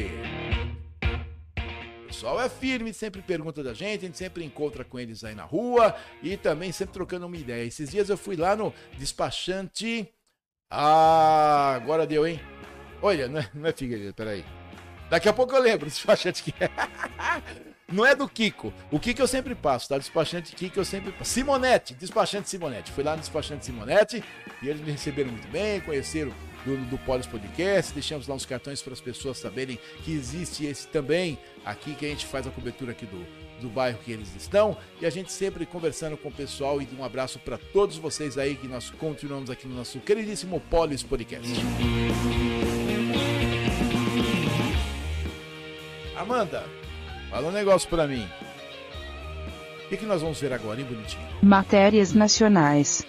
Pessoal 2.08 2.40
é 2.40 2.48
firme, 2.48 2.94
sempre 2.94 3.20
pergunta 3.20 3.62
da 3.62 3.74
gente, 3.74 3.98
a 3.98 4.06
gente 4.06 4.16
sempre 4.16 4.42
encontra 4.42 4.82
com 4.82 4.98
eles 4.98 5.22
aí 5.24 5.34
na 5.34 5.44
rua 5.44 5.94
e 6.22 6.38
também 6.38 6.72
sempre 6.72 6.94
trocando 6.94 7.26
uma 7.26 7.36
ideia. 7.36 7.66
Esses 7.66 7.90
dias 7.90 8.08
eu 8.08 8.16
fui 8.16 8.34
lá 8.34 8.56
no 8.56 8.72
despachante. 8.96 10.08
Ah, 10.70 11.74
agora 11.74 12.06
deu, 12.06 12.26
hein? 12.26 12.40
Olha, 13.02 13.28
não 13.28 13.40
é, 13.40 13.50
não 13.52 13.68
é 13.68 13.72
Figueiredo, 13.74 14.14
peraí. 14.14 14.42
Daqui 15.10 15.28
a 15.28 15.34
pouco 15.34 15.54
eu 15.54 15.60
lembro, 15.60 15.86
despachante 15.86 16.42
que 16.42 16.54
é. 16.64 16.70
Não 17.90 18.04
é 18.04 18.14
do 18.14 18.28
Kiko. 18.28 18.70
O 18.90 19.00
Kiko 19.00 19.22
eu 19.22 19.26
sempre 19.26 19.54
passo, 19.54 19.88
tá? 19.88 19.96
Despachante 19.96 20.54
Kiko 20.54 20.78
eu 20.78 20.84
sempre 20.84 21.10
passo. 21.10 21.30
Simonete, 21.30 21.94
despachante 21.94 22.48
Simonete. 22.48 22.92
Fui 22.92 23.02
lá 23.02 23.12
no 23.12 23.20
despachante 23.20 23.64
Simonete 23.64 24.22
e 24.62 24.68
eles 24.68 24.82
me 24.82 24.92
receberam 24.92 25.30
muito 25.30 25.48
bem, 25.48 25.80
conheceram 25.80 26.30
do, 26.76 26.84
do 26.86 26.98
Polis 26.98 27.26
Podcast. 27.26 27.92
Deixamos 27.92 28.28
lá 28.28 28.34
uns 28.34 28.44
cartões 28.44 28.82
para 28.82 28.92
as 28.92 29.00
pessoas 29.00 29.38
saberem 29.38 29.78
que 30.04 30.12
existe 30.12 30.66
esse 30.66 30.86
também 30.88 31.38
aqui 31.64 31.94
que 31.94 32.06
a 32.06 32.08
gente 32.08 32.26
faz 32.26 32.46
a 32.46 32.50
cobertura 32.50 32.92
aqui 32.92 33.06
do 33.06 33.48
do 33.60 33.68
bairro 33.68 33.98
que 34.04 34.12
eles 34.12 34.34
estão 34.36 34.76
e 35.00 35.06
a 35.06 35.10
gente 35.10 35.32
sempre 35.32 35.66
conversando 35.66 36.16
com 36.16 36.28
o 36.28 36.32
pessoal 36.32 36.80
e 36.80 36.88
um 36.98 37.04
abraço 37.04 37.38
para 37.38 37.58
todos 37.58 37.96
vocês 37.96 38.38
aí 38.38 38.54
que 38.54 38.68
nós 38.68 38.90
continuamos 38.90 39.50
aqui 39.50 39.66
no 39.66 39.74
nosso 39.74 39.98
queridíssimo 40.00 40.60
Polis 40.70 41.02
Podcast. 41.02 41.48
Amanda, 46.16 46.64
fala 47.30 47.48
um 47.48 47.52
negócio 47.52 47.88
para 47.88 48.06
mim. 48.06 48.26
O 49.84 49.88
que, 49.88 49.96
que 49.96 50.04
nós 50.04 50.20
vamos 50.20 50.40
ver 50.40 50.52
agora, 50.52 50.78
hein, 50.80 50.86
bonitinho? 50.86 51.26
Matérias 51.42 52.12
nacionais. 52.12 53.06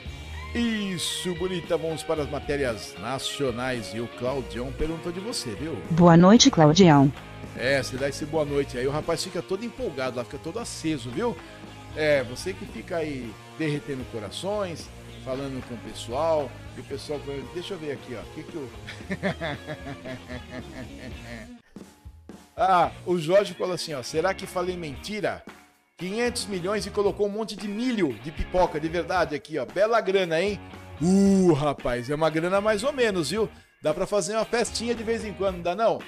Isso, 0.53 1.33
bonita. 1.35 1.77
Vamos 1.77 2.01
para 2.01 2.23
as 2.23 2.29
matérias 2.29 2.95
nacionais. 2.99 3.93
E 3.93 3.99
o 3.99 4.07
Claudião 4.07 4.71
perguntou 4.71 5.11
de 5.11 5.19
você, 5.19 5.51
viu? 5.51 5.75
Boa 5.91 6.17
noite, 6.17 6.49
Claudião. 6.49 7.11
É, 7.55 7.81
você 7.81 7.97
dá 7.97 8.09
esse 8.09 8.25
boa 8.25 8.45
noite 8.45 8.77
aí. 8.77 8.87
O 8.87 8.91
rapaz 8.91 9.23
fica 9.23 9.41
todo 9.41 9.63
empolgado 9.63 10.17
lá, 10.17 10.23
fica 10.23 10.39
todo 10.39 10.59
aceso, 10.59 11.09
viu? 11.11 11.37
É, 11.95 12.23
você 12.23 12.53
que 12.53 12.65
fica 12.65 12.97
aí 12.97 13.31
derretendo 13.57 14.03
corações, 14.11 14.89
falando 15.23 15.65
com 15.67 15.75
o 15.75 15.77
pessoal. 15.77 16.51
E 16.75 16.81
o 16.81 16.83
pessoal. 16.83 17.19
Deixa 17.53 17.75
eu 17.75 17.77
ver 17.77 17.91
aqui, 17.91 18.15
ó. 18.15 18.21
O 18.21 18.33
que 18.33 18.43
que 18.43 18.55
eu. 18.55 18.69
ah, 22.57 22.91
o 23.05 23.19
Jorge 23.19 23.53
falou 23.53 23.75
assim, 23.75 23.93
ó. 23.93 24.01
Será 24.01 24.33
que 24.33 24.47
falei 24.47 24.75
mentira? 24.75 25.43
500 25.99 26.45
milhões 26.45 26.85
e 26.85 26.89
colocou 26.89 27.27
um 27.27 27.29
monte 27.29 27.57
de 27.57 27.67
milho 27.67 28.13
de 28.23 28.31
pipoca, 28.31 28.79
de 28.79 28.87
verdade 28.87 29.35
aqui, 29.35 29.59
ó. 29.59 29.65
Bela 29.65 29.99
grana, 29.99 30.41
hein? 30.41 30.57
Uh, 31.01 31.51
rapaz, 31.53 32.09
é 32.09 32.15
uma 32.15 32.29
grana 32.29 32.61
mais 32.61 32.83
ou 32.83 32.93
menos, 32.93 33.31
viu? 33.31 33.49
Dá 33.81 33.93
pra 33.93 34.07
fazer 34.07 34.35
uma 34.35 34.45
festinha 34.45 34.95
de 34.95 35.03
vez 35.03 35.25
em 35.25 35.33
quando, 35.33 35.57
não 35.57 35.63
dá 35.63 35.75
não? 35.75 35.99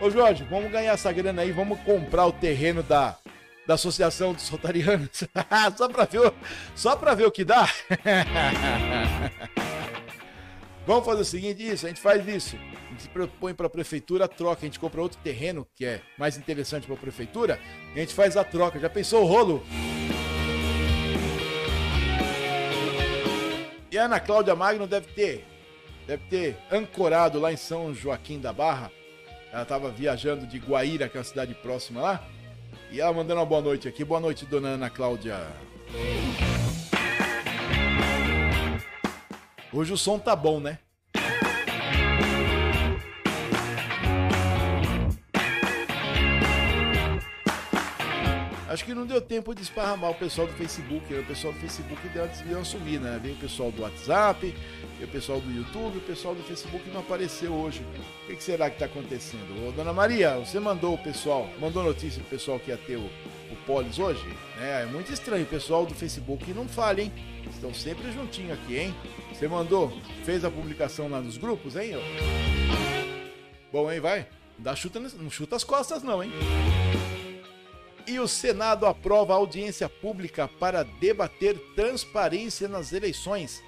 Ô 0.00 0.08
Jorge, 0.10 0.42
vamos 0.44 0.70
ganhar 0.70 0.94
essa 0.94 1.12
grana 1.12 1.42
aí, 1.42 1.52
vamos 1.52 1.78
comprar 1.80 2.26
o 2.26 2.32
terreno 2.32 2.82
da, 2.82 3.18
da 3.66 3.74
Associação 3.74 4.32
dos 4.32 4.48
Rotarianos. 4.48 5.10
só, 5.76 5.88
pra 5.88 6.06
ver, 6.06 6.32
só 6.74 6.96
pra 6.96 7.14
ver 7.14 7.26
o 7.26 7.30
que 7.30 7.44
dá. 7.44 7.68
vamos 10.86 11.04
fazer 11.04 11.20
o 11.20 11.26
seguinte, 11.26 11.66
isso, 11.66 11.84
a 11.84 11.90
gente 11.90 12.00
faz 12.00 12.26
isso. 12.26 12.56
Gente 12.94 13.08
propõe 13.08 13.52
para 13.52 13.66
a 13.66 13.70
prefeitura 13.70 14.26
a 14.26 14.28
troca, 14.28 14.62
a 14.62 14.64
gente 14.66 14.78
compra 14.78 15.02
outro 15.02 15.18
terreno 15.18 15.66
que 15.74 15.84
é 15.84 16.00
mais 16.16 16.36
interessante 16.36 16.86
para 16.86 16.94
a 16.94 16.98
prefeitura, 16.98 17.58
e 17.92 17.98
a 17.98 18.00
gente 18.00 18.14
faz 18.14 18.36
a 18.36 18.44
troca. 18.44 18.78
Já 18.78 18.88
pensou 18.88 19.24
o 19.24 19.26
rolo? 19.26 19.66
E 23.90 23.98
a 23.98 24.04
Ana 24.04 24.20
Cláudia 24.20 24.54
Magno 24.54 24.86
deve 24.86 25.08
ter, 25.08 25.44
deve 26.06 26.22
ter 26.28 26.56
ancorado 26.70 27.40
lá 27.40 27.52
em 27.52 27.56
São 27.56 27.92
Joaquim 27.92 28.38
da 28.38 28.52
Barra. 28.52 28.92
Ela 29.52 29.62
estava 29.62 29.90
viajando 29.90 30.46
de 30.46 30.58
Guaíra, 30.58 31.08
que 31.08 31.16
é 31.16 31.20
uma 31.20 31.24
cidade 31.24 31.52
próxima 31.52 32.00
lá. 32.00 32.24
E 32.92 33.00
ela 33.00 33.12
mandando 33.12 33.40
uma 33.40 33.46
boa 33.46 33.60
noite 33.60 33.88
aqui. 33.88 34.04
Boa 34.04 34.20
noite, 34.20 34.46
dona 34.46 34.68
Ana 34.68 34.88
Cláudia. 34.88 35.36
Hoje 39.72 39.92
o 39.92 39.96
som 39.96 40.16
tá 40.16 40.36
bom, 40.36 40.60
né? 40.60 40.78
Acho 48.84 48.92
que 48.92 48.98
não 48.98 49.06
deu 49.06 49.18
tempo 49.18 49.54
de 49.54 49.62
esparramar 49.62 50.10
o 50.10 50.14
pessoal 50.14 50.46
do 50.46 50.52
Facebook. 50.52 51.10
Né? 51.10 51.20
O 51.20 51.24
pessoal 51.24 51.54
do 51.54 51.58
Facebook 51.58 52.06
deu, 52.08 52.28
deu 52.28 52.58
uma 52.58 52.64
sumida, 52.66 53.12
né? 53.12 53.18
Veio 53.18 53.34
o 53.34 53.38
pessoal 53.38 53.72
do 53.72 53.80
WhatsApp, 53.80 54.54
o 55.02 55.08
pessoal 55.08 55.40
do 55.40 55.50
YouTube, 55.50 55.96
o 55.96 56.00
pessoal 56.02 56.34
do 56.34 56.42
Facebook 56.42 56.90
não 56.90 57.00
apareceu 57.00 57.50
hoje. 57.50 57.80
O 57.80 58.26
que, 58.26 58.36
que 58.36 58.42
será 58.42 58.68
que 58.68 58.76
está 58.76 58.84
acontecendo? 58.84 59.66
Ô, 59.66 59.72
Dona 59.72 59.94
Maria, 59.94 60.36
você 60.36 60.60
mandou 60.60 60.92
o 60.92 60.98
pessoal, 60.98 61.48
mandou 61.58 61.82
notícia 61.82 62.20
pro 62.20 62.28
pessoal 62.28 62.60
que 62.60 62.72
ia 62.72 62.76
ter 62.76 62.96
o, 62.96 63.06
o 63.06 63.56
Polis 63.66 63.98
hoje? 63.98 64.22
É, 64.60 64.82
é 64.82 64.84
muito 64.84 65.10
estranho, 65.10 65.44
o 65.44 65.48
pessoal 65.48 65.86
do 65.86 65.94
Facebook 65.94 66.52
não 66.52 66.68
fala, 66.68 67.00
hein? 67.00 67.10
Estão 67.48 67.72
sempre 67.72 68.12
juntinho 68.12 68.52
aqui, 68.52 68.76
hein? 68.76 68.94
Você 69.32 69.48
mandou, 69.48 69.98
fez 70.26 70.44
a 70.44 70.50
publicação 70.50 71.08
lá 71.08 71.22
nos 71.22 71.38
grupos, 71.38 71.74
hein? 71.74 71.92
Bom, 73.72 73.90
hein, 73.90 73.98
vai? 73.98 74.26
Não, 74.58 74.64
dá 74.64 74.76
chuta, 74.76 75.00
não 75.00 75.30
chuta 75.30 75.56
as 75.56 75.64
costas 75.64 76.02
não, 76.02 76.22
hein? 76.22 76.30
E 78.06 78.18
o 78.20 78.28
Senado 78.28 78.84
aprova 78.84 79.34
audiência 79.34 79.88
pública 79.88 80.46
para 80.46 80.82
debater 80.82 81.58
transparência 81.74 82.68
nas 82.68 82.92
eleições. 82.92 83.62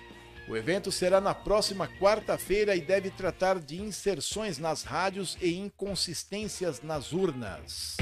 O 0.48 0.56
evento 0.56 0.92
será 0.92 1.20
na 1.20 1.34
próxima 1.34 1.88
quarta-feira 1.98 2.76
e 2.76 2.80
deve 2.80 3.10
tratar 3.10 3.58
de 3.58 3.80
inserções 3.80 4.58
nas 4.58 4.84
rádios 4.84 5.36
e 5.40 5.56
inconsistências 5.56 6.82
nas 6.82 7.12
urnas. 7.12 7.96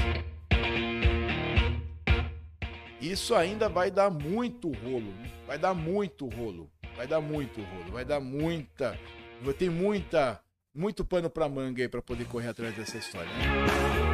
Isso 3.01 3.33
ainda 3.33 3.69
vai 3.69 3.89
dar 3.89 4.09
muito 4.09 4.71
rolo, 4.71 5.13
vai 5.47 5.57
dar 5.57 5.73
muito 5.73 6.27
rolo, 6.27 6.69
vai 6.95 7.07
dar 7.07 7.21
muito 7.21 7.61
rolo, 7.61 7.91
vai 7.91 8.05
dar 8.05 8.19
muita, 8.19 8.99
vai 9.41 9.53
ter 9.53 9.71
muita, 9.71 10.39
muito 10.73 11.05
pano 11.05 11.29
para 11.29 11.47
manga 11.47 11.81
aí 11.81 11.87
para 11.87 12.01
poder 12.01 12.25
correr 12.25 12.49
atrás 12.49 12.75
dessa 12.75 12.97
história. 12.97 13.29
Né? 13.29 14.04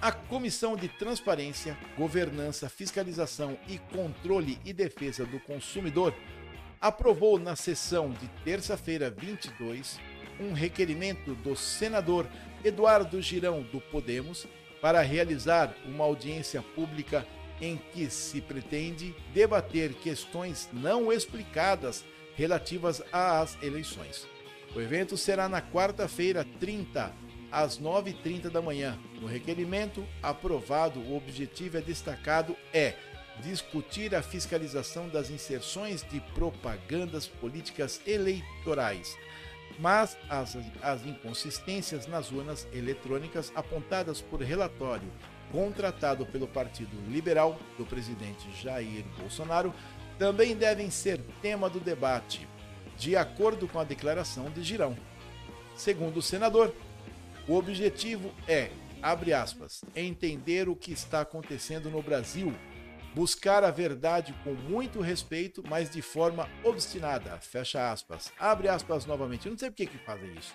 A 0.00 0.12
Comissão 0.12 0.76
de 0.76 0.86
Transparência, 0.86 1.76
Governança, 1.96 2.68
Fiscalização 2.68 3.58
e 3.66 3.78
Controle 3.78 4.56
e 4.64 4.72
Defesa 4.72 5.26
do 5.26 5.40
Consumidor 5.40 6.14
aprovou 6.80 7.36
na 7.36 7.56
sessão 7.56 8.10
de 8.10 8.28
terça-feira 8.44 9.10
22 9.10 9.98
um 10.38 10.52
requerimento 10.52 11.34
do 11.34 11.56
senador 11.56 12.28
Eduardo 12.64 13.20
Girão 13.20 13.60
do 13.60 13.80
Podemos 13.80 14.46
para 14.80 15.00
realizar 15.00 15.74
uma 15.84 16.04
audiência 16.04 16.62
pública 16.62 17.26
em 17.60 17.76
que 17.76 18.08
se 18.08 18.40
pretende 18.40 19.12
debater 19.34 19.94
questões 19.94 20.68
não 20.72 21.12
explicadas 21.12 22.04
relativas 22.36 23.02
às 23.12 23.60
eleições. 23.60 24.28
O 24.76 24.80
evento 24.80 25.16
será 25.16 25.48
na 25.48 25.60
quarta-feira 25.60 26.46
30 26.60 27.12
às 27.50 27.78
9h30 27.78 28.50
da 28.50 28.62
manhã. 28.62 28.98
No 29.20 29.26
requerimento 29.26 30.04
aprovado, 30.22 31.00
o 31.00 31.16
objetivo 31.16 31.78
é 31.78 31.80
destacado 31.80 32.56
é 32.72 32.94
discutir 33.42 34.14
a 34.14 34.22
fiscalização 34.22 35.08
das 35.08 35.30
inserções 35.30 36.02
de 36.02 36.20
propagandas 36.34 37.26
políticas 37.26 38.00
eleitorais, 38.06 39.16
mas 39.78 40.16
as, 40.28 40.56
as 40.82 41.06
inconsistências 41.06 42.06
nas 42.06 42.32
urnas 42.32 42.66
eletrônicas 42.72 43.52
apontadas 43.54 44.20
por 44.20 44.42
relatório 44.42 45.08
contratado 45.52 46.26
pelo 46.26 46.46
Partido 46.46 46.96
Liberal 47.08 47.58
do 47.78 47.86
presidente 47.86 48.50
Jair 48.60 49.04
Bolsonaro 49.18 49.72
também 50.18 50.56
devem 50.56 50.90
ser 50.90 51.20
tema 51.40 51.70
do 51.70 51.80
debate, 51.80 52.46
de 52.96 53.16
acordo 53.16 53.68
com 53.68 53.78
a 53.78 53.84
declaração 53.84 54.50
de 54.50 54.62
Girão. 54.62 54.96
Segundo 55.76 56.18
o 56.18 56.22
senador, 56.22 56.74
o 57.48 57.54
objetivo 57.54 58.30
é, 58.46 58.70
abre 59.02 59.32
aspas, 59.32 59.82
entender 59.96 60.68
o 60.68 60.76
que 60.76 60.92
está 60.92 61.22
acontecendo 61.22 61.88
no 61.88 62.02
Brasil, 62.02 62.54
buscar 63.14 63.64
a 63.64 63.70
verdade 63.70 64.34
com 64.44 64.52
muito 64.52 65.00
respeito, 65.00 65.64
mas 65.66 65.88
de 65.88 66.02
forma 66.02 66.46
obstinada, 66.62 67.38
fecha 67.38 67.90
aspas. 67.90 68.30
Abre 68.38 68.68
aspas 68.68 69.06
novamente. 69.06 69.46
Eu 69.46 69.52
não 69.52 69.58
sei 69.58 69.70
por 69.70 69.76
que, 69.76 69.86
que 69.86 69.98
fazem 69.98 70.30
isso. 70.34 70.54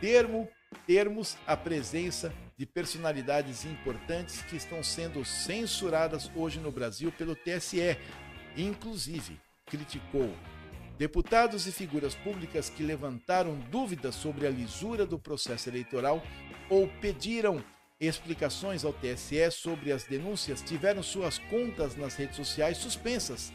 Termo, 0.00 0.48
termos 0.86 1.36
a 1.46 1.56
presença 1.56 2.32
de 2.56 2.64
personalidades 2.64 3.66
importantes 3.66 4.40
que 4.42 4.56
estão 4.56 4.82
sendo 4.82 5.24
censuradas 5.26 6.30
hoje 6.34 6.58
no 6.58 6.72
Brasil 6.72 7.12
pelo 7.12 7.36
TSE. 7.36 7.98
Inclusive, 8.56 9.38
criticou 9.66 10.34
Deputados 10.96 11.66
e 11.66 11.72
figuras 11.72 12.14
públicas 12.14 12.70
que 12.70 12.84
levantaram 12.84 13.58
dúvidas 13.68 14.14
sobre 14.14 14.46
a 14.46 14.50
lisura 14.50 15.04
do 15.04 15.18
processo 15.18 15.68
eleitoral 15.68 16.22
ou 16.70 16.86
pediram 17.00 17.64
explicações 18.00 18.84
ao 18.84 18.92
TSE 18.92 19.50
sobre 19.50 19.90
as 19.90 20.04
denúncias 20.04 20.62
tiveram 20.62 21.02
suas 21.02 21.38
contas 21.38 21.96
nas 21.96 22.14
redes 22.14 22.36
sociais 22.36 22.78
suspensas. 22.78 23.52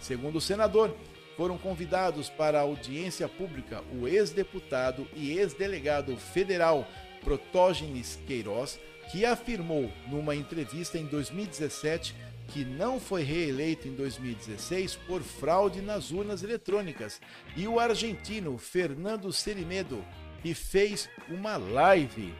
Segundo 0.00 0.36
o 0.36 0.40
senador, 0.40 0.94
foram 1.34 1.56
convidados 1.56 2.28
para 2.28 2.58
a 2.58 2.62
audiência 2.62 3.26
pública 3.26 3.82
o 3.98 4.06
ex-deputado 4.06 5.08
e 5.14 5.32
ex-delegado 5.32 6.14
federal 6.18 6.86
Protógenes 7.24 8.18
Queiroz, 8.26 8.78
que 9.10 9.24
afirmou 9.24 9.90
numa 10.08 10.34
entrevista 10.34 10.98
em 10.98 11.06
2017 11.06 12.14
que 12.52 12.66
não 12.66 13.00
foi 13.00 13.22
reeleito 13.22 13.88
em 13.88 13.94
2016 13.94 14.96
por 15.06 15.22
fraude 15.22 15.80
nas 15.80 16.10
urnas 16.10 16.42
eletrônicas, 16.42 17.18
e 17.56 17.66
o 17.66 17.80
argentino 17.80 18.58
Fernando 18.58 19.32
Cerimedo, 19.32 20.04
que 20.42 20.52
fez 20.52 21.08
uma 21.30 21.56
live. 21.56 22.34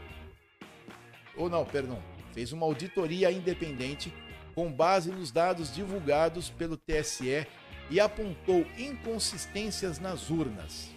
Ou 1.35 1.49
não, 1.49 1.65
perdão, 1.65 2.03
fez 2.35 2.53
uma 2.53 2.67
auditoria 2.67 3.33
independente 3.33 4.13
com 4.55 4.71
base 4.71 5.11
nos 5.11 5.31
dados 5.31 5.75
divulgados 5.75 6.51
pelo 6.51 6.77
TSE 6.77 7.47
e 7.91 7.99
apontou 7.99 8.67
inconsistências 8.77 9.99
nas 9.99 10.29
urnas. 10.29 10.91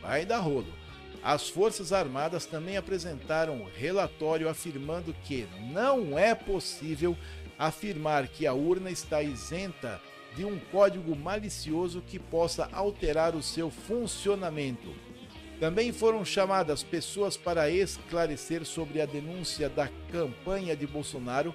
Vai 0.00 0.26
dar 0.26 0.40
rolo. 0.40 0.72
as 1.22 1.48
Forças 1.48 1.92
Armadas 1.92 2.46
também 2.46 2.76
apresentaram 2.76 3.64
relatório 3.76 4.48
afirmando 4.48 5.14
que 5.22 5.46
não 5.72 6.18
é 6.18 6.34
possível 6.34 7.16
afirmar 7.66 8.26
que 8.26 8.46
a 8.46 8.52
urna 8.52 8.90
está 8.90 9.22
isenta 9.22 10.00
de 10.34 10.44
um 10.44 10.58
código 10.58 11.14
malicioso 11.14 12.02
que 12.04 12.18
possa 12.18 12.68
alterar 12.72 13.36
o 13.36 13.42
seu 13.42 13.70
funcionamento. 13.70 14.92
Também 15.60 15.92
foram 15.92 16.24
chamadas 16.24 16.82
pessoas 16.82 17.36
para 17.36 17.70
esclarecer 17.70 18.64
sobre 18.64 19.00
a 19.00 19.06
denúncia 19.06 19.68
da 19.68 19.88
campanha 20.10 20.74
de 20.74 20.86
Bolsonaro 20.88 21.54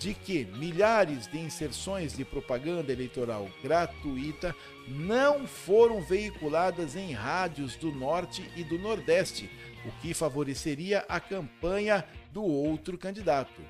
de 0.00 0.14
que 0.14 0.44
milhares 0.56 1.26
de 1.28 1.38
inserções 1.38 2.16
de 2.16 2.24
propaganda 2.24 2.92
eleitoral 2.92 3.48
gratuita 3.62 4.54
não 4.88 5.46
foram 5.46 6.02
veiculadas 6.02 6.96
em 6.96 7.12
rádios 7.12 7.76
do 7.76 7.92
Norte 7.92 8.50
e 8.56 8.64
do 8.64 8.78
Nordeste, 8.78 9.48
o 9.86 9.92
que 10.02 10.12
favoreceria 10.12 11.04
a 11.08 11.20
campanha 11.20 12.04
do 12.32 12.42
outro 12.42 12.98
candidato. 12.98 13.62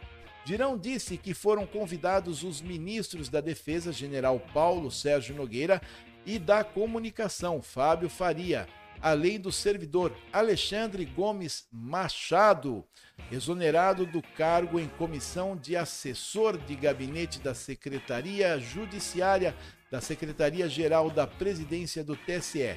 Dirão 0.47 0.78
disse 0.78 1.16
que 1.16 1.34
foram 1.34 1.66
convidados 1.66 2.44
os 2.44 2.62
ministros 2.62 3.28
da 3.28 3.40
Defesa, 3.40 3.92
general 3.92 4.38
Paulo 4.55 4.92
Sérgio 4.92 5.34
Nogueira, 5.34 5.82
e 6.24 6.38
da 6.38 6.62
Comunicação, 6.62 7.61
Fábio 7.61 8.09
Faria, 8.09 8.68
além 9.03 9.40
do 9.40 9.51
servidor 9.51 10.16
Alexandre 10.32 11.05
Gomes 11.05 11.66
Machado, 11.72 12.84
exonerado 13.28 14.07
do 14.07 14.22
cargo 14.22 14.78
em 14.78 14.86
comissão 14.86 15.57
de 15.57 15.76
assessor 15.76 16.57
de 16.57 16.76
gabinete 16.76 17.40
da 17.40 17.53
Secretaria 17.53 18.57
Judiciária 18.61 19.53
da 19.90 20.01
Secretaria-Geral 20.01 21.11
da 21.11 21.26
Presidência 21.26 22.05
do 22.05 22.14
TSE. 22.14 22.76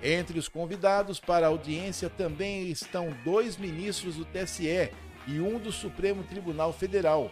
Entre 0.00 0.38
os 0.38 0.48
convidados 0.48 1.18
para 1.18 1.46
a 1.46 1.48
audiência 1.48 2.08
também 2.08 2.68
estão 2.70 3.12
dois 3.24 3.56
ministros 3.56 4.14
do 4.14 4.24
TSE 4.24 4.92
e 5.26 5.40
um 5.40 5.58
do 5.58 5.72
Supremo 5.72 6.22
Tribunal 6.22 6.72
Federal, 6.72 7.30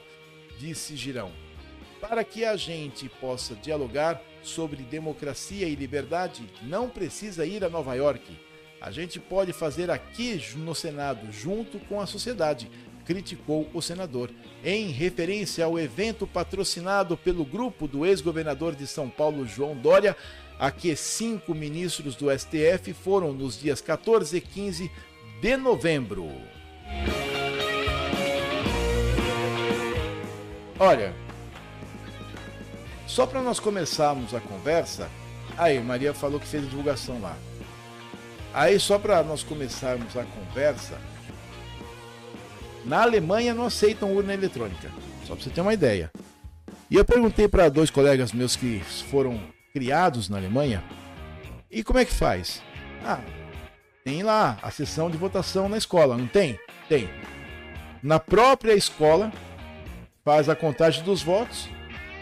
disse 0.59 0.97
Girão. 0.97 1.30
Para 2.01 2.24
que 2.24 2.45
a 2.45 2.57
gente 2.57 3.09
possa 3.09 3.55
dialogar 3.55 4.20
sobre 4.43 4.82
democracia 4.82 5.68
e 5.68 5.74
liberdade, 5.74 6.43
não 6.62 6.88
precisa 6.88 7.47
ir 7.47 7.64
a 7.64 7.70
Nova 7.70 7.95
York. 7.95 8.36
A 8.80 8.90
gente 8.90 9.20
pode 9.20 9.53
fazer 9.53 9.90
aqui 9.90 10.40
no 10.57 10.74
Senado, 10.74 11.30
junto 11.30 11.78
com 11.80 12.01
a 12.01 12.07
sociedade, 12.07 12.68
criticou 13.05 13.68
o 13.72 13.80
senador, 13.80 14.30
em 14.64 14.88
referência 14.88 15.64
ao 15.64 15.78
evento 15.78 16.26
patrocinado 16.26 17.16
pelo 17.16 17.45
grupo 17.45 17.86
do 17.86 18.07
ex-governador 18.07 18.74
de 18.74 18.86
São 18.86 19.09
Paulo, 19.09 19.47
João 19.47 19.76
Dória, 19.76 20.16
a 20.59 20.70
que 20.70 20.95
cinco 20.95 21.55
ministros 21.55 22.14
do 22.14 22.26
STF 22.36 22.93
foram 22.93 23.32
nos 23.32 23.61
dias 23.61 23.80
14 23.80 24.36
e 24.36 24.40
15 24.40 24.90
de 25.40 25.57
novembro. 25.57 26.28
Olha, 30.85 31.14
só 33.07 33.24
para 33.24 33.41
nós 33.41 33.61
começarmos 33.61 34.35
a 34.35 34.41
conversa, 34.41 35.09
aí 35.57 35.78
Maria 35.78 36.12
falou 36.12 36.41
que 36.41 36.47
fez 36.49 36.68
divulgação 36.68 37.20
lá. 37.20 37.37
Aí 38.53 38.80
só 38.80 38.99
para 38.99 39.22
nós 39.22 39.45
começarmos 39.45 40.16
a 40.16 40.24
conversa, 40.24 40.99
na 42.85 43.01
Alemanha 43.01 43.55
não 43.55 43.66
aceitam 43.66 44.12
urna 44.12 44.35
eletrônica, 44.35 44.91
só 45.24 45.37
para 45.37 45.45
você 45.45 45.51
ter 45.51 45.61
uma 45.61 45.72
ideia. 45.72 46.11
E 46.91 46.97
eu 46.97 47.05
perguntei 47.05 47.47
para 47.47 47.68
dois 47.68 47.89
colegas 47.89 48.33
meus 48.33 48.57
que 48.57 48.80
foram 49.09 49.41
criados 49.72 50.28
na 50.28 50.37
Alemanha, 50.37 50.83
e 51.70 51.85
como 51.85 52.01
é 52.01 52.05
que 52.05 52.12
faz? 52.12 52.61
Ah, 53.07 53.20
tem 54.05 54.24
lá 54.24 54.59
a 54.61 54.72
sessão 54.72 55.09
de 55.09 55.16
votação 55.16 55.68
na 55.68 55.78
escola, 55.78 56.16
não 56.16 56.26
tem? 56.26 56.59
Tem. 56.89 57.09
Na 58.03 58.18
própria 58.18 58.74
escola 58.74 59.30
faz 60.24 60.48
a 60.48 60.56
contagem 60.56 61.02
dos 61.02 61.22
votos 61.22 61.68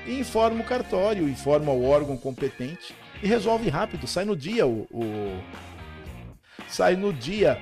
e 0.06 0.18
informa 0.18 0.60
o 0.60 0.64
cartório, 0.64 1.28
informa 1.28 1.72
o 1.72 1.84
órgão 1.84 2.16
competente 2.16 2.94
e 3.22 3.26
resolve 3.26 3.68
rápido, 3.68 4.06
sai 4.06 4.24
no 4.24 4.34
dia 4.34 4.66
o, 4.66 4.86
o 4.90 5.42
sai 6.68 6.96
no 6.96 7.12
dia 7.12 7.60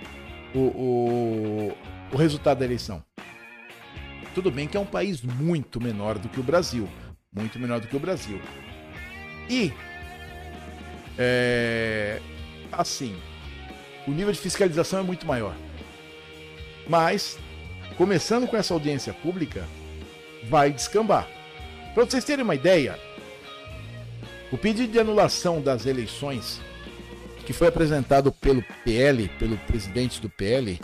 o, 0.55 0.59
o, 0.59 1.77
o 2.13 2.17
resultado 2.17 2.59
da 2.59 2.65
eleição. 2.65 3.03
Tudo 4.35 4.51
bem 4.51 4.69
que 4.69 4.77
é 4.77 4.81
um 4.81 4.87
país 4.87 5.23
muito 5.23 5.81
menor 5.81 6.19
do 6.19 6.29
que 6.29 6.39
o 6.39 6.43
Brasil, 6.43 6.89
muito 7.33 7.59
menor 7.59 7.81
do 7.81 7.89
que 7.89 7.97
o 7.97 8.01
Brasil. 8.01 8.41
E 9.51 9.73
é, 11.19 12.21
assim, 12.71 13.17
o 14.07 14.13
nível 14.13 14.33
de 14.33 14.39
fiscalização 14.39 15.01
é 15.01 15.03
muito 15.03 15.27
maior. 15.27 15.57
Mas, 16.89 17.39
começando 17.97 18.47
com 18.47 18.57
essa 18.57 18.73
audiência 18.73 19.13
pública, 19.13 19.67
vai 20.45 20.73
descambar. 20.73 21.29
Para 21.95 22.05
vocês 22.05 22.25
terem 22.25 22.45
uma 22.45 22.55
ideia, 22.55 22.99
o 24.53 24.57
pedido 24.57 24.93
de 24.93 24.99
anulação 24.99 25.61
das 25.61 25.87
eleições 25.87 26.61
que 27.45 27.53
foi 27.53 27.69
apresentado 27.69 28.31
pelo 28.31 28.63
PL, 28.85 29.29
pelo 29.39 29.57
presidente 29.59 30.21
do 30.21 30.29
PL, 30.29 30.79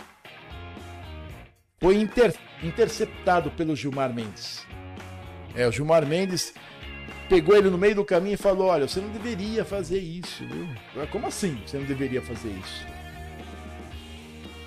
foi 1.79 1.95
inter, 1.97 2.33
interceptado 2.63 3.51
pelo 3.51 3.75
Gilmar 3.75 4.13
Mendes. 4.13 4.65
É, 5.55 5.67
o 5.67 5.71
Gilmar 5.71 6.05
Mendes 6.05 6.53
pegou 7.29 7.55
ele 7.55 7.69
no 7.69 7.77
meio 7.77 7.95
do 7.95 8.05
caminho 8.05 8.33
e 8.33 8.37
falou: 8.37 8.67
Olha, 8.67 8.87
você 8.87 8.99
não 8.99 9.09
deveria 9.09 9.63
fazer 9.63 9.99
isso, 9.99 10.43
viu? 10.45 10.67
Como 11.07 11.27
assim 11.27 11.61
você 11.65 11.77
não 11.77 11.85
deveria 11.85 12.21
fazer 12.21 12.49
isso? 12.49 12.94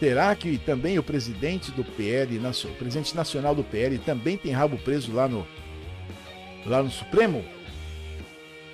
Será 0.01 0.35
que 0.35 0.59
também 0.59 0.99
o 0.99 1.03
presidente 1.03 1.73
do 1.73 1.85
PL, 1.85 2.39
o 2.39 2.75
presidente 2.75 3.17
nacional 3.17 3.55
do 3.55 3.65
PL, 3.65 3.99
também 3.99 4.37
tem 4.37 4.53
rabo 4.53 4.79
preso 4.79 5.13
lá 5.13 5.27
no, 5.27 5.47
lá 6.65 6.83
no 6.83 6.91
Supremo? 6.91 7.45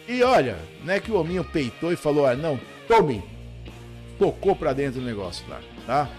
E 0.06 0.22
olha, 0.22 0.58
não 0.84 0.92
é 0.92 1.00
que 1.00 1.10
o 1.10 1.18
hominho 1.18 1.42
peitou 1.42 1.90
e 1.90 1.96
falou, 1.96 2.26
ah, 2.26 2.34
não, 2.34 2.60
tome, 2.86 3.22
tocou 4.18 4.54
para 4.54 4.74
dentro 4.74 5.00
do 5.00 5.06
negócio 5.06 5.46
lá, 5.48 5.60
tá? 5.86 6.10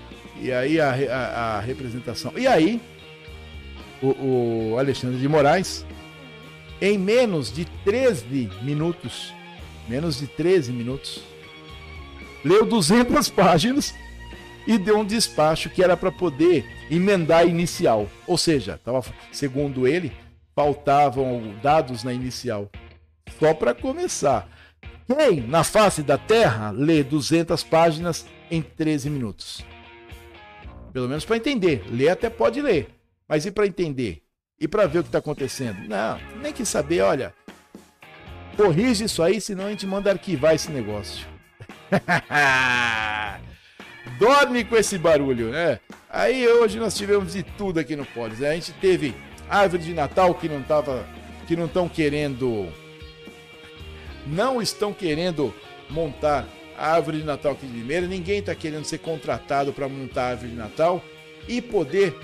E 0.42 0.52
aí 0.52 0.80
a, 0.80 0.90
a, 0.90 1.58
a 1.58 1.60
representação. 1.60 2.34
E 2.36 2.48
aí, 2.48 2.82
o, 4.02 4.72
o, 4.74 4.80
Alexandre 4.80 5.20
de 5.20 5.28
Moraes, 5.28 5.86
em 6.82 6.98
menos 6.98 7.54
de 7.54 7.66
13 7.86 8.50
minutos, 8.64 9.32
menos 9.88 10.20
de 10.20 10.26
13 10.26 10.72
minutos, 10.72 11.22
leu 12.44 12.66
200 12.66 13.30
páginas 13.30 13.94
e 14.68 14.78
deu 14.78 15.00
um 15.00 15.06
despacho 15.06 15.70
que 15.70 15.84
era 15.84 15.96
para 15.96 16.12
poder 16.12 16.66
emendar 16.90 17.40
a 17.40 17.46
inicial. 17.46 18.10
Ou 18.26 18.38
seja, 18.38 18.80
tava, 18.84 19.04
segundo 19.32 19.88
ele, 19.88 20.12
faltavam 20.56 21.54
dados 21.62 22.04
na 22.04 22.14
inicial. 22.14 22.70
Só 23.40 23.54
para 23.54 23.74
começar. 23.74 24.50
Quem 25.08 25.42
na 25.42 25.64
face 25.64 26.02
da 26.02 26.18
Terra 26.18 26.72
lê 26.72 27.04
200 27.04 27.64
páginas 27.64 28.26
em 28.50 28.62
13 28.62 29.10
minutos? 29.10 29.64
Pelo 30.92 31.08
menos 31.08 31.26
para 31.26 31.38
entender. 31.38 31.84
Ler 31.92 32.10
até 32.10 32.30
pode 32.30 32.62
ler, 32.62 32.90
mas 33.28 33.46
e 33.46 33.52
para 33.52 33.68
entender? 33.68 34.24
E 34.60 34.68
para 34.68 34.88
ver 34.88 35.00
o 35.00 35.04
que 35.04 35.10
está 35.10 35.20
acontecendo? 35.20 35.88
Não, 35.88 36.18
nem 36.42 36.54
que 36.54 36.66
saber, 36.66 37.02
olha. 37.02 37.34
Corrige 38.56 39.04
isso 39.04 39.22
aí, 39.22 39.42
senão 39.42 39.66
a 39.66 39.70
gente 39.70 39.86
manda 39.86 40.10
arquivar 40.10 40.56
esse 40.56 40.72
negócio. 40.72 41.28
dorme 44.20 44.64
com 44.64 44.76
esse 44.76 44.98
barulho, 44.98 45.50
né? 45.50 45.80
Aí 46.10 46.48
hoje 46.48 46.80
nós 46.80 46.96
tivemos 46.96 47.34
de 47.34 47.44
tudo 47.44 47.80
aqui 47.80 47.96
no 47.96 48.06
Polis. 48.06 48.40
Né? 48.40 48.50
A 48.50 48.54
gente 48.54 48.72
teve 48.74 49.14
árvore 49.50 49.84
de 49.84 49.94
Natal 49.94 50.34
que 50.34 50.48
não 50.48 50.62
tava, 50.62 51.06
que 51.48 51.56
não 51.56 51.66
estão 51.66 51.90
querendo, 51.90 52.68
não 54.26 54.62
estão 54.62 54.94
querendo 54.94 55.54
montar 55.90 56.48
a 56.78 56.92
árvore 56.94 57.20
de 57.20 57.24
Natal 57.24 57.54
aqui 57.54 57.66
de 57.66 57.74
Limeira. 57.74 58.08
Ninguém 58.08 58.40
está 58.40 58.56
querendo 58.56 58.86
ser 58.86 59.00
contratado 59.00 59.74
para 59.74 59.90
montar 59.90 60.24
a 60.24 60.30
árvore 60.30 60.52
de 60.52 60.58
Natal 60.58 61.04
e 61.48 61.62
poder 61.62 62.16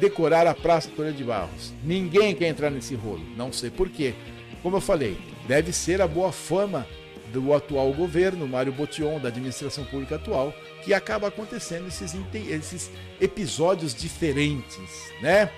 decorar 0.00 0.46
a 0.46 0.54
Praça 0.54 0.88
Torre 0.96 1.12
de 1.12 1.22
Barros. 1.22 1.72
Ninguém 1.84 2.34
quer 2.34 2.48
entrar 2.48 2.70
nesse 2.70 2.94
rolo. 2.94 3.22
Não 3.36 3.52
sei 3.52 3.70
porquê. 3.70 4.14
Como 4.62 4.76
eu 4.76 4.80
falei, 4.80 5.16
deve 5.46 5.72
ser 5.72 6.00
a 6.00 6.08
boa 6.08 6.32
fama 6.32 6.86
do 7.32 7.54
atual 7.54 7.92
governo, 7.92 8.48
Mário 8.48 8.72
Botion, 8.72 9.18
da 9.20 9.28
administração 9.28 9.84
pública 9.84 10.16
atual, 10.16 10.52
que 10.84 10.94
acaba 10.94 11.28
acontecendo 11.28 11.88
esses, 11.88 12.14
esses 12.34 12.90
episódios 13.20 13.94
diferentes, 13.94 15.12
né? 15.20 15.50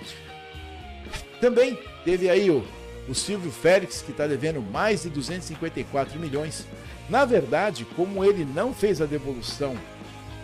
Também 1.39 1.77
teve 2.05 2.29
aí 2.29 2.49
o, 2.49 2.63
o 3.07 3.13
Silvio 3.13 3.51
Félix, 3.51 4.01
que 4.01 4.11
está 4.11 4.27
devendo 4.27 4.61
mais 4.61 5.03
de 5.03 5.09
254 5.09 6.19
milhões. 6.19 6.65
Na 7.09 7.25
verdade, 7.25 7.85
como 7.95 8.23
ele 8.23 8.45
não 8.45 8.73
fez 8.73 9.01
a 9.01 9.05
devolução, 9.05 9.77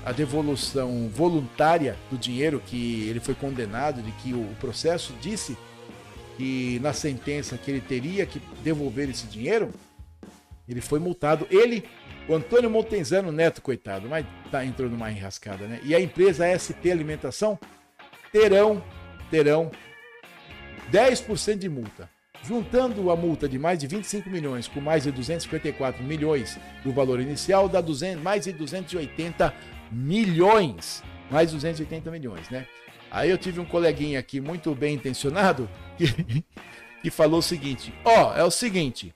a 0.05 0.11
devolução 0.11 1.09
voluntária 1.13 1.97
do 2.11 2.17
dinheiro 2.17 2.61
que 2.65 3.07
ele 3.07 3.19
foi 3.19 3.33
condenado, 3.33 4.01
de 4.01 4.11
que 4.13 4.33
o 4.33 4.45
processo 4.59 5.13
disse 5.21 5.57
que 6.37 6.79
na 6.81 6.93
sentença 6.93 7.57
que 7.57 7.69
ele 7.71 7.81
teria 7.81 8.25
que 8.25 8.41
devolver 8.63 9.09
esse 9.09 9.27
dinheiro, 9.27 9.71
ele 10.67 10.81
foi 10.81 10.99
multado, 10.99 11.47
ele 11.49 11.83
O 12.29 12.35
Antônio 12.35 12.69
Montenzano 12.69 13.31
Neto, 13.31 13.59
coitado, 13.59 14.07
mas 14.07 14.23
tá 14.51 14.63
entrando 14.63 14.91
numa 14.91 15.11
enrascada, 15.11 15.65
né? 15.65 15.79
E 15.83 15.95
a 15.95 15.99
empresa 15.99 16.45
SP 16.45 16.91
Alimentação 16.93 17.57
terão, 18.31 18.83
terão 19.31 19.71
10% 20.91 21.57
de 21.57 21.67
multa. 21.67 22.07
Juntando 22.43 23.09
a 23.09 23.15
multa 23.15 23.49
de 23.49 23.57
mais 23.57 23.79
de 23.79 23.87
25 23.87 24.29
milhões 24.29 24.67
com 24.67 24.79
mais 24.79 25.05
de 25.05 25.11
254 25.11 26.03
milhões 26.03 26.59
do 26.83 26.93
valor 26.93 27.19
inicial, 27.19 27.67
dá 27.67 27.81
200, 27.81 28.21
mais 28.21 28.45
de 28.45 28.53
280 28.53 29.51
milhões. 29.91 31.03
Mais 31.31 31.51
280 31.51 32.11
milhões, 32.11 32.47
né? 32.51 32.67
Aí 33.09 33.31
eu 33.31 33.39
tive 33.39 33.59
um 33.59 33.65
coleguinha 33.65 34.19
aqui 34.19 34.39
muito 34.39 34.75
bem 34.75 34.93
intencionado 34.93 35.67
que, 35.97 36.43
que 37.01 37.09
falou 37.09 37.39
o 37.39 37.43
seguinte: 37.43 37.91
Ó, 38.05 38.29
oh, 38.29 38.37
é 38.37 38.43
o 38.43 38.51
seguinte, 38.51 39.15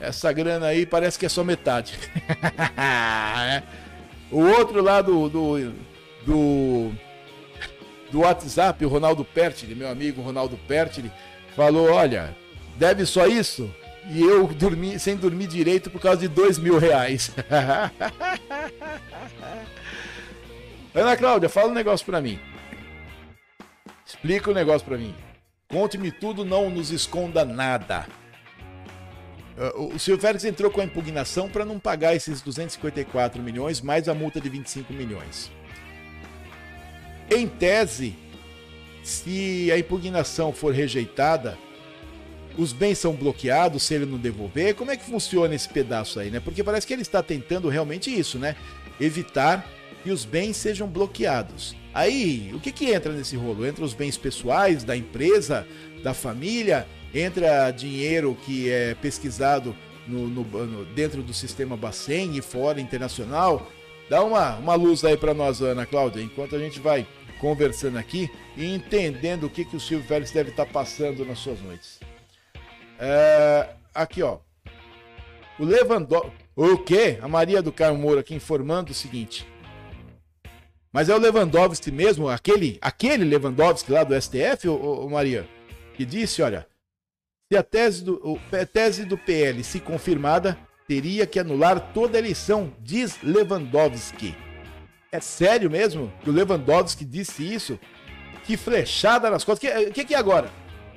essa 0.00 0.32
grana 0.32 0.66
aí 0.66 0.86
parece 0.86 1.18
que 1.18 1.26
é 1.26 1.28
só 1.28 1.42
metade. 1.44 1.98
o 4.30 4.40
outro 4.40 4.82
lá 4.82 5.02
do, 5.02 5.28
do, 5.28 5.72
do, 6.24 6.92
do 8.10 8.20
WhatsApp, 8.20 8.84
o 8.84 8.88
Ronaldo 8.88 9.24
Pertile, 9.24 9.74
meu 9.74 9.88
amigo 9.88 10.22
Ronaldo 10.22 10.56
Pertile, 10.68 11.10
falou: 11.54 11.90
olha, 11.90 12.36
deve 12.76 13.06
só 13.06 13.26
isso? 13.26 13.72
E 14.08 14.20
eu 14.22 14.46
dormi 14.46 14.98
sem 15.00 15.16
dormir 15.16 15.48
direito 15.48 15.90
por 15.90 16.00
causa 16.00 16.20
de 16.20 16.28
dois 16.28 16.58
mil 16.58 16.78
reais. 16.78 17.32
Ana 20.94 21.16
Cláudia, 21.16 21.48
fala 21.48 21.70
um 21.70 21.74
negócio 21.74 22.06
pra 22.06 22.20
mim. 22.20 22.38
Explica 24.06 24.48
o 24.48 24.52
um 24.52 24.54
negócio 24.54 24.86
pra 24.86 24.96
mim. 24.96 25.14
Conte-me 25.68 26.12
tudo, 26.12 26.44
não 26.44 26.70
nos 26.70 26.90
esconda 26.92 27.44
nada. 27.44 28.06
Uh, 29.56 29.94
o 29.94 29.98
Silvio 29.98 30.20
Félix 30.20 30.44
entrou 30.44 30.70
com 30.70 30.80
a 30.80 30.84
impugnação 30.84 31.48
para 31.48 31.64
não 31.64 31.78
pagar 31.78 32.14
esses 32.14 32.42
254 32.42 33.42
milhões 33.42 33.80
mais 33.80 34.08
a 34.08 34.14
multa 34.14 34.40
de 34.40 34.48
25 34.50 34.92
milhões. 34.92 35.50
Em 37.30 37.48
tese, 37.48 38.14
se 39.02 39.70
a 39.72 39.78
impugnação 39.78 40.52
for 40.52 40.74
rejeitada, 40.74 41.56
os 42.56 42.72
bens 42.72 42.98
são 42.98 43.14
bloqueados 43.14 43.82
se 43.82 43.94
ele 43.94 44.06
não 44.06 44.18
devolver. 44.18 44.74
Como 44.74 44.90
é 44.90 44.96
que 44.96 45.04
funciona 45.04 45.54
esse 45.54 45.68
pedaço 45.68 46.20
aí, 46.20 46.30
né? 46.30 46.40
Porque 46.40 46.62
parece 46.62 46.86
que 46.86 46.92
ele 46.92 47.02
está 47.02 47.22
tentando 47.22 47.68
realmente 47.68 48.10
isso, 48.10 48.38
né? 48.38 48.56
Evitar 49.00 49.66
que 50.02 50.10
os 50.10 50.24
bens 50.24 50.56
sejam 50.56 50.86
bloqueados. 50.86 51.74
Aí, 51.92 52.52
o 52.54 52.60
que 52.60 52.70
que 52.70 52.92
entra 52.92 53.12
nesse 53.12 53.36
rolo? 53.36 53.66
Entra 53.66 53.84
os 53.84 53.94
bens 53.94 54.16
pessoais 54.16 54.84
da 54.84 54.96
empresa, 54.96 55.66
da 56.02 56.12
família, 56.12 56.86
entra 57.14 57.70
dinheiro 57.70 58.36
que 58.44 58.70
é 58.70 58.94
pesquisado 58.94 59.74
no, 60.06 60.28
no, 60.28 60.44
no, 60.44 60.84
dentro 60.86 61.22
do 61.22 61.34
sistema 61.34 61.76
Bacen 61.76 62.36
e 62.36 62.42
fora 62.42 62.80
internacional. 62.80 63.70
Dá 64.08 64.22
uma, 64.22 64.56
uma 64.56 64.74
luz 64.74 65.04
aí 65.04 65.16
para 65.16 65.34
nós, 65.34 65.60
Ana 65.60 65.84
Cláudia, 65.84 66.22
enquanto 66.22 66.54
a 66.54 66.58
gente 66.58 66.78
vai 66.78 67.06
conversando 67.40 67.98
aqui 67.98 68.30
e 68.56 68.74
entendendo 68.74 69.44
o 69.44 69.50
que, 69.50 69.64
que 69.64 69.76
o 69.76 69.80
Silvio 69.80 70.06
Félix 70.06 70.30
deve 70.30 70.50
estar 70.50 70.64
tá 70.64 70.72
passando 70.72 71.24
nas 71.24 71.38
suas 71.38 71.60
noites. 71.60 72.00
É, 72.98 73.70
aqui, 73.94 74.22
ó. 74.22 74.38
O 75.58 75.64
Lewandowski. 75.64 76.46
O 76.54 76.78
quê? 76.78 77.18
A 77.20 77.28
Maria 77.28 77.60
do 77.60 77.70
Carmo 77.70 77.98
Moura 77.98 78.20
aqui 78.20 78.34
informando 78.34 78.92
o 78.92 78.94
seguinte. 78.94 79.46
Mas 80.90 81.10
é 81.10 81.14
o 81.14 81.18
Lewandowski 81.18 81.90
mesmo, 81.90 82.30
aquele, 82.30 82.78
aquele 82.80 83.24
Lewandowski 83.24 83.92
lá 83.92 84.02
do 84.02 84.18
STF, 84.18 84.66
ô, 84.66 85.04
ô 85.04 85.10
Maria, 85.10 85.46
que 85.92 86.06
disse, 86.06 86.40
olha, 86.40 86.66
se 87.50 87.56
a 87.56 87.62
tese 87.62 88.02
do, 88.02 88.40
a 88.52 88.66
tese 88.66 89.04
do 89.04 89.16
PL 89.16 89.62
se 89.62 89.78
confirmada, 89.78 90.58
teria 90.88 91.26
que 91.26 91.38
anular 91.38 91.92
toda 91.92 92.18
a 92.18 92.20
eleição, 92.20 92.72
diz 92.80 93.18
Lewandowski. 93.22 94.36
É 95.12 95.20
sério 95.20 95.70
mesmo 95.70 96.12
que 96.22 96.30
o 96.30 96.32
Lewandowski 96.32 97.04
disse 97.04 97.42
isso? 97.42 97.78
Que 98.44 98.56
flechada 98.56 99.30
nas 99.30 99.44
costas. 99.44 99.70
O 99.70 99.76
que, 99.76 99.90
que, 99.92 100.04
que 100.06 100.14
é 100.14 100.18
agora? 100.18 100.50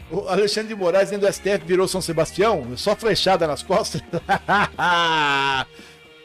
O 0.09 0.27
Alexandre 0.27 0.69
de 0.69 0.75
Moraes 0.75 1.11
dentro 1.11 1.27
do 1.27 1.33
STF 1.33 1.63
virou 1.65 1.87
São 1.87 2.01
Sebastião? 2.01 2.75
Só 2.75 2.95
flechada 2.95 3.45
nas 3.45 3.61
costas? 3.61 4.01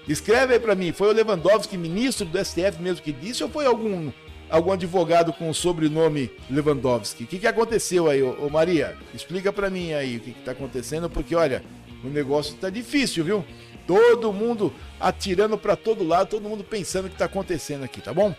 Escreve 0.09 0.55
aí 0.55 0.61
para 0.61 0.75
mim, 0.75 0.93
foi 0.93 1.09
o 1.09 1.12
Lewandowski, 1.12 1.77
ministro 1.77 2.27
do 2.27 2.43
STF 2.43 2.81
mesmo 2.81 3.03
que 3.03 3.12
disse 3.12 3.43
ou 3.43 3.51
foi 3.51 3.66
algum 3.66 4.11
algum 4.55 4.71
advogado 4.71 5.33
com 5.33 5.51
o 5.51 5.55
sobrenome 5.55 6.31
Lewandowski. 6.49 7.25
O 7.25 7.27
que, 7.27 7.41
que 7.41 7.47
aconteceu 7.47 8.09
aí, 8.09 8.23
ô, 8.23 8.47
ô 8.47 8.49
Maria? 8.49 8.97
Explica 9.13 9.53
para 9.53 9.69
mim 9.69 9.93
aí 9.93 10.17
o 10.17 10.21
que, 10.21 10.31
está 10.31 10.53
acontecendo, 10.53 11.11
porque 11.11 11.35
olha, 11.35 11.61
o 12.05 12.09
negócio 12.09 12.55
tá 12.55 12.71
difícil, 12.71 13.25
viu? 13.25 13.45
Todo 13.85 14.33
mundo 14.33 14.73
atirando 15.01 15.59
para 15.59 15.75
todo 15.75 16.07
lado, 16.07 16.29
todo 16.29 16.49
mundo 16.49 16.63
pensando 16.63 17.07
o 17.07 17.09
que 17.09 17.17
está 17.17 17.25
acontecendo 17.25 17.83
aqui, 17.83 18.01
tá 18.01 18.15
bom? 18.15 18.33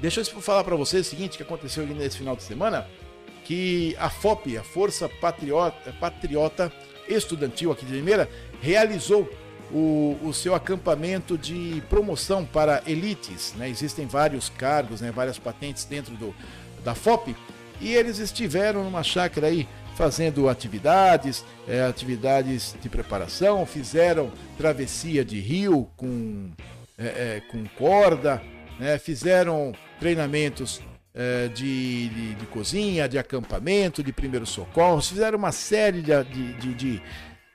Deixa 0.00 0.20
eu 0.20 0.24
falar 0.24 0.64
para 0.64 0.76
vocês 0.76 1.06
o 1.06 1.10
seguinte 1.10 1.36
que 1.36 1.42
aconteceu 1.42 1.86
nesse 1.86 2.16
final 2.16 2.34
de 2.34 2.42
semana, 2.42 2.88
que 3.44 3.94
a 3.98 4.08
FOP, 4.08 4.56
a 4.56 4.64
Força 4.64 5.10
Patriota, 5.20 5.94
Patriota 6.00 6.72
Estudantil 7.06 7.70
aqui 7.70 7.84
de 7.84 7.92
Limeira, 7.92 8.30
realizou 8.62 9.28
o, 9.72 10.18
o 10.22 10.32
seu 10.32 10.54
acampamento 10.54 11.38
de 11.38 11.82
promoção 11.88 12.44
para 12.44 12.82
elites. 12.86 13.54
Né? 13.56 13.68
Existem 13.68 14.06
vários 14.06 14.48
cargos, 14.50 15.00
né? 15.00 15.10
várias 15.10 15.38
patentes 15.38 15.84
dentro 15.84 16.14
do, 16.14 16.34
da 16.84 16.94
FOP, 16.94 17.34
e 17.80 17.94
eles 17.94 18.18
estiveram 18.18 18.84
numa 18.84 19.02
chácara 19.02 19.48
aí 19.48 19.66
fazendo 19.96 20.48
atividades, 20.48 21.44
é, 21.68 21.82
atividades 21.82 22.74
de 22.80 22.88
preparação, 22.88 23.64
fizeram 23.66 24.30
travessia 24.56 25.24
de 25.24 25.40
rio 25.40 25.88
com, 25.96 26.50
é, 26.98 27.06
é, 27.06 27.42
com 27.50 27.64
corda, 27.76 28.42
né? 28.78 28.98
fizeram 28.98 29.72
treinamentos 29.98 30.80
é, 31.14 31.48
de, 31.48 32.08
de, 32.08 32.34
de, 32.34 32.46
cozinha, 32.46 33.08
de 33.08 33.18
acampamento, 33.18 34.02
de 34.02 34.12
primeiros 34.12 34.50
socorros, 34.50 35.08
fizeram 35.08 35.38
uma 35.38 35.52
série 35.52 36.00
de, 36.00 36.24
de, 36.24 36.74
de 36.74 37.02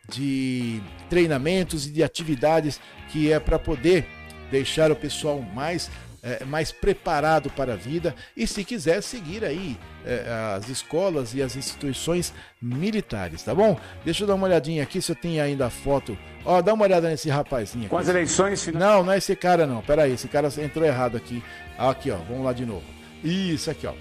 de 0.09 0.81
treinamentos 1.09 1.85
e 1.85 1.91
de 1.91 2.03
atividades 2.03 2.79
que 3.09 3.31
é 3.31 3.39
para 3.39 3.59
poder 3.59 4.05
deixar 4.49 4.91
o 4.91 4.95
pessoal 4.95 5.41
mais 5.41 5.89
é, 6.23 6.43
mais 6.43 6.71
preparado 6.71 7.49
para 7.49 7.73
a 7.73 7.75
vida 7.75 8.13
e 8.35 8.45
se 8.47 8.63
quiser 8.63 9.01
seguir 9.01 9.45
aí 9.45 9.77
é, 10.05 10.55
as 10.57 10.67
escolas 10.67 11.33
e 11.33 11.41
as 11.41 11.55
instituições 11.55 12.33
militares, 12.61 13.43
tá 13.43 13.53
bom? 13.53 13.79
Deixa 14.03 14.23
eu 14.23 14.27
dar 14.27 14.35
uma 14.35 14.47
olhadinha 14.47 14.83
aqui 14.83 15.01
se 15.01 15.11
eu 15.11 15.15
tenho 15.15 15.41
ainda 15.41 15.67
a 15.67 15.69
foto. 15.69 16.17
Ó, 16.43 16.61
dá 16.61 16.73
uma 16.73 16.83
olhada 16.83 17.09
nesse 17.09 17.29
rapazinho 17.29 17.85
aqui. 17.85 17.89
Com 17.89 17.97
as 17.97 18.07
eleições 18.07 18.67
Não, 18.67 19.03
não 19.03 19.13
é 19.13 19.17
esse 19.17 19.35
cara 19.35 19.67
não. 19.67 19.81
Pera 19.81 20.03
aí, 20.03 20.13
esse 20.13 20.27
cara 20.27 20.49
entrou 20.61 20.85
errado 20.85 21.15
aqui. 21.15 21.43
Aqui, 21.77 22.11
ó, 22.11 22.17
vamos 22.17 22.43
lá 22.43 22.53
de 22.53 22.65
novo. 22.65 22.83
Isso 23.23 23.69
aqui, 23.69 23.85
ó. 23.87 23.93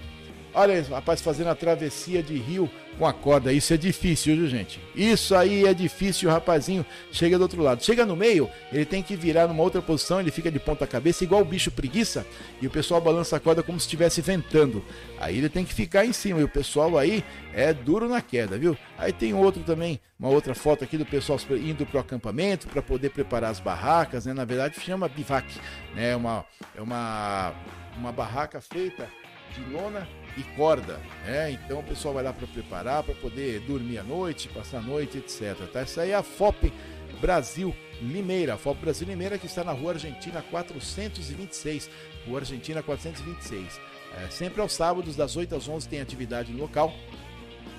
Olha 0.57 0.73
esse 0.73 0.89
rapaz 0.89 1.21
fazendo 1.21 1.51
a 1.51 1.55
travessia 1.55 2.23
de 2.23 2.35
rio 2.35 2.67
com 2.97 3.05
a 3.05 3.13
corda. 3.13 3.53
Isso 3.53 3.75
é 3.75 3.77
difícil, 3.77 4.35
viu, 4.35 4.47
gente? 4.47 4.81
Isso 4.95 5.35
aí 5.35 5.67
é 5.67 5.71
difícil, 5.71 6.27
o 6.27 6.31
rapazinho 6.31 6.83
chega 7.11 7.37
do 7.37 7.43
outro 7.43 7.61
lado. 7.61 7.83
Chega 7.83 8.07
no 8.07 8.15
meio, 8.15 8.49
ele 8.73 8.83
tem 8.83 9.03
que 9.03 9.15
virar 9.15 9.47
numa 9.47 9.61
outra 9.61 9.83
posição, 9.83 10.19
ele 10.19 10.31
fica 10.31 10.49
de 10.49 10.57
ponta 10.57 10.87
cabeça, 10.87 11.23
igual 11.23 11.41
o 11.41 11.45
bicho 11.45 11.69
preguiça, 11.69 12.25
e 12.59 12.65
o 12.65 12.71
pessoal 12.71 12.99
balança 12.99 13.35
a 13.35 13.39
corda 13.39 13.61
como 13.61 13.79
se 13.79 13.85
estivesse 13.85 14.19
ventando. 14.19 14.83
Aí 15.19 15.37
ele 15.37 15.47
tem 15.47 15.63
que 15.63 15.75
ficar 15.75 16.07
em 16.07 16.11
cima, 16.11 16.39
e 16.39 16.43
o 16.43 16.49
pessoal 16.49 16.97
aí 16.97 17.23
é 17.53 17.71
duro 17.71 18.09
na 18.09 18.19
queda, 18.19 18.57
viu? 18.57 18.75
Aí 18.97 19.13
tem 19.13 19.35
outro 19.35 19.61
também, 19.61 19.99
uma 20.19 20.29
outra 20.29 20.55
foto 20.55 20.83
aqui 20.83 20.97
do 20.97 21.05
pessoal 21.05 21.37
indo 21.51 21.85
pro 21.85 21.99
acampamento 21.99 22.67
para 22.67 22.81
poder 22.81 23.11
preparar 23.11 23.51
as 23.51 23.59
barracas, 23.59 24.25
né? 24.25 24.33
Na 24.33 24.43
verdade 24.43 24.79
chama 24.79 25.07
bivac, 25.07 25.45
né? 25.93 26.13
É 26.13 26.15
uma, 26.15 26.43
é 26.75 26.81
uma, 26.81 27.53
uma 27.95 28.11
barraca 28.11 28.59
feita 28.59 29.07
de 29.53 29.61
lona 29.71 30.07
e 30.37 30.43
corda, 30.55 30.99
né? 31.25 31.51
Então 31.51 31.79
o 31.79 31.83
pessoal 31.83 32.13
vai 32.13 32.23
lá 32.23 32.31
para 32.31 32.45
preparar, 32.47 33.03
para 33.03 33.15
poder 33.15 33.59
dormir 33.61 33.97
à 33.97 34.03
noite, 34.03 34.47
passar 34.49 34.77
a 34.77 34.81
noite, 34.81 35.17
etc. 35.17 35.55
Tá? 35.73 35.81
Essa 35.81 36.01
aí 36.01 36.11
é 36.11 36.15
a 36.15 36.21
FOP 36.21 36.71
Brasil 37.19 37.75
Limeira, 37.99 38.53
a 38.53 38.57
FOP 38.57 38.79
Brasil 38.79 39.07
Limeira 39.07 39.37
que 39.39 39.47
está 39.47 39.63
na 39.63 39.71
Rua 39.71 39.93
Argentina 39.93 40.43
426, 40.51 41.89
Rua 42.27 42.39
Argentina 42.39 42.83
426. 42.83 43.81
É, 44.15 44.29
sempre 44.29 44.61
aos 44.61 44.73
sábados, 44.73 45.15
das 45.15 45.35
8 45.35 45.55
às 45.55 45.67
11, 45.67 45.89
tem 45.89 45.99
atividade 45.99 46.51
no 46.51 46.59
local. 46.59 46.93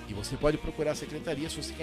E 0.07 0.13
você 0.13 0.35
pode 0.35 0.57
procurar 0.57 0.91
a 0.91 0.95
secretaria 0.95 1.49
se 1.49 1.61
você 1.61 1.73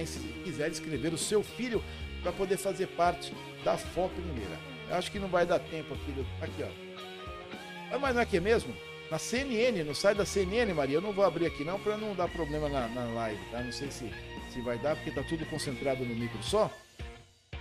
quiser 0.45 0.71
inscrever 0.71 1.15
o 1.15 1.19
seu 1.19 1.43
filho 1.43 1.83
para 2.23 2.33
poder 2.33 2.57
fazer 2.57 2.89
parte 2.89 3.33
da 3.65 3.77
FOP 3.79 4.13
Limeira. 4.21 4.59
Eu 4.91 4.97
acho 4.97 5.11
que 5.11 5.19
não 5.19 5.29
vai 5.29 5.47
dar 5.47 5.59
tempo 5.59 5.95
aqui. 5.95 6.27
Aqui, 6.41 6.65
ó. 6.65 7.99
Mas 7.99 8.15
não 8.15 8.23
é 8.23 8.27
que 8.27 8.37
é 8.37 8.41
mesmo? 8.41 8.75
Na 9.11 9.19
CNN, 9.19 9.85
no 9.85 9.95
site 9.95 10.19
da 10.19 10.27
CNN, 10.27 10.73
Maria. 10.73 10.97
Eu 10.97 11.01
não 11.01 11.13
vou 11.13 11.25
abrir 11.25 11.47
aqui 11.47 11.65
não 11.65 11.79
para 11.79 11.97
não 11.97 12.15
dar 12.15 12.29
problema 12.29 12.69
na, 12.69 12.89
na 12.89 13.05
live, 13.05 13.41
tá? 13.51 13.63
Não 13.63 13.73
sei 13.73 13.91
se, 13.91 14.11
se 14.53 14.61
vai 14.61 14.79
dar, 14.79 14.97
porque 14.97 15.11
tá 15.11 15.23
tudo 15.23 15.47
concentrado 15.47 16.05
no 16.05 16.15
micro 16.15 16.43
só. 16.43 16.71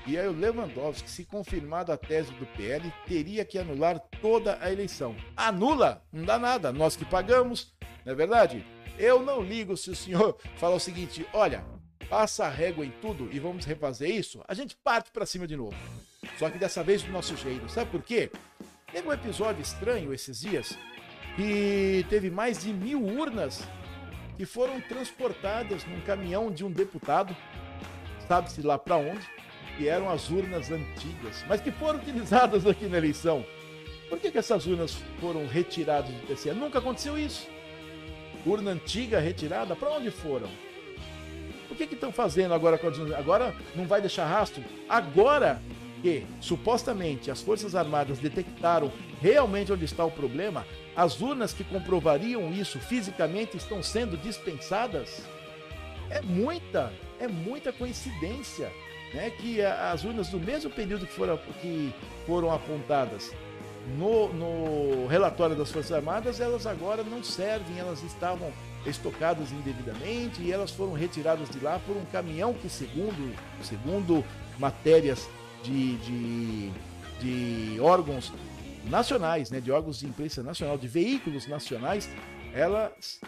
E 0.08 0.18
aí 0.20 0.28
o 0.28 0.34
Lewandowski, 0.34 1.10
se 1.10 1.26
confirmada 1.26 1.94
a 1.94 1.98
tese 1.98 2.32
do 2.34 2.46
PL, 2.46 2.94
teria 3.08 3.44
que 3.44 3.58
anular 3.58 4.00
toda 4.22 4.58
a 4.62 4.72
eleição. 4.72 5.16
Anula? 5.36 6.04
Não 6.12 6.24
dá 6.24 6.38
nada. 6.38 6.72
Nós 6.72 6.96
que 6.96 7.06
pagamos, 7.06 7.74
não 8.06 8.14
é 8.14 8.16
verdade? 8.16 8.66
Eu 9.00 9.22
não 9.24 9.42
ligo 9.42 9.76
se 9.76 9.90
o 9.90 9.96
senhor 9.96 10.38
falar 10.58 10.76
o 10.76 10.80
seguinte: 10.80 11.26
olha, 11.34 11.66
passa 12.08 12.46
a 12.46 12.50
régua 12.50 12.86
em 12.86 12.92
tudo 13.02 13.30
e 13.32 13.40
vamos 13.40 13.66
refazer 13.66 14.10
isso. 14.10 14.44
A 14.48 14.54
gente 14.54 14.76
parte 14.76 15.12
para 15.12 15.26
cima 15.26 15.48
de 15.48 15.56
novo. 15.56 15.76
Só 16.38 16.50
que 16.50 16.58
dessa 16.58 16.84
vez 16.84 17.02
do 17.02 17.12
nosso 17.12 17.36
jeito. 17.36 17.68
Sabe 17.70 17.90
por 17.90 18.04
quê? 18.04 18.32
Teve 18.92 19.08
um 19.08 19.14
episódio 19.14 19.62
estranho 19.62 20.14
esses 20.14 20.40
dias 20.40 20.78
que 21.36 22.06
teve 22.10 22.30
mais 22.30 22.64
de 22.64 22.74
mil 22.74 23.04
urnas 23.04 23.68
que 24.38 24.46
foram 24.46 24.80
transportadas 24.82 25.86
num 25.86 26.02
caminhão 26.02 26.52
de 26.52 26.64
um 26.64 26.72
deputado, 26.72 27.36
sabe-se 28.28 28.62
lá 28.62 28.78
para 28.78 28.98
onde, 28.98 29.26
que 29.78 29.88
eram 29.88 30.10
as 30.10 30.30
urnas 30.30 30.72
antigas, 30.72 31.44
mas 31.48 31.62
que 31.62 31.72
foram 31.72 32.00
utilizadas 32.00 32.66
aqui 32.66 32.86
na 32.86 32.98
eleição. 32.98 33.46
Por 34.10 34.20
que, 34.20 34.32
que 34.32 34.38
essas 34.38 34.66
urnas 34.66 34.98
foram 35.20 35.48
retiradas 35.48 36.12
do 36.12 36.28
TCE? 36.28 36.54
Nunca 36.54 36.80
aconteceu 36.80 37.18
isso. 37.18 37.48
Urna 38.46 38.72
antiga 38.72 39.20
retirada, 39.20 39.76
para 39.76 39.90
onde 39.90 40.12
foram? 40.12 40.50
O 41.70 41.76
que 41.76 41.84
estão 41.84 42.12
fazendo 42.12 42.54
agora 42.54 42.78
com 42.78 42.88
urnas? 42.88 43.14
Agora 43.14 43.54
não 43.76 43.86
vai 43.86 44.00
deixar 44.00 44.26
rastro? 44.26 44.64
Agora 44.88 45.62
supostamente 46.42 47.32
as 47.32 47.42
Forças 47.42 47.76
Armadas 47.76 48.20
detectaram 48.20 48.92
realmente 49.22 49.72
onde 49.72 49.86
está 49.86 50.04
o 50.06 50.12
problema, 50.12 50.66
as 50.96 51.22
urnas 51.22 51.54
que 51.54 51.64
comprovariam 51.64 52.52
isso 52.54 52.80
fisicamente 52.80 53.58
estão 53.58 53.82
sendo 53.82 54.18
dispensadas? 54.18 55.24
É 56.10 56.22
muita, 56.22 56.94
é 57.20 57.28
muita 57.28 57.74
coincidência 57.74 58.72
né, 59.14 59.30
que 59.30 59.62
as 59.62 60.04
urnas 60.04 60.30
do 60.30 60.40
mesmo 60.40 60.70
período 60.70 61.06
que 61.08 61.14
foram, 61.14 61.38
que 61.62 61.94
foram 62.26 62.52
apontadas 62.52 63.32
no, 63.98 64.34
no 64.34 65.08
relatório 65.08 65.56
das 65.56 65.72
Forças 65.72 65.92
Armadas, 65.92 66.40
elas 66.40 66.66
agora 66.66 67.04
não 67.04 67.24
servem, 67.24 67.78
elas 67.78 68.04
estavam 68.04 68.52
estocadas 68.86 69.52
indevidamente 69.52 70.42
e 70.42 70.52
elas 70.52 70.72
foram 70.72 70.94
retiradas 70.94 71.50
de 71.50 71.60
lá 71.60 71.80
por 71.86 71.96
um 71.96 72.06
caminhão 72.06 72.54
que, 72.54 72.70
segundo, 72.70 73.36
segundo 73.62 74.24
matérias 74.60 75.28
de, 75.66 75.98
de, 75.98 76.72
de 77.20 77.80
órgãos 77.80 78.32
nacionais, 78.86 79.50
né, 79.50 79.60
de 79.60 79.72
órgãos 79.72 80.00
de 80.00 80.06
imprensa 80.06 80.44
nacional, 80.44 80.78
de 80.78 80.88
veículos 80.88 81.48
nacionais, 81.48 82.10
elas 82.54 83.20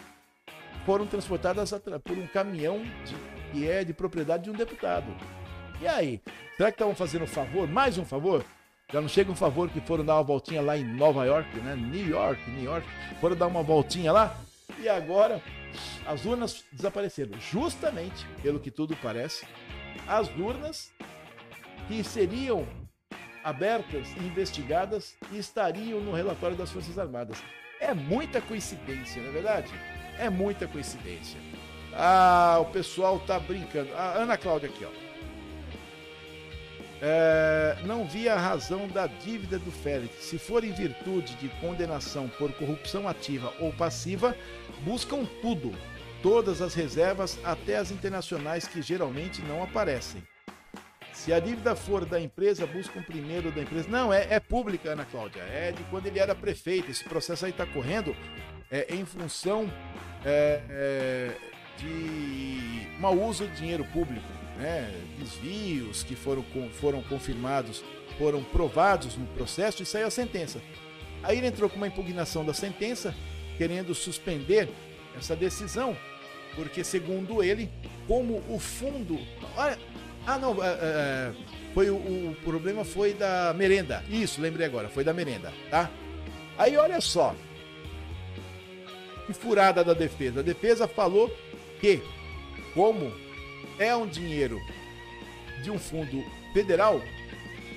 foram 0.86 1.06
transportadas 1.06 1.72
por 2.04 2.16
um 2.16 2.26
caminhão 2.28 2.82
de, 3.04 3.14
que 3.52 3.68
é 3.68 3.84
de 3.84 3.92
propriedade 3.92 4.44
de 4.44 4.50
um 4.50 4.54
deputado. 4.54 5.06
E 5.80 5.86
aí, 5.86 6.20
será 6.56 6.70
que 6.70 6.76
estavam 6.76 6.94
fazendo 6.94 7.24
um 7.24 7.28
favor, 7.28 7.68
mais 7.68 7.98
um 7.98 8.04
favor? 8.04 8.44
Já 8.90 9.00
não 9.00 9.08
chega 9.08 9.30
um 9.30 9.36
favor 9.36 9.68
que 9.68 9.80
foram 9.82 10.04
dar 10.04 10.14
uma 10.14 10.22
voltinha 10.22 10.62
lá 10.62 10.76
em 10.76 10.84
Nova 10.84 11.24
York, 11.26 11.54
né? 11.60 11.76
New 11.76 12.08
York, 12.08 12.40
New 12.50 12.64
York. 12.64 12.86
Foram 13.20 13.36
dar 13.36 13.46
uma 13.46 13.62
voltinha 13.62 14.10
lá 14.10 14.34
e 14.80 14.88
agora 14.88 15.42
as 16.06 16.24
urnas 16.24 16.64
desapareceram. 16.72 17.38
Justamente, 17.38 18.26
pelo 18.42 18.58
que 18.58 18.70
tudo 18.70 18.96
parece, 18.96 19.46
as 20.06 20.28
urnas 20.38 20.90
que 21.88 22.04
seriam 22.04 22.66
abertas 23.42 24.06
investigadas 24.18 25.16
e 25.32 25.38
estariam 25.38 26.00
no 26.00 26.12
relatório 26.12 26.56
das 26.56 26.70
Forças 26.70 26.98
Armadas. 26.98 27.42
É 27.80 27.94
muita 27.94 28.40
coincidência, 28.40 29.22
não 29.22 29.30
é 29.30 29.32
verdade? 29.32 29.72
É 30.18 30.28
muita 30.28 30.68
coincidência. 30.68 31.40
Ah, 31.94 32.58
o 32.60 32.66
pessoal 32.66 33.18
tá 33.20 33.40
brincando. 33.40 33.92
A 33.94 34.12
Ana 34.12 34.36
Cláudia 34.36 34.68
aqui, 34.68 34.84
ó. 34.84 35.08
É, 37.00 37.78
não 37.84 38.04
vi 38.04 38.28
a 38.28 38.36
razão 38.36 38.88
da 38.88 39.06
dívida 39.06 39.58
do 39.58 39.70
Félix. 39.70 40.24
Se 40.24 40.38
for 40.38 40.64
em 40.64 40.72
virtude 40.72 41.34
de 41.36 41.48
condenação 41.60 42.28
por 42.28 42.52
corrupção 42.52 43.08
ativa 43.08 43.54
ou 43.60 43.72
passiva, 43.72 44.36
buscam 44.82 45.24
tudo, 45.40 45.72
todas 46.22 46.60
as 46.60 46.74
reservas, 46.74 47.38
até 47.44 47.76
as 47.76 47.92
internacionais 47.92 48.66
que 48.66 48.82
geralmente 48.82 49.40
não 49.42 49.62
aparecem. 49.62 50.22
Se 51.18 51.32
a 51.32 51.40
dívida 51.40 51.74
for 51.74 52.04
da 52.04 52.20
empresa, 52.20 52.64
buscam 52.64 53.02
primeiro 53.02 53.50
da 53.50 53.60
empresa. 53.60 53.88
Não, 53.88 54.12
é, 54.12 54.28
é 54.30 54.38
pública, 54.38 54.90
Ana 54.90 55.04
Cláudia. 55.04 55.42
É 55.42 55.72
de 55.72 55.82
quando 55.90 56.06
ele 56.06 56.20
era 56.20 56.32
prefeito. 56.32 56.92
Esse 56.92 57.02
processo 57.02 57.44
aí 57.44 57.50
está 57.50 57.66
correndo 57.66 58.14
é, 58.70 58.94
em 58.94 59.04
função 59.04 59.68
é, 60.24 60.62
é, 60.70 61.34
de 61.76 62.86
mau 63.00 63.18
uso 63.18 63.48
de 63.48 63.56
dinheiro 63.56 63.84
público 63.86 64.28
né, 64.58 64.92
desvios 65.18 66.04
que 66.04 66.14
foram, 66.14 66.44
foram 66.80 67.02
confirmados, 67.02 67.84
foram 68.16 68.42
provados 68.44 69.16
no 69.16 69.26
processo 69.26 69.82
e 69.82 69.86
saiu 69.86 70.06
a 70.06 70.12
sentença. 70.12 70.60
Aí 71.24 71.38
ele 71.38 71.48
entrou 71.48 71.68
com 71.68 71.76
uma 71.76 71.88
impugnação 71.88 72.44
da 72.44 72.54
sentença, 72.54 73.12
querendo 73.56 73.92
suspender 73.92 74.68
essa 75.16 75.34
decisão, 75.34 75.96
porque 76.54 76.84
segundo 76.84 77.42
ele, 77.42 77.68
como 78.06 78.42
o 78.48 78.58
fundo. 78.58 79.18
Olha, 79.56 79.78
ah, 80.28 80.38
não, 80.38 80.62
é, 80.62 80.68
é, 80.68 81.32
foi 81.72 81.88
o, 81.88 81.96
o 81.96 82.36
problema 82.44 82.84
foi 82.84 83.14
da 83.14 83.54
merenda. 83.54 84.04
Isso, 84.10 84.42
lembrei 84.42 84.66
agora, 84.66 84.90
foi 84.90 85.02
da 85.02 85.14
merenda, 85.14 85.50
tá? 85.70 85.90
Aí 86.58 86.76
olha 86.76 87.00
só, 87.00 87.34
que 89.26 89.32
furada 89.32 89.82
da 89.82 89.94
defesa. 89.94 90.40
A 90.40 90.42
defesa 90.42 90.86
falou 90.86 91.34
que, 91.80 92.02
como 92.74 93.10
é 93.78 93.96
um 93.96 94.06
dinheiro 94.06 94.60
de 95.62 95.70
um 95.70 95.78
fundo 95.78 96.22
federal, 96.52 97.00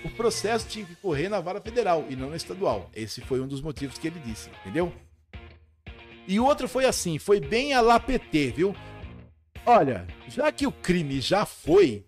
o 0.03 0.09
processo 0.09 0.67
tinha 0.67 0.83
que 0.83 0.95
correr 0.95 1.29
na 1.29 1.39
vara 1.39 1.61
federal 1.61 2.05
e 2.09 2.17
não 2.17 2.31
na 2.31 2.35
estadual. 2.35 2.89
Esse 2.93 3.21
foi 3.21 3.39
um 3.39 3.47
dos 3.47 3.61
motivos 3.61 3.97
que 3.97 4.07
ele 4.07 4.19
disse, 4.25 4.49
entendeu? 4.61 4.91
E 6.27 6.37
o 6.37 6.43
outro 6.43 6.67
foi 6.67 6.83
assim, 6.83 7.17
foi 7.17 7.39
bem 7.39 7.73
a 7.73 7.79
lá 7.79 7.97
PT, 7.97 8.51
viu? 8.51 8.75
Olha, 9.65 10.07
já 10.27 10.51
que 10.51 10.65
o 10.65 10.71
crime 10.71 11.21
já 11.21 11.45
foi, 11.45 12.03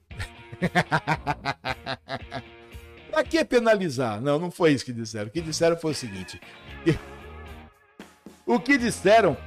pra 3.09 3.23
que 3.23 3.43
penalizar? 3.45 4.21
Não, 4.21 4.39
não 4.39 4.51
foi 4.51 4.73
isso 4.73 4.85
que 4.85 4.93
disseram. 4.93 5.27
O 5.27 5.31
que 5.31 5.41
disseram 5.41 5.77
foi 5.77 5.91
o 5.91 5.95
seguinte: 5.95 6.39
o 8.45 8.59
que 8.59 8.77
disseram 8.77 9.37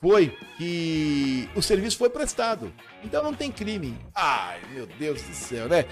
foi 0.00 0.36
que 0.56 1.48
o 1.54 1.62
serviço 1.62 1.98
foi 1.98 2.10
prestado. 2.10 2.72
Então 3.02 3.22
não 3.22 3.34
tem 3.34 3.50
crime. 3.50 3.98
Ai, 4.14 4.60
meu 4.72 4.86
Deus 4.86 5.22
do 5.22 5.34
céu, 5.34 5.68
né? 5.68 5.84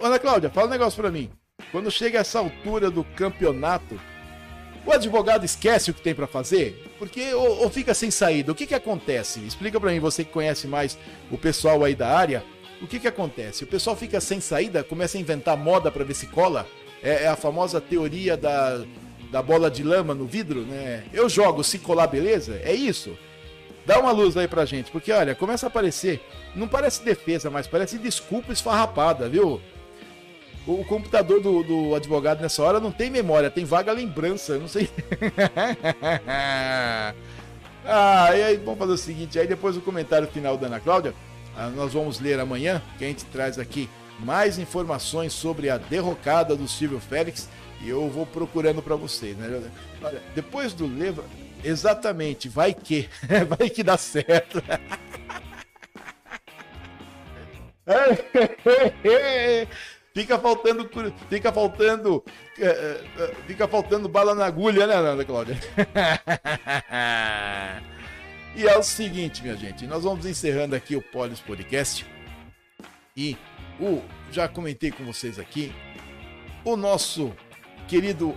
Ana 0.00 0.18
Cláudia, 0.18 0.50
fala 0.50 0.68
um 0.68 0.70
negócio 0.70 1.00
para 1.00 1.10
mim. 1.10 1.30
Quando 1.72 1.90
chega 1.90 2.18
essa 2.18 2.38
altura 2.38 2.90
do 2.90 3.04
campeonato, 3.04 4.00
o 4.86 4.92
advogado 4.92 5.44
esquece 5.44 5.90
o 5.90 5.94
que 5.94 6.00
tem 6.00 6.14
para 6.14 6.26
fazer? 6.26 6.94
Porque 6.98 7.32
ou, 7.34 7.62
ou, 7.62 7.70
fica 7.70 7.94
sem 7.94 8.10
saída? 8.10 8.52
O 8.52 8.54
que 8.54 8.66
que 8.66 8.74
acontece? 8.74 9.40
Explica 9.40 9.78
para 9.78 9.90
mim, 9.90 10.00
você 10.00 10.24
que 10.24 10.32
conhece 10.32 10.66
mais 10.66 10.98
o 11.30 11.38
pessoal 11.38 11.84
aí 11.84 11.94
da 11.94 12.16
área. 12.16 12.42
O 12.82 12.86
que 12.86 12.98
que 12.98 13.08
acontece? 13.08 13.64
O 13.64 13.66
pessoal 13.66 13.94
fica 13.94 14.20
sem 14.20 14.40
saída, 14.40 14.82
começa 14.82 15.18
a 15.18 15.20
inventar 15.20 15.56
moda 15.56 15.90
para 15.90 16.04
ver 16.04 16.14
se 16.14 16.26
cola. 16.26 16.66
É, 17.02 17.24
é 17.24 17.28
a 17.28 17.36
famosa 17.36 17.80
teoria 17.80 18.36
da 18.36 18.84
da 19.30 19.42
bola 19.42 19.70
de 19.70 19.82
lama 19.82 20.14
no 20.14 20.26
vidro, 20.26 20.62
né? 20.62 21.04
Eu 21.12 21.28
jogo, 21.28 21.62
se 21.62 21.78
colar, 21.78 22.08
beleza? 22.08 22.60
É 22.64 22.74
isso? 22.74 23.16
Dá 23.86 23.98
uma 23.98 24.10
luz 24.10 24.36
aí 24.36 24.48
pra 24.48 24.64
gente, 24.64 24.90
porque 24.90 25.12
olha, 25.12 25.34
começa 25.34 25.66
a 25.66 25.68
aparecer, 25.68 26.20
não 26.54 26.68
parece 26.68 27.02
defesa, 27.02 27.50
mas 27.50 27.66
parece 27.66 27.98
desculpa 27.98 28.52
esfarrapada, 28.52 29.28
viu? 29.28 29.60
O, 30.66 30.84
computador 30.84 31.40
do, 31.40 31.62
do, 31.62 31.94
advogado 31.94 32.42
nessa 32.42 32.62
hora 32.62 32.78
não 32.78 32.92
tem 32.92 33.10
memória, 33.10 33.50
tem 33.50 33.64
vaga 33.64 33.92
lembrança, 33.92 34.58
não 34.58 34.68
sei. 34.68 34.90
ah, 37.84 38.36
e 38.36 38.42
aí 38.42 38.56
vamos 38.58 38.78
fazer 38.78 38.92
o 38.92 38.98
seguinte, 38.98 39.38
aí 39.38 39.46
depois 39.46 39.74
do 39.74 39.80
comentário 39.80 40.28
final 40.28 40.58
da 40.58 40.66
Ana 40.66 40.78
Cláudia, 40.78 41.14
nós 41.74 41.92
vamos 41.92 42.20
ler 42.20 42.40
amanhã, 42.40 42.82
que 42.98 43.04
a 43.04 43.08
gente 43.08 43.24
traz 43.26 43.58
aqui 43.58 43.88
mais 44.18 44.58
informações 44.58 45.32
sobre 45.32 45.70
a 45.70 45.78
derrocada 45.78 46.54
do 46.54 46.68
Silvio 46.68 47.00
Félix 47.00 47.48
e 47.82 47.88
eu 47.88 48.10
vou 48.10 48.26
procurando 48.26 48.82
para 48.82 48.96
vocês, 48.96 49.34
né? 49.36 49.62
Depois 50.34 50.74
do 50.74 50.86
Leva, 50.86 51.24
exatamente, 51.64 52.48
vai 52.48 52.74
que, 52.74 53.08
vai 53.48 53.70
que 53.70 53.82
dá 53.82 53.96
certo. 53.96 54.62
fica 60.14 60.38
faltando, 60.38 60.88
fica 61.28 61.52
faltando, 61.52 62.24
é, 62.58 62.66
é, 62.66 63.04
é, 63.18 63.34
fica 63.46 63.66
faltando 63.66 64.08
bala 64.08 64.34
na 64.34 64.46
agulha, 64.46 64.86
né, 64.86 64.94
Ana 64.94 65.24
Cláudia? 65.24 65.58
e 68.56 68.66
é 68.66 68.76
o 68.76 68.82
seguinte, 68.82 69.42
minha 69.42 69.56
gente, 69.56 69.86
nós 69.86 70.04
vamos 70.04 70.26
encerrando 70.26 70.74
aqui 70.74 70.96
o 70.96 71.02
Polis 71.02 71.40
Podcast 71.40 72.04
e 73.16 73.36
o 73.80 74.02
já 74.30 74.48
comentei 74.48 74.90
com 74.90 75.04
vocês 75.04 75.38
aqui 75.38 75.72
o 76.64 76.76
nosso 76.76 77.32
querido 77.88 78.36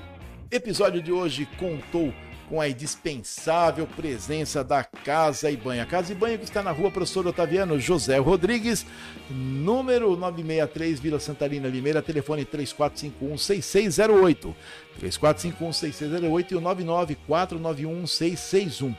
episódio 0.49 1.01
de 1.01 1.11
hoje 1.11 1.45
contou 1.57 2.14
com 2.49 2.59
a 2.61 2.70
indispensável 2.70 3.88
presença 3.88 4.64
da 4.64 4.84
Casa 4.84 5.49
e 5.49 5.57
Banha. 5.57 5.84
Casa 5.86 6.11
e 6.11 6.16
Banha 6.16 6.38
que 6.38 6.43
está 6.43 6.61
na 6.61 6.72
rua 6.72 6.91
Professor 6.91 7.26
Otaviano 7.26 7.80
José 7.80 8.18
Rodrigues, 8.18 8.86
número 9.30 10.16
963, 10.16 10.99
Vila 10.99 11.20
Santarina 11.20 11.68
Limeira, 11.68 11.99
telefone 12.01 12.45
3451-6608. 12.45 14.53
3451-6608 15.01 16.51
e 16.51 16.55
o 16.55 16.61
99491-661. 16.61 18.95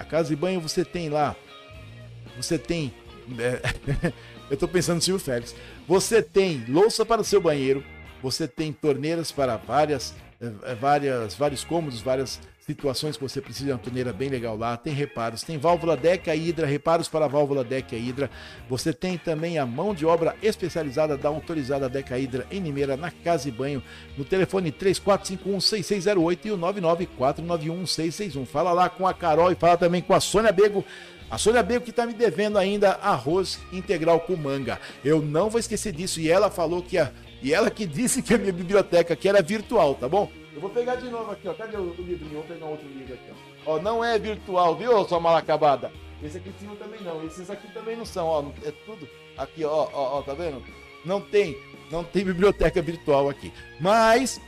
A 0.00 0.04
Casa 0.04 0.32
e 0.32 0.36
Banho 0.36 0.62
você 0.62 0.82
tem 0.82 1.10
lá, 1.10 1.36
você 2.34 2.58
tem... 2.58 2.92
É, 3.38 3.60
eu 4.48 4.54
estou 4.54 4.66
pensando 4.66 4.96
no 4.96 5.02
Silvio 5.02 5.22
Félix. 5.22 5.54
Você 5.86 6.22
tem 6.22 6.64
louça 6.66 7.04
para 7.04 7.20
o 7.20 7.24
seu 7.24 7.40
banheiro, 7.40 7.84
Você 8.22 8.48
tem 8.48 8.72
torneiras 8.72 9.30
para 9.30 9.56
várias, 9.58 10.14
eh, 10.40 10.74
várias, 10.74 11.34
vários 11.34 11.64
cômodos, 11.64 12.00
várias 12.00 12.40
situações 12.70 13.16
que 13.16 13.22
você 13.22 13.40
precisa 13.40 13.66
de 13.66 13.72
uma 13.72 13.78
torneira 13.78 14.12
bem 14.12 14.28
legal 14.28 14.56
lá. 14.56 14.76
Tem 14.76 14.92
reparos, 14.92 15.42
tem 15.42 15.58
válvula 15.58 15.96
Deca 15.96 16.34
Hidra, 16.34 16.66
reparos 16.66 17.08
para 17.08 17.26
válvula 17.26 17.64
Deca 17.64 17.96
Hidra. 17.96 18.30
Você 18.68 18.92
tem 18.92 19.18
também 19.18 19.58
a 19.58 19.66
mão 19.66 19.92
de 19.92 20.06
obra 20.06 20.36
especializada 20.42 21.16
da 21.16 21.28
autorizada 21.28 21.88
Deca 21.88 22.18
Hidra 22.18 22.46
em 22.50 22.60
Limeira, 22.60 22.96
na 22.96 23.10
Casa 23.10 23.48
e 23.48 23.52
Banho, 23.52 23.82
no 24.16 24.24
telefone 24.24 24.70
3451-6608 24.70 26.38
e 26.44 26.50
o 26.52 26.58
99491-661. 26.58 28.46
Fala 28.46 28.72
lá 28.72 28.88
com 28.88 29.06
a 29.06 29.12
Carol 29.12 29.50
e 29.50 29.56
fala 29.56 29.76
também 29.76 30.00
com 30.00 30.14
a 30.14 30.20
Sônia 30.20 30.52
Bego. 30.52 30.84
A 31.28 31.38
Sônia 31.38 31.62
Bego 31.62 31.84
que 31.84 31.90
está 31.90 32.06
me 32.06 32.14
devendo 32.14 32.58
ainda 32.58 32.92
arroz 32.92 33.58
integral 33.72 34.20
com 34.20 34.36
manga. 34.36 34.80
Eu 35.04 35.20
não 35.20 35.50
vou 35.50 35.58
esquecer 35.58 35.92
disso. 35.92 36.20
E 36.20 36.30
ela 36.30 36.50
falou 36.50 36.82
que 36.82 36.98
a. 36.98 37.10
E 37.42 37.54
ela 37.54 37.70
que 37.70 37.86
disse 37.86 38.20
que 38.20 38.34
a 38.34 38.38
minha 38.38 38.52
biblioteca 38.52 39.14
aqui 39.14 39.26
era 39.26 39.40
virtual, 39.40 39.94
tá 39.94 40.06
bom? 40.06 40.30
Eu 40.52 40.60
vou 40.60 40.70
pegar 40.70 40.96
de 40.96 41.08
novo 41.08 41.30
aqui, 41.30 41.48
ó. 41.48 41.54
Cadê 41.54 41.76
o, 41.76 41.80
o 41.80 42.02
livrinho? 42.02 42.34
Vou 42.34 42.42
pegar 42.42 42.66
outro 42.66 42.88
livro 42.88 43.14
aqui, 43.14 43.30
ó. 43.66 43.74
Ó, 43.74 43.80
não 43.80 44.04
é 44.04 44.18
virtual, 44.18 44.76
viu, 44.76 45.04
sua 45.04 45.20
mal 45.20 45.36
acabada? 45.36 45.92
Esse 46.22 46.38
aqui 46.38 46.52
sim 46.58 46.68
também 46.78 47.00
não. 47.02 47.24
Esses 47.24 47.48
aqui 47.50 47.72
também 47.72 47.96
não 47.96 48.04
são, 48.04 48.26
ó. 48.26 48.44
É 48.64 48.72
tudo 48.84 49.08
aqui, 49.38 49.64
ó, 49.64 49.88
ó, 49.92 50.18
ó, 50.18 50.22
tá 50.22 50.34
vendo? 50.34 50.62
Não 51.04 51.20
tem, 51.20 51.56
não 51.90 52.04
tem 52.04 52.24
biblioteca 52.24 52.82
virtual 52.82 53.28
aqui. 53.28 53.52
Mas, 53.80 54.40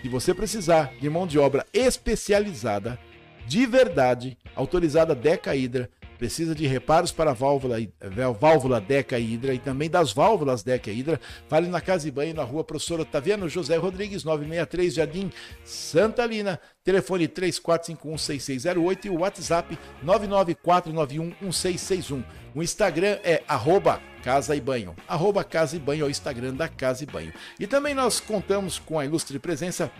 se 0.00 0.08
você 0.08 0.32
precisar 0.32 0.94
de 1.00 1.08
mão 1.10 1.26
de 1.26 1.38
obra 1.38 1.66
especializada, 1.72 2.98
de 3.46 3.66
verdade, 3.66 4.38
autorizada 4.54 5.14
Deca 5.14 5.56
Hidra, 5.56 5.90
precisa 6.22 6.54
de 6.54 6.64
reparos 6.68 7.10
para 7.10 7.32
a 7.32 7.34
válvula, 7.34 7.78
válvula 8.38 8.80
Deca 8.80 9.18
Hidra 9.18 9.52
e 9.54 9.58
também 9.58 9.90
das 9.90 10.12
válvulas 10.12 10.62
Deca 10.62 10.88
Hidra, 10.88 11.20
fale 11.48 11.66
na 11.66 11.80
Casa 11.80 12.06
e 12.06 12.12
Banho, 12.12 12.32
na 12.32 12.44
rua 12.44 12.62
Professor 12.62 13.00
Otaviano 13.00 13.48
José 13.48 13.76
Rodrigues, 13.76 14.22
963, 14.22 14.94
Jardim 14.94 15.32
Santa 15.64 16.24
Lina, 16.24 16.60
telefone 16.84 17.26
34516608 17.26 19.06
e 19.06 19.10
o 19.10 19.18
WhatsApp 19.18 19.76
994911661. 20.06 22.22
O 22.54 22.62
Instagram 22.62 23.18
é 23.24 23.42
arroba 23.48 24.00
Casa 24.22 24.54
e 24.54 24.60
Banho, 24.60 24.94
arroba 25.08 25.42
Casa 25.42 25.74
e 25.74 25.80
Banho 25.80 26.04
é 26.04 26.06
o 26.06 26.10
Instagram 26.10 26.54
da 26.54 26.68
Casa 26.68 27.02
e 27.02 27.06
Banho. 27.06 27.32
E 27.58 27.66
também 27.66 27.94
nós 27.94 28.20
contamos 28.20 28.78
com 28.78 28.96
a 28.96 29.04
ilustre 29.04 29.40
presença 29.40 29.90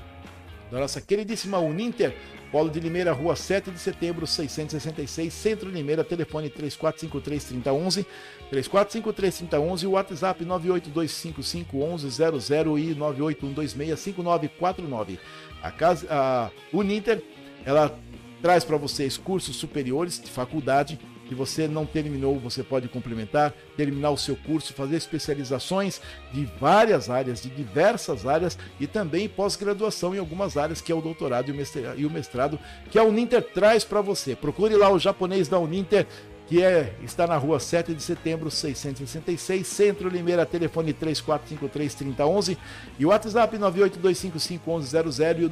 da 0.71 0.79
nossa 0.79 1.01
queridíssima 1.01 1.59
Uninter, 1.59 2.17
Polo 2.53 2.69
de 2.69 2.79
Limeira, 2.79 3.13
Rua 3.13 3.35
7 3.35 3.71
de 3.71 3.79
Setembro, 3.79 4.27
666, 4.27 5.33
Centro 5.33 5.71
Limeira, 5.71 6.05
telefone 6.05 6.51
3453-3011, 6.51 8.05
3453-3011 8.53 9.83
e 9.83 9.87
o 9.87 9.93
WhatsApp 9.93 10.45
982551100 10.45 12.79
e 12.79 12.95
981265949. 12.95 15.19
A, 15.63 15.71
casa, 15.71 16.07
a 16.11 16.51
Uninter, 16.71 17.23
ela 17.65 17.99
traz 18.43 18.65
para 18.65 18.77
vocês 18.77 19.17
cursos 19.17 19.57
superiores 19.57 20.21
de 20.21 20.31
faculdade, 20.31 21.01
que 21.27 21.35
você 21.35 21.67
não 21.67 21.87
terminou, 21.87 22.39
você 22.39 22.63
pode 22.63 22.89
complementar, 22.89 23.53
terminar 23.77 24.11
o 24.11 24.17
seu 24.17 24.37
curso, 24.37 24.75
fazer 24.75 24.97
especializações 24.97 26.01
de 26.33 26.45
várias 26.61 27.09
áreas, 27.09 27.43
de 27.43 27.51
diversas 27.51 28.27
áreas 28.27 28.59
e 28.79 28.87
também 28.87 29.29
pós-graduação 29.29 30.15
em 30.15 30.19
algumas 30.19 30.57
áreas, 30.57 30.81
que 30.81 30.93
é 30.93 30.95
o 30.95 31.01
doutorado 31.01 31.51
e 31.97 32.05
o 32.07 32.11
mestrado, 32.11 32.59
que 32.91 32.99
a 32.99 33.05
Uninter 33.05 33.43
traz 33.43 33.85
para 33.85 34.01
você. 34.01 34.35
Procure 34.37 34.75
lá 34.77 34.91
o 34.91 34.99
japonês 34.99 35.49
da 35.49 35.59
Uninter, 35.59 36.07
que 36.47 36.63
é, 36.63 36.95
está 37.03 37.27
na 37.27 37.37
rua 37.39 37.59
7 37.59 37.95
de 37.95 38.03
setembro, 38.03 38.51
666, 38.51 39.67
Centro 39.67 40.09
Limeira, 40.09 40.45
telefone 40.45 40.93
3453-3011 40.93 42.59
e 42.99 43.07
o 43.07 43.09
WhatsApp 43.09 43.57
982551100 43.57 45.39
e 45.39 45.45
o 45.45 45.51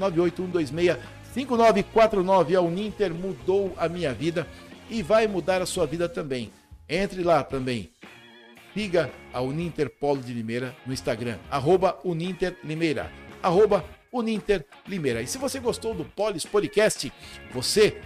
98126-5949. 1.35 2.55
A 2.55 2.61
Uninter 2.61 3.15
mudou 3.15 3.73
a 3.79 3.89
minha 3.89 4.13
vida 4.13 4.47
e 4.91 5.03
vai 5.03 5.27
mudar 5.27 5.63
a 5.63 5.67
sua 5.67 5.87
vida 5.87 6.09
também. 6.09 6.53
Entre 6.89 7.23
lá 7.23 7.43
também. 7.45 7.91
Siga 8.75 9.11
a 9.33 9.41
Uninter 9.41 9.91
Polo 9.91 10.21
de 10.21 10.33
Limeira 10.33 10.75
no 10.87 10.93
Instagram, 10.93 11.39
arroba 11.51 11.99
Uninter 12.05 12.57
Limeira, 12.63 13.11
arroba 13.43 13.85
Uninter 14.13 14.65
Limeira. 14.87 15.23
E 15.23 15.27
se 15.27 15.39
você 15.39 15.59
gostou 15.59 15.95
do 15.95 16.05
Polis 16.05 16.45
Podcast, 16.45 17.13
você 17.53 18.01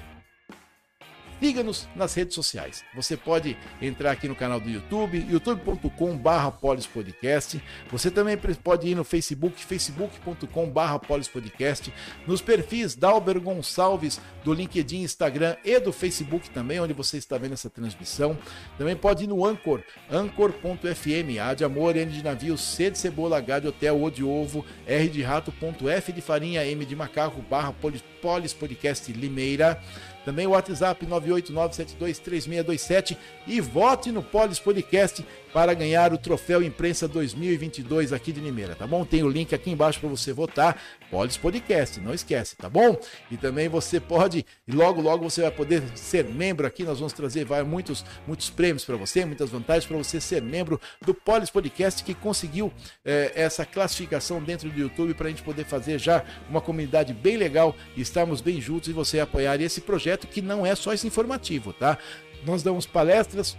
Siga-nos 1.45 1.86
nas 1.95 2.14
redes 2.14 2.34
sociais. 2.34 2.82
Você 2.95 3.18
pode 3.18 3.55
entrar 3.78 4.12
aqui 4.12 4.26
no 4.26 4.34
canal 4.34 4.59
do 4.59 4.70
YouTube, 4.70 5.26
youtube.com.br 5.28 6.51
polispodcast. 6.59 7.62
Você 7.90 8.11
também 8.11 8.34
pode 8.38 8.88
ir 8.88 8.95
no 8.95 9.05
Facebook, 9.05 9.62
facebook.com.br 9.62 11.07
polispodcast. 11.07 11.92
Nos 12.26 12.40
perfis 12.40 12.97
Dalber 12.97 13.38
Gonçalves 13.38 14.22
do 14.42 14.55
LinkedIn, 14.55 15.03
Instagram 15.03 15.55
e 15.62 15.78
do 15.78 15.92
Facebook 15.92 16.49
também, 16.49 16.80
onde 16.80 16.95
você 16.95 17.18
está 17.18 17.36
vendo 17.36 17.53
essa 17.53 17.68
transmissão. 17.68 18.38
Também 18.78 18.97
pode 18.97 19.24
ir 19.24 19.26
no 19.26 19.45
Anchor, 19.45 19.82
anchor.fm, 20.11 21.38
A 21.42 21.53
de 21.53 21.62
amor, 21.62 21.95
N 21.95 22.11
de 22.11 22.24
navio, 22.24 22.57
C 22.57 22.88
de 22.88 22.97
cebola, 22.97 23.36
H 23.36 23.59
de 23.59 23.68
hotel, 23.68 24.03
O 24.03 24.11
de 24.11 24.24
ovo, 24.24 24.64
R 24.86 25.09
de 25.11 25.20
rato, 25.20 25.53
ponto 25.53 25.90
F 25.90 26.11
de 26.11 26.22
farinha, 26.22 26.64
M 26.64 26.86
de 26.86 26.97
macaco, 26.97 27.42
barra 27.42 27.74
Polis 28.22 28.55
Podcast 28.55 29.12
Limeira. 29.12 29.78
Também 30.25 30.47
o 30.47 30.51
WhatsApp 30.51 31.07
989723627 31.07 33.16
e 33.47 33.61
vote 33.61 34.11
no 34.11 34.22
Polis 34.22 34.59
Podcast 34.59 35.25
para 35.55 35.72
ganhar 35.72 36.12
o 36.12 36.18
troféu 36.18 36.61
Imprensa 36.64 37.07
2022 37.07 38.12
aqui 38.12 38.32
de 38.32 38.40
Limeira, 38.40 38.74
tá 38.74 38.88
bom? 38.88 39.05
Tem 39.05 39.22
o 39.22 39.28
link 39.28 39.55
aqui 39.55 39.70
embaixo 39.70 40.00
para 40.00 40.09
você 40.09 40.32
votar. 40.32 40.82
Polis 41.12 41.36
Podcast, 41.36 42.00
não 42.00 42.12
esquece, 42.12 42.57
tá 42.57 42.68
bom? 42.68 42.98
E 43.30 43.36
também 43.36 43.68
você 43.68 44.00
pode, 44.00 44.44
e 44.66 44.72
logo 44.72 45.00
logo 45.00 45.30
você 45.30 45.42
vai 45.42 45.52
poder 45.52 45.80
ser 45.94 46.24
membro 46.24 46.66
aqui. 46.66 46.82
Nós 46.82 46.98
vamos 46.98 47.12
trazer 47.12 47.44
vai, 47.44 47.62
muitos, 47.62 48.05
muitos 48.26 48.50
prêmios 48.50 48.84
para 48.84 48.96
você, 48.96 49.24
muitas 49.24 49.48
vantagens 49.48 49.86
para 49.86 49.96
você 49.96 50.20
ser 50.20 50.42
membro 50.42 50.80
do 51.00 51.14
Polis 51.14 51.50
Podcast 51.50 52.02
que 52.02 52.14
conseguiu 52.14 52.72
eh, 53.05 53.30
essa 53.36 53.64
classificação 53.64 54.42
dentro 54.42 54.68
do 54.68 54.80
YouTube 54.80 55.14
para 55.14 55.28
a 55.28 55.30
gente 55.30 55.44
poder 55.44 55.64
fazer 55.64 56.00
já 56.00 56.24
uma 56.50 56.61
comunidade 56.61 57.14
bem 57.14 57.36
legal 57.36 57.76
estarmos 57.96 58.40
bem 58.40 58.61
juntos 58.61 58.88
e 58.88 58.92
você 58.92 59.20
apoiar 59.20 59.61
esse 59.61 59.80
projeto 59.80 60.26
que 60.26 60.42
não 60.42 60.66
é 60.66 60.74
só 60.74 60.92
esse 60.92 61.07
informativo, 61.07 61.72
tá? 61.72 61.96
Nós 62.44 62.64
damos 62.64 62.86
palestras 62.86 63.57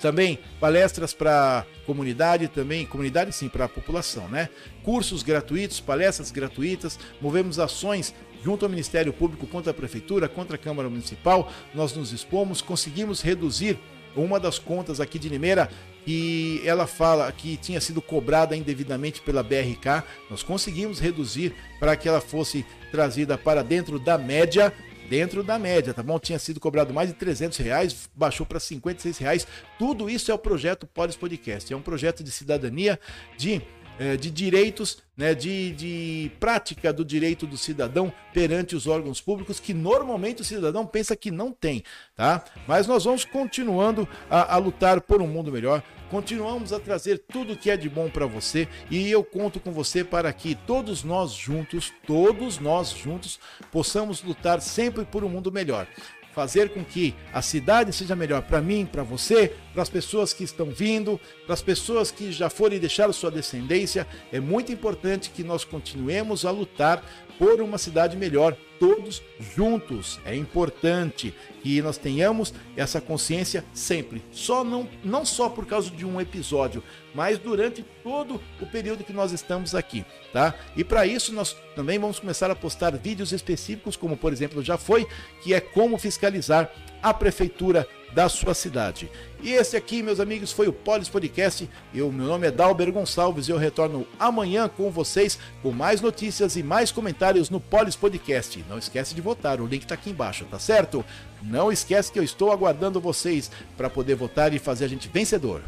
também 0.00 0.38
palestras 0.60 1.12
para 1.12 1.66
comunidade, 1.84 2.48
também 2.48 2.86
comunidade 2.86 3.32
sim, 3.32 3.48
para 3.48 3.64
a 3.64 3.68
população, 3.68 4.28
né? 4.28 4.48
Cursos 4.82 5.22
gratuitos, 5.22 5.80
palestras 5.80 6.30
gratuitas, 6.30 6.98
movemos 7.20 7.58
ações 7.58 8.14
junto 8.42 8.64
ao 8.64 8.70
Ministério 8.70 9.12
Público 9.12 9.46
contra 9.46 9.70
a 9.70 9.74
Prefeitura, 9.74 10.28
contra 10.28 10.56
a 10.56 10.58
Câmara 10.58 10.88
Municipal. 10.88 11.50
Nós 11.74 11.94
nos 11.94 12.12
expomos, 12.12 12.62
conseguimos 12.62 13.20
reduzir 13.20 13.78
uma 14.14 14.40
das 14.40 14.58
contas 14.58 15.00
aqui 15.00 15.18
de 15.18 15.28
Limeira 15.28 15.68
e 16.06 16.62
ela 16.64 16.86
fala 16.86 17.30
que 17.32 17.56
tinha 17.56 17.80
sido 17.80 18.00
cobrada 18.00 18.56
indevidamente 18.56 19.20
pela 19.20 19.42
BRK. 19.42 20.04
Nós 20.30 20.42
conseguimos 20.42 21.00
reduzir 21.00 21.54
para 21.80 21.96
que 21.96 22.08
ela 22.08 22.20
fosse 22.20 22.64
trazida 22.90 23.36
para 23.36 23.62
dentro 23.62 23.98
da 23.98 24.16
média 24.16 24.72
dentro 25.08 25.42
da 25.42 25.58
média, 25.58 25.94
tá 25.94 26.02
bom? 26.02 26.18
Tinha 26.18 26.38
sido 26.38 26.60
cobrado 26.60 26.92
mais 26.92 27.08
de 27.08 27.14
300 27.14 27.58
reais, 27.58 28.08
baixou 28.14 28.44
para 28.44 28.60
56 28.60 29.18
reais. 29.18 29.46
Tudo 29.78 30.10
isso 30.10 30.30
é 30.30 30.34
o 30.34 30.38
projeto 30.38 30.86
Polis 30.86 31.16
Podcast. 31.16 31.72
É 31.72 31.76
um 31.76 31.82
projeto 31.82 32.22
de 32.22 32.30
cidadania, 32.30 32.98
de 33.36 33.62
de 34.16 34.30
direitos, 34.30 34.98
né, 35.16 35.34
de, 35.34 35.72
de 35.72 36.30
prática 36.38 36.92
do 36.92 37.04
direito 37.04 37.46
do 37.46 37.56
cidadão 37.56 38.12
perante 38.32 38.76
os 38.76 38.86
órgãos 38.86 39.20
públicos, 39.20 39.58
que 39.58 39.72
normalmente 39.72 40.42
o 40.42 40.44
cidadão 40.44 40.86
pensa 40.86 41.16
que 41.16 41.30
não 41.30 41.50
tem, 41.50 41.82
tá? 42.14 42.44
Mas 42.66 42.86
nós 42.86 43.04
vamos 43.04 43.24
continuando 43.24 44.06
a, 44.28 44.54
a 44.54 44.58
lutar 44.58 45.00
por 45.00 45.22
um 45.22 45.26
mundo 45.26 45.50
melhor, 45.50 45.82
continuamos 46.10 46.72
a 46.72 46.78
trazer 46.78 47.18
tudo 47.18 47.56
que 47.56 47.70
é 47.70 47.76
de 47.76 47.88
bom 47.88 48.10
para 48.10 48.26
você 48.26 48.68
e 48.90 49.10
eu 49.10 49.24
conto 49.24 49.58
com 49.58 49.72
você 49.72 50.04
para 50.04 50.32
que 50.32 50.54
todos 50.54 51.02
nós 51.02 51.32
juntos, 51.32 51.92
todos 52.06 52.58
nós 52.58 52.90
juntos, 52.90 53.40
possamos 53.72 54.22
lutar 54.22 54.60
sempre 54.60 55.04
por 55.04 55.24
um 55.24 55.28
mundo 55.28 55.50
melhor 55.50 55.86
fazer 56.36 56.68
com 56.68 56.84
que 56.84 57.14
a 57.32 57.40
cidade 57.40 57.94
seja 57.94 58.14
melhor 58.14 58.42
para 58.42 58.60
mim, 58.60 58.84
para 58.84 59.02
você, 59.02 59.54
para 59.72 59.82
as 59.82 59.88
pessoas 59.88 60.34
que 60.34 60.44
estão 60.44 60.66
vindo, 60.66 61.18
para 61.46 61.54
as 61.54 61.62
pessoas 61.62 62.10
que 62.10 62.30
já 62.30 62.50
foram 62.50 62.76
e 62.76 62.78
deixaram 62.78 63.10
sua 63.10 63.30
descendência. 63.30 64.06
É 64.30 64.38
muito 64.38 64.70
importante 64.70 65.30
que 65.30 65.42
nós 65.42 65.64
continuemos 65.64 66.44
a 66.44 66.50
lutar 66.50 67.02
por 67.38 67.60
uma 67.60 67.78
cidade 67.78 68.16
melhor, 68.16 68.56
todos 68.78 69.22
juntos. 69.54 70.20
É 70.24 70.34
importante 70.34 71.34
que 71.62 71.80
nós 71.82 71.98
tenhamos 71.98 72.52
essa 72.76 73.00
consciência 73.00 73.64
sempre, 73.72 74.22
só 74.30 74.62
não, 74.62 74.88
não 75.02 75.24
só 75.24 75.48
por 75.48 75.66
causa 75.66 75.90
de 75.90 76.04
um 76.04 76.20
episódio, 76.20 76.82
mas 77.14 77.38
durante 77.38 77.84
todo 78.02 78.40
o 78.60 78.66
período 78.66 79.04
que 79.04 79.12
nós 79.12 79.32
estamos 79.32 79.74
aqui, 79.74 80.04
tá? 80.32 80.54
E 80.76 80.84
para 80.84 81.06
isso 81.06 81.32
nós 81.32 81.56
também 81.74 81.98
vamos 81.98 82.20
começar 82.20 82.50
a 82.50 82.54
postar 82.54 82.96
vídeos 82.96 83.32
específicos, 83.32 83.96
como 83.96 84.16
por 84.16 84.32
exemplo 84.32 84.62
já 84.62 84.76
foi, 84.76 85.06
que 85.42 85.54
é 85.54 85.60
como 85.60 85.98
fiscalizar 85.98 86.70
a 87.02 87.12
prefeitura 87.12 87.88
da 88.16 88.30
sua 88.30 88.54
cidade. 88.54 89.10
E 89.42 89.52
esse 89.52 89.76
aqui, 89.76 90.02
meus 90.02 90.20
amigos, 90.20 90.50
foi 90.50 90.66
o 90.66 90.72
Polis 90.72 91.06
Podcast. 91.06 91.68
Eu, 91.94 92.10
meu 92.10 92.24
nome 92.26 92.46
é 92.46 92.50
Dalber 92.50 92.90
Gonçalves 92.90 93.46
e 93.46 93.50
eu 93.50 93.58
retorno 93.58 94.06
amanhã 94.18 94.70
com 94.70 94.90
vocês 94.90 95.38
com 95.62 95.70
mais 95.70 96.00
notícias 96.00 96.56
e 96.56 96.62
mais 96.62 96.90
comentários 96.90 97.50
no 97.50 97.60
Polis 97.60 97.94
Podcast. 97.94 98.64
Não 98.70 98.78
esquece 98.78 99.14
de 99.14 99.20
votar, 99.20 99.60
o 99.60 99.66
link 99.66 99.82
está 99.82 99.94
aqui 99.94 100.08
embaixo, 100.08 100.46
tá 100.50 100.58
certo? 100.58 101.04
Não 101.42 101.70
esquece 101.70 102.10
que 102.10 102.18
eu 102.18 102.24
estou 102.24 102.50
aguardando 102.50 103.02
vocês 103.02 103.50
para 103.76 103.90
poder 103.90 104.14
votar 104.14 104.54
e 104.54 104.58
fazer 104.58 104.86
a 104.86 104.88
gente 104.88 105.08
vencedor. 105.08 105.60